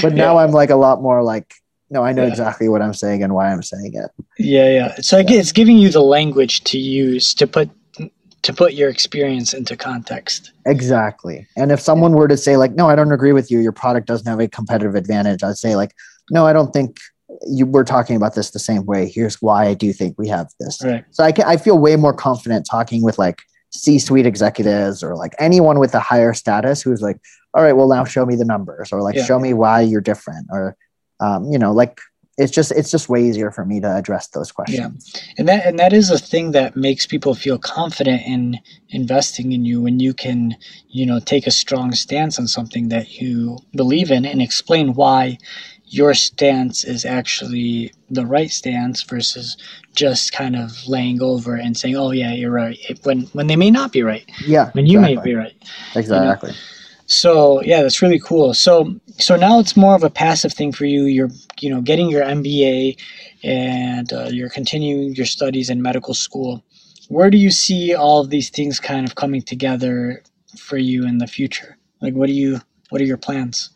But 0.00 0.14
now. 0.14 0.38
I'm 0.38 0.52
like 0.52 0.70
a 0.70 0.76
lot 0.76 1.02
more 1.02 1.22
like, 1.22 1.54
no, 1.94 2.04
I 2.04 2.12
know 2.12 2.24
yeah. 2.24 2.28
exactly 2.28 2.68
what 2.68 2.82
I'm 2.82 2.92
saying 2.92 3.22
and 3.22 3.32
why 3.34 3.50
I'm 3.50 3.62
saying 3.62 3.92
it. 3.94 4.10
Yeah, 4.36 4.68
yeah. 4.68 4.94
So 4.96 5.18
yeah. 5.18 5.24
it's 5.28 5.52
giving 5.52 5.78
you 5.78 5.90
the 5.90 6.02
language 6.02 6.64
to 6.64 6.78
use 6.78 7.32
to 7.34 7.46
put 7.46 7.70
to 8.42 8.52
put 8.52 8.74
your 8.74 8.90
experience 8.90 9.54
into 9.54 9.74
context. 9.76 10.50
Exactly. 10.66 11.46
And 11.56 11.72
if 11.72 11.80
someone 11.80 12.12
were 12.12 12.26
to 12.26 12.36
say 12.36 12.56
like, 12.56 12.72
"No, 12.72 12.88
I 12.90 12.96
don't 12.96 13.12
agree 13.12 13.32
with 13.32 13.48
you. 13.48 13.60
Your 13.60 13.72
product 13.72 14.08
doesn't 14.08 14.26
have 14.26 14.40
a 14.40 14.48
competitive 14.48 14.96
advantage," 14.96 15.44
I'd 15.44 15.56
say 15.56 15.76
like, 15.76 15.94
"No, 16.30 16.48
I 16.48 16.52
don't 16.52 16.72
think 16.72 16.98
you 17.46 17.64
were 17.64 17.84
talking 17.84 18.16
about 18.16 18.34
this 18.34 18.50
the 18.50 18.58
same 18.58 18.84
way. 18.86 19.08
Here's 19.08 19.40
why 19.40 19.66
I 19.66 19.74
do 19.74 19.92
think 19.92 20.16
we 20.18 20.26
have 20.28 20.48
this." 20.58 20.82
Right. 20.84 21.04
So 21.12 21.22
I 21.22 21.30
can, 21.30 21.44
I 21.44 21.56
feel 21.56 21.78
way 21.78 21.94
more 21.94 22.12
confident 22.12 22.66
talking 22.68 23.04
with 23.04 23.20
like 23.20 23.40
C-suite 23.70 24.26
executives 24.26 25.02
or 25.02 25.14
like 25.14 25.34
anyone 25.38 25.78
with 25.78 25.94
a 25.94 26.00
higher 26.00 26.34
status 26.34 26.82
who's 26.82 27.02
like, 27.02 27.20
"All 27.54 27.62
right, 27.62 27.74
well 27.74 27.88
now 27.88 28.04
show 28.04 28.26
me 28.26 28.34
the 28.34 28.44
numbers," 28.44 28.92
or 28.92 29.00
like, 29.00 29.14
yeah. 29.14 29.24
"Show 29.24 29.38
me 29.38 29.54
why 29.54 29.80
you're 29.80 30.00
different," 30.00 30.48
or 30.50 30.76
um, 31.20 31.50
you 31.50 31.58
know, 31.58 31.72
like 31.72 32.00
it's 32.36 32.50
just 32.50 32.72
it's 32.72 32.90
just 32.90 33.08
way 33.08 33.22
easier 33.24 33.50
for 33.50 33.64
me 33.64 33.80
to 33.80 33.96
address 33.96 34.28
those 34.28 34.50
questions. 34.50 35.12
Yeah, 35.14 35.20
and 35.38 35.48
that 35.48 35.66
and 35.66 35.78
that 35.78 35.92
is 35.92 36.10
a 36.10 36.18
thing 36.18 36.50
that 36.52 36.76
makes 36.76 37.06
people 37.06 37.34
feel 37.34 37.58
confident 37.58 38.22
in 38.26 38.58
investing 38.90 39.52
in 39.52 39.64
you 39.64 39.82
when 39.82 40.00
you 40.00 40.12
can, 40.12 40.56
you 40.88 41.06
know, 41.06 41.20
take 41.20 41.46
a 41.46 41.52
strong 41.52 41.92
stance 41.92 42.38
on 42.38 42.48
something 42.48 42.88
that 42.88 43.20
you 43.20 43.58
believe 43.76 44.10
in 44.10 44.24
and 44.24 44.42
explain 44.42 44.94
why 44.94 45.38
your 45.86 46.12
stance 46.14 46.82
is 46.82 47.04
actually 47.04 47.92
the 48.10 48.26
right 48.26 48.50
stance 48.50 49.02
versus 49.02 49.56
just 49.94 50.32
kind 50.32 50.56
of 50.56 50.72
laying 50.88 51.22
over 51.22 51.54
and 51.54 51.76
saying, 51.76 51.94
"Oh 51.94 52.10
yeah, 52.10 52.32
you're 52.32 52.50
right," 52.50 52.78
when 53.04 53.22
when 53.32 53.46
they 53.46 53.56
may 53.56 53.70
not 53.70 53.92
be 53.92 54.02
right. 54.02 54.28
Yeah, 54.44 54.70
when 54.72 54.86
you 54.86 54.98
exactly. 54.98 55.16
may 55.16 55.22
be 55.22 55.34
right. 55.36 55.54
Exactly. 55.94 56.50
You 56.50 56.56
know? 56.56 56.60
So 57.06 57.62
yeah, 57.62 57.82
that's 57.82 58.00
really 58.02 58.18
cool. 58.18 58.54
So 58.54 58.94
so 59.18 59.36
now 59.36 59.58
it's 59.58 59.76
more 59.76 59.94
of 59.94 60.02
a 60.02 60.10
passive 60.10 60.52
thing 60.52 60.72
for 60.72 60.86
you. 60.86 61.04
You're 61.04 61.30
you 61.60 61.70
know 61.70 61.80
getting 61.80 62.08
your 62.10 62.24
MBA 62.24 62.98
and 63.42 64.12
uh, 64.12 64.28
you're 64.30 64.48
continuing 64.48 65.14
your 65.14 65.26
studies 65.26 65.70
in 65.70 65.82
medical 65.82 66.14
school. 66.14 66.62
Where 67.08 67.30
do 67.30 67.36
you 67.36 67.50
see 67.50 67.94
all 67.94 68.20
of 68.20 68.30
these 68.30 68.48
things 68.48 68.80
kind 68.80 69.06
of 69.06 69.14
coming 69.14 69.42
together 69.42 70.22
for 70.58 70.78
you 70.78 71.06
in 71.06 71.18
the 71.18 71.26
future? 71.26 71.76
Like 72.00 72.14
what 72.14 72.26
do 72.26 72.32
you 72.32 72.60
what 72.88 73.00
are 73.00 73.04
your 73.04 73.18
plans? 73.18 73.70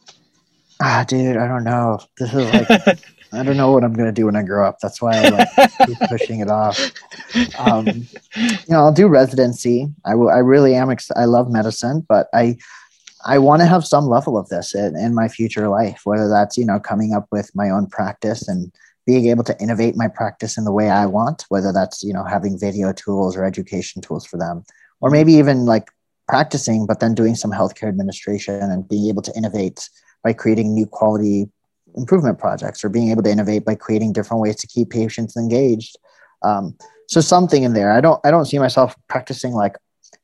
Ah, 0.81 1.05
dude, 1.07 1.37
I 1.37 1.47
don't 1.49 1.65
know. 1.65 1.99
This 2.19 2.33
is 2.33 2.53
like 2.53 2.71
I 3.33 3.43
don't 3.43 3.59
know 3.59 3.73
what 3.73 3.85
I'm 3.85 3.93
gonna 3.93 4.13
do 4.13 4.27
when 4.27 4.37
I 4.37 4.43
grow 4.43 4.67
up. 4.67 4.79
That's 4.81 5.03
why 5.03 5.19
I 5.19 5.29
like 5.29 5.49
keep 5.87 5.99
pushing 6.09 6.41
it 6.41 6.49
off. 6.49 6.81
Um, 7.59 7.87
you 8.37 8.57
know, 8.71 8.79
I'll 8.79 8.93
do 8.93 9.07
residency. 9.07 9.89
I 10.07 10.15
will. 10.15 10.31
I 10.31 10.39
really 10.39 10.75
am. 10.75 10.91
Ex- 10.91 11.11
I 11.15 11.27
love 11.27 11.51
medicine, 11.51 12.07
but 12.09 12.29
I 12.33 12.57
I 13.25 13.39
want 13.39 13.61
to 13.61 13.67
have 13.67 13.85
some 13.85 14.07
level 14.07 14.39
of 14.39 14.49
this 14.49 14.75
in, 14.75 14.97
in 14.97 15.15
my 15.15 15.29
future 15.29 15.69
life, 15.69 16.03
whether 16.05 16.29
that's, 16.29 16.57
you 16.57 16.65
know, 16.65 16.79
coming 16.79 17.15
up 17.15 17.27
with 17.31 17.51
my 17.55 17.71
own 17.71 17.87
practice 17.87 18.47
and 18.49 18.73
being 19.07 19.27
able 19.27 19.45
to 19.45 19.59
innovate 19.61 19.97
my 19.97 20.07
practice 20.07 20.59
in 20.59 20.65
the 20.65 20.73
way 20.73 20.91
I 20.91 21.07
want, 21.07 21.45
whether 21.49 21.73
that's, 21.73 22.03
you 22.03 22.13
know, 22.13 22.25
having 22.25 22.59
video 22.59 22.93
tools 22.93 23.37
or 23.37 23.45
education 23.45 24.03
tools 24.03 24.27
for 24.27 24.37
them, 24.37 24.65
or 25.01 25.11
maybe 25.11 25.33
even 25.33 25.65
like 25.65 25.89
practicing, 26.29 26.87
but 26.87 27.01
then 27.01 27.15
doing 27.15 27.35
some 27.35 27.51
healthcare 27.51 27.89
administration 27.89 28.63
and 28.63 28.89
being 28.89 29.09
able 29.09 29.23
to 29.23 29.35
innovate 29.37 29.89
by 30.23 30.33
creating 30.33 30.75
new 30.75 30.87
quality 30.87 31.49
improvement 31.97 32.39
projects 32.39 32.85
or 32.85 32.89
being 32.89 33.11
able 33.11 33.23
to 33.23 33.31
innovate 33.31 33.65
by 33.65 33.75
creating 33.75 34.13
different 34.13 34.43
ways 34.43 34.57
to 34.57 34.67
keep 34.67 34.91
patients 34.91 35.37
engaged. 35.37 35.97
Um, 36.43 36.77
so 37.09 37.21
something 37.21 37.63
in 37.63 37.73
there. 37.73 37.91
I 37.91 38.01
don't, 38.01 38.21
I 38.25 38.31
don't 38.31 38.45
see 38.45 38.59
myself 38.59 38.95
practicing 39.09 39.53
like, 39.53 39.77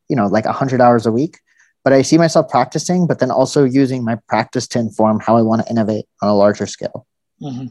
you 0.09 0.15
know, 0.15 0.27
like 0.27 0.45
hundred 0.45 0.83
hours 0.83 1.07
a 1.07 1.13
week, 1.13 1.39
but 1.85 1.93
I 1.93 2.03
see 2.03 2.19
myself 2.19 2.49
practicing, 2.49 3.07
but 3.07 3.19
then 3.19 3.31
also 3.31 3.65
using 3.65 4.05
my 4.05 4.17
practice 4.27 4.67
to 4.69 4.79
inform 4.79 5.21
how 5.21 5.37
I 5.37 5.43
want 5.43 5.65
to 5.65 5.71
innovate 5.71 6.07
on 6.23 6.31
a 6.31 6.35
larger 6.35 6.67
scale. 6.67 7.07
Mm-hmm. 7.41 7.67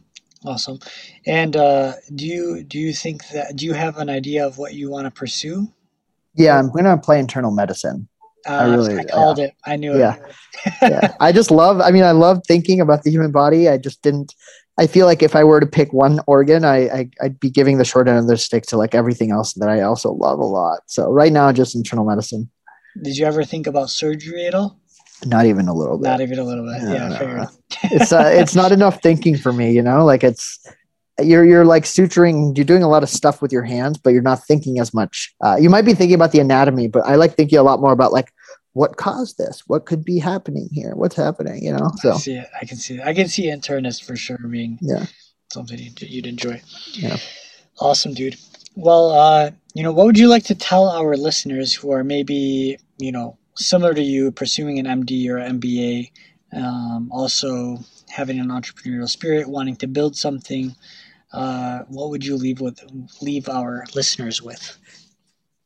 Awesome. 0.48 0.80
And 1.26 1.56
uh, 1.56 1.94
do 2.14 2.26
you 2.26 2.64
do 2.64 2.78
you 2.78 2.94
think 2.94 3.28
that 3.30 3.56
do 3.56 3.66
you 3.66 3.74
have 3.74 3.98
an 3.98 4.10
idea 4.10 4.46
of 4.46 4.58
what 4.58 4.74
you 4.74 4.92
want 4.92 5.06
to 5.06 5.12
pursue? 5.12 5.68
Yeah, 6.36 6.58
I'm 6.58 6.70
going 6.70 6.86
to 6.86 6.98
play 6.98 7.20
internal 7.20 7.52
medicine. 7.52 8.08
Uh, 8.48 8.52
I 8.52 8.66
really 8.66 8.98
I 8.98 9.04
called 9.06 9.38
yeah. 9.38 9.46
it. 9.46 9.54
I 9.66 9.76
knew 9.78 9.98
yeah. 9.98 10.16
it. 10.16 10.74
yeah. 10.82 11.16
I 11.20 11.32
just 11.32 11.50
love. 11.50 11.80
I 11.80 11.92
mean, 11.92 12.04
I 12.04 12.12
love 12.12 12.42
thinking 12.48 12.82
about 12.82 13.04
the 13.04 13.12
human 13.12 13.32
body. 13.32 13.70
I 13.70 13.78
just 13.78 14.02
didn't. 14.02 14.36
I 14.78 14.88
feel 14.88 15.06
like 15.06 15.22
if 15.22 15.36
I 15.36 15.44
were 15.44 15.60
to 15.60 15.68
pick 15.68 15.94
one 15.94 16.20
organ, 16.26 16.66
I, 16.66 16.90
I 16.90 17.10
would 17.22 17.40
be 17.40 17.50
giving 17.50 17.78
the 17.78 17.86
short 17.86 18.08
end 18.08 18.18
of 18.18 18.28
the 18.28 18.38
stick 18.38 18.64
to 18.66 18.78
like 18.78 18.96
everything 18.96 19.32
else 19.32 19.54
that 19.54 19.70
I 19.70 19.82
also 19.82 20.12
love 20.12 20.40
a 20.40 20.46
lot. 20.46 20.82
So 20.88 21.12
right 21.12 21.32
now, 21.32 21.52
just 21.52 21.76
internal 21.76 22.06
medicine. 22.06 22.50
Did 23.02 23.18
you 23.18 23.26
ever 23.26 23.44
think 23.44 23.68
about 23.68 23.90
surgery 23.90 24.46
at 24.46 24.54
all? 24.54 24.80
Not 25.26 25.46
even 25.46 25.68
a 25.68 25.74
little 25.74 25.98
bit. 25.98 26.10
Not 26.10 26.22
even 26.22 26.40
a 26.40 26.44
little 26.44 26.66
bit. 26.66 26.84
No, 26.84 26.94
yeah, 26.94 27.08
no. 27.08 27.48
it's 27.84 28.12
uh, 28.12 28.30
it's 28.34 28.56
not 28.56 28.72
enough 28.72 29.02
thinking 29.02 29.38
for 29.38 29.54
me. 29.54 29.72
You 29.72 29.82
know, 29.82 30.04
like 30.06 30.24
it's 30.24 30.60
you're 31.20 31.46
you're 31.46 31.66
like 31.66 31.84
suturing. 31.84 32.56
You're 32.58 32.66
doing 32.66 32.84
a 32.84 32.90
lot 32.90 33.04
of 33.04 33.10
stuff 33.10 33.42
with 33.42 33.52
your 33.52 33.64
hands, 33.64 33.98
but 33.98 34.12
you're 34.12 34.22
not 34.22 34.44
thinking 34.44 34.80
as 34.80 34.94
much. 34.94 35.34
Uh, 35.42 35.56
you 35.60 35.70
might 35.70 35.86
be 35.86 35.94
thinking 35.94 36.16
about 36.16 36.32
the 36.32 36.40
anatomy, 36.40 36.88
but 36.88 37.06
I 37.06 37.16
like 37.16 37.36
thinking 37.36 37.58
a 37.58 37.64
lot 37.64 37.80
more 37.80 37.94
about 37.94 38.12
like 38.12 38.34
what 38.74 38.98
caused 38.98 39.38
this, 39.38 39.64
what 39.68 39.86
could 39.86 40.04
be 40.04 40.20
happening 40.20 40.68
here, 40.72 40.94
what's 40.96 41.16
happening. 41.16 41.64
You 41.64 41.74
know, 41.74 41.92
so 41.98 42.14
I 42.14 42.18
see 42.18 42.36
it. 42.36 42.48
I 42.62 42.66
can 42.66 42.78
see 42.78 42.96
it. 42.96 43.04
I 43.06 43.14
can 43.14 43.28
see 43.28 43.48
internist 43.48 44.04
for 44.04 44.16
sure 44.16 44.38
being 44.38 44.78
yeah 44.82 45.06
something 45.54 45.80
you'd, 45.80 46.02
you'd 46.02 46.28
enjoy. 46.28 46.62
Yeah. 46.92 47.18
Awesome, 47.80 48.14
dude. 48.14 48.36
Well, 48.76 49.12
uh, 49.12 49.52
you 49.74 49.84
know, 49.84 49.92
what 49.92 50.06
would 50.06 50.18
you 50.18 50.28
like 50.28 50.44
to 50.46 50.56
tell 50.56 50.90
our 50.90 51.16
listeners 51.16 51.74
who 51.74 51.92
are 51.92 52.04
maybe, 52.04 52.78
you 52.98 53.12
know, 53.12 53.38
similar 53.56 53.94
to 53.94 54.02
you, 54.02 54.32
pursuing 54.32 54.80
an 54.80 54.86
MD 54.86 55.30
or 55.30 55.38
MBA, 55.38 56.12
um, 56.54 57.10
also 57.12 57.80
having 58.10 58.40
an 58.40 58.48
entrepreneurial 58.48 59.10
spirit, 59.10 59.48
wanting 59.48 59.76
to 59.78 59.88
build 59.88 60.16
something? 60.16 60.76
Uh, 61.32 61.80
what 61.88 62.10
would 62.10 62.26
you 62.26 62.36
leave 62.36 62.62
with 62.62 62.80
leave 63.22 63.50
our 63.50 63.84
listeners 63.96 64.42
with? 64.42 64.78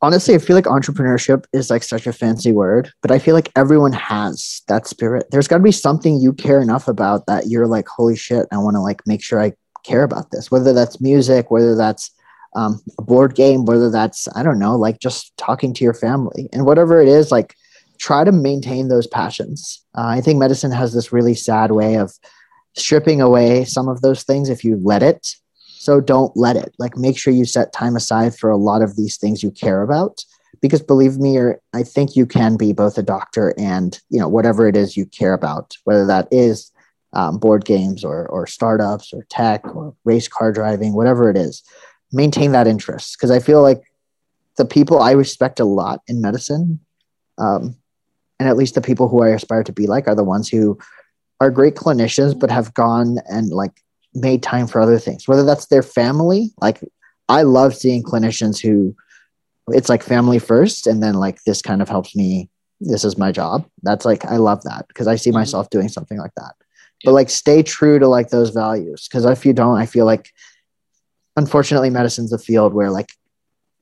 Honestly, 0.02 0.36
I 0.36 0.38
feel 0.38 0.56
like 0.56 0.66
entrepreneurship 0.66 1.46
is 1.54 1.70
like 1.70 1.84
such 1.84 2.08
a 2.08 2.14
fancy 2.14 2.52
word, 2.52 2.92
but 3.02 3.10
I 3.10 3.20
feel 3.20 3.34
like 3.34 3.52
everyone 3.56 3.94
has 3.94 4.62
that 4.68 4.86
spirit. 4.86 5.26
There's 5.32 5.48
got 5.48 5.58
to 5.58 5.64
be 5.64 5.72
something 5.72 6.22
you 6.22 6.34
care 6.34 6.62
enough 6.62 6.88
about 6.88 7.26
that 7.26 7.48
you're 7.48 7.68
like, 7.68 7.88
holy 7.88 8.16
shit, 8.16 8.46
I 8.52 8.58
want 8.58 8.76
to 8.76 8.82
like 8.82 9.02
make 9.08 9.24
sure 9.24 9.42
I 9.42 9.54
care 9.84 10.04
about 10.04 10.32
this. 10.32 10.52
Whether 10.52 10.72
that's 10.72 11.02
music, 11.02 11.50
whether 11.50 11.76
that's 11.76 12.12
um, 12.56 12.82
a 12.98 13.02
board 13.02 13.36
game, 13.36 13.66
whether 13.66 13.90
that's, 13.90 14.28
I 14.36 14.44
don't 14.44 14.60
know, 14.60 14.76
like 14.76 15.00
just 15.00 15.36
talking 15.38 15.74
to 15.74 15.84
your 15.84 15.94
family 15.94 16.50
and 16.54 16.66
whatever 16.66 17.02
it 17.02 17.08
is, 17.08 17.32
like 17.32 17.56
try 18.00 18.24
to 18.24 18.32
maintain 18.32 18.88
those 18.88 19.08
passions. 19.08 19.84
Uh, 19.96 20.08
I 20.08 20.22
think 20.22 20.40
medicine 20.40 20.72
has 20.72 20.94
this 20.94 21.12
really 21.12 21.34
sad 21.34 21.72
way 21.72 21.96
of 21.96 22.12
stripping 22.76 23.22
away 23.22 23.66
some 23.66 23.88
of 23.88 24.02
those 24.02 24.24
things 24.24 24.50
if 24.50 24.64
you 24.64 24.80
let 24.82 25.04
it. 25.04 25.36
So 25.78 26.00
don't 26.02 26.36
let 26.36 26.56
it. 26.56 26.76
Like 26.80 26.98
make 26.98 27.18
sure 27.18 27.34
you 27.34 27.46
set 27.46 27.74
time 27.74 27.96
aside 27.96 28.36
for 28.36 28.50
a 28.50 28.58
lot 28.58 28.82
of 28.82 28.96
these 28.96 29.18
things 29.18 29.44
you 29.44 29.52
care 29.52 29.82
about 29.82 30.24
because 30.62 30.82
believe 30.82 31.18
me 31.18 31.38
I 31.74 31.84
think 31.84 32.16
you 32.16 32.26
can 32.26 32.58
be 32.58 32.74
both 32.74 32.98
a 32.98 33.04
doctor 33.04 33.54
and 33.58 34.00
you 34.10 34.20
know 34.20 34.28
whatever 34.28 34.68
it 34.68 34.76
is 34.76 34.98
you 34.98 35.06
care 35.06 35.34
about, 35.34 35.78
whether 35.84 36.06
that 36.08 36.28
is 36.32 36.72
um, 37.14 37.38
board 37.38 37.64
games 37.66 38.04
or 38.04 38.28
or 38.28 38.48
startups 38.48 39.14
or 39.14 39.26
tech 39.30 39.64
or 39.76 39.96
race 40.04 40.28
car 40.28 40.52
driving, 40.52 40.94
whatever 40.94 41.30
it 41.30 41.38
is 41.38 41.64
maintain 42.12 42.52
that 42.52 42.68
interest 42.68 43.18
because 43.18 43.32
I 43.32 43.40
feel 43.40 43.62
like 43.62 43.82
the 44.58 44.66
people 44.66 45.02
I 45.02 45.12
respect 45.12 45.60
a 45.60 45.66
lot 45.66 46.02
in 46.08 46.22
medicine, 46.22 46.80
um, 47.38 47.76
and 48.40 48.50
at 48.50 48.58
least 48.58 48.76
the 48.76 48.82
people 48.82 49.08
who 49.08 49.24
I 49.24 49.30
aspire 49.30 49.64
to 49.64 49.72
be 49.72 49.88
like, 49.88 50.08
are 50.08 50.16
the 50.16 50.24
ones 50.24 50.50
who 50.50 50.78
are 51.40 51.52
great 51.52 51.76
clinicians 51.76 52.38
but 52.38 52.50
have 52.52 52.74
gone 52.74 53.18
and 53.30 53.50
like 53.50 53.82
made 54.14 54.44
time 54.44 54.68
for 54.68 54.82
other 54.82 55.00
things, 55.00 55.28
whether 55.28 55.44
that's 55.44 55.68
their 55.68 55.84
family. 55.84 56.52
Like 56.60 56.82
I 57.30 57.44
love 57.44 57.76
seeing 57.76 58.04
clinicians 58.04 58.60
who 58.60 58.96
it's 59.70 59.90
like 59.90 60.04
family 60.04 60.40
first, 60.40 60.88
and 60.88 61.04
then 61.04 61.16
like 61.16 61.44
this 61.44 61.62
kind 61.62 61.82
of 61.82 61.90
helps 61.90 62.16
me. 62.16 62.50
This 62.80 63.04
is 63.04 63.18
my 63.18 63.32
job. 63.32 63.68
That's 63.84 64.06
like 64.06 64.26
I 64.26 64.38
love 64.38 64.64
that 64.64 64.88
because 64.88 65.08
I 65.08 65.16
see 65.16 65.30
mm-hmm. 65.30 65.40
myself 65.40 65.70
doing 65.70 65.90
something 65.90 66.18
like 66.18 66.34
that. 66.36 66.54
But 67.04 67.12
like 67.12 67.30
stay 67.30 67.62
true 67.64 68.00
to 68.00 68.08
like 68.08 68.30
those 68.30 68.50
values 68.50 69.08
because 69.08 69.26
if 69.26 69.46
you 69.46 69.54
don't, 69.54 69.78
I 69.78 69.86
feel 69.86 70.06
like 70.06 70.32
unfortunately 71.38 71.90
medicine's 71.90 72.34
a 72.34 72.38
field 72.38 72.74
where 72.74 72.92
like 72.92 73.12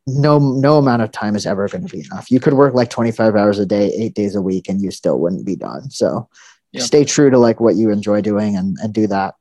no 0.06 0.38
no 0.38 0.78
amount 0.78 1.02
of 1.02 1.12
time 1.12 1.36
is 1.36 1.48
ever 1.48 1.68
going 1.68 1.88
to 1.88 1.92
be 1.92 2.06
enough. 2.06 2.30
You 2.30 2.40
could 2.40 2.54
work 2.54 2.76
like 2.76 2.92
25 2.92 3.36
hours 3.36 3.58
a 3.58 3.66
day, 3.66 3.92
8 3.92 4.14
days 4.14 4.36
a 4.36 4.42
week 4.42 4.70
and 4.70 4.82
you 4.82 4.92
still 4.92 5.20
wouldn't 5.20 5.46
be 5.46 5.56
done. 5.56 5.90
So 5.90 6.30
yep. 6.72 6.84
stay 6.84 7.06
true 7.06 7.32
to 7.32 7.40
like 7.40 7.60
what 7.60 7.76
you 7.76 7.90
enjoy 7.90 8.22
doing 8.22 8.56
and 8.56 8.78
and 8.84 8.94
do 8.94 9.08
that. 9.08 9.34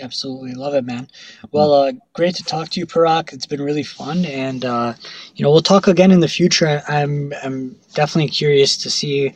Absolutely 0.00 0.54
love 0.54 0.74
it, 0.74 0.84
man. 0.84 1.08
Well, 1.50 1.72
uh, 1.74 1.92
great 2.12 2.36
to 2.36 2.44
talk 2.44 2.68
to 2.68 2.78
you, 2.78 2.86
Prerak. 2.86 3.32
It's 3.32 3.46
been 3.46 3.60
really 3.60 3.82
fun, 3.82 4.24
and 4.24 4.64
uh, 4.64 4.94
you 5.34 5.42
know 5.42 5.50
we'll 5.50 5.62
talk 5.62 5.88
again 5.88 6.12
in 6.12 6.20
the 6.20 6.28
future. 6.28 6.80
I'm 6.86 7.32
I'm 7.42 7.74
definitely 7.92 8.30
curious 8.30 8.76
to 8.76 8.90
see 8.90 9.34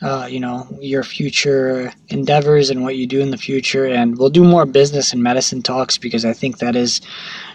uh, 0.00 0.28
you 0.30 0.38
know 0.38 0.66
your 0.80 1.02
future 1.02 1.92
endeavors 2.08 2.70
and 2.70 2.82
what 2.82 2.96
you 2.96 3.06
do 3.06 3.20
in 3.20 3.30
the 3.30 3.36
future. 3.36 3.86
And 3.86 4.16
we'll 4.16 4.30
do 4.30 4.44
more 4.44 4.64
business 4.64 5.12
and 5.12 5.22
medicine 5.22 5.62
talks 5.62 5.98
because 5.98 6.24
i 6.24 6.32
think 6.32 6.58
that 6.58 6.76
is 6.76 7.00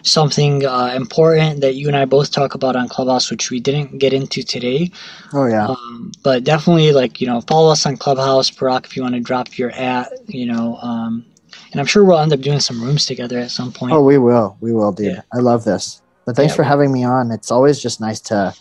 something 0.02 0.66
uh, 0.66 0.94
important 0.96 1.62
that 1.62 1.76
you 1.76 1.88
and 1.88 1.96
i 1.96 2.06
both 2.06 2.32
talk 2.32 2.54
about 2.54 2.76
on 2.76 2.90
clubhouse 2.90 3.32
which 3.32 3.50
we 3.50 3.60
didn't 3.60 3.98
get 3.98 4.14
into 4.14 4.44
today. 4.44 4.92
Oh 5.34 5.46
yeah. 5.46 5.68
Um, 5.68 6.12
but 6.24 6.44
definitely 6.44 6.92
like 6.92 7.22
you 7.22 7.28
know 7.28 7.42
follow 7.42 7.72
us 7.72 7.86
on 7.86 7.98
clubhouse 7.98 8.50
Prerak 8.52 8.86
if 8.86 8.96
you 8.96 9.04
want 9.04 9.16
to 9.16 9.22
drop 9.22 9.58
your 9.58 9.72
at 9.72 10.12
you 10.28 10.46
know 10.46 10.78
um, 10.78 11.26
and 11.72 11.80
i'm 11.80 11.86
sure 11.86 12.04
we'll 12.04 12.20
end 12.20 12.34
up 12.34 12.42
doing 12.42 12.60
some 12.60 12.82
rooms 12.84 13.06
together 13.06 13.40
at 13.40 13.52
some 13.52 13.72
point. 13.72 13.94
Oh 13.94 14.04
we 14.04 14.18
will. 14.18 14.58
We 14.60 14.74
will 14.74 14.92
dude. 14.92 15.14
Yeah. 15.14 15.22
i 15.34 15.38
love 15.38 15.64
this. 15.64 16.02
But 16.26 16.36
thanks 16.38 16.54
yeah, 16.54 16.58
for 16.58 16.64
having 16.64 16.92
me 16.92 17.04
on. 17.04 17.32
It's 17.32 17.52
always 17.52 17.82
just 17.82 18.00
nice 18.00 18.22
to 18.22 18.54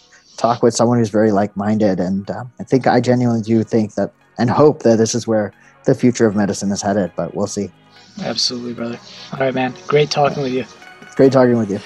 talk 0.42 0.60
with 0.60 0.74
someone 0.74 0.98
who's 0.98 1.08
very 1.08 1.30
like-minded 1.30 2.00
and 2.00 2.28
uh, 2.28 2.42
i 2.58 2.64
think 2.64 2.88
i 2.88 3.00
genuinely 3.00 3.42
do 3.42 3.62
think 3.62 3.94
that 3.94 4.12
and 4.38 4.50
hope 4.50 4.82
that 4.82 4.96
this 4.98 5.14
is 5.14 5.24
where 5.24 5.52
the 5.84 5.94
future 5.94 6.26
of 6.26 6.34
medicine 6.34 6.72
is 6.72 6.82
headed 6.82 7.12
but 7.16 7.34
we'll 7.34 7.46
see. 7.46 7.70
Absolutely 8.22 8.74
brother. 8.74 8.98
All 9.32 9.38
right 9.38 9.54
man. 9.54 9.72
Great 9.86 10.10
talking 10.10 10.42
with 10.42 10.52
you. 10.52 10.64
Great 11.14 11.32
talking 11.32 11.56
with 11.56 11.70
you 11.70 11.80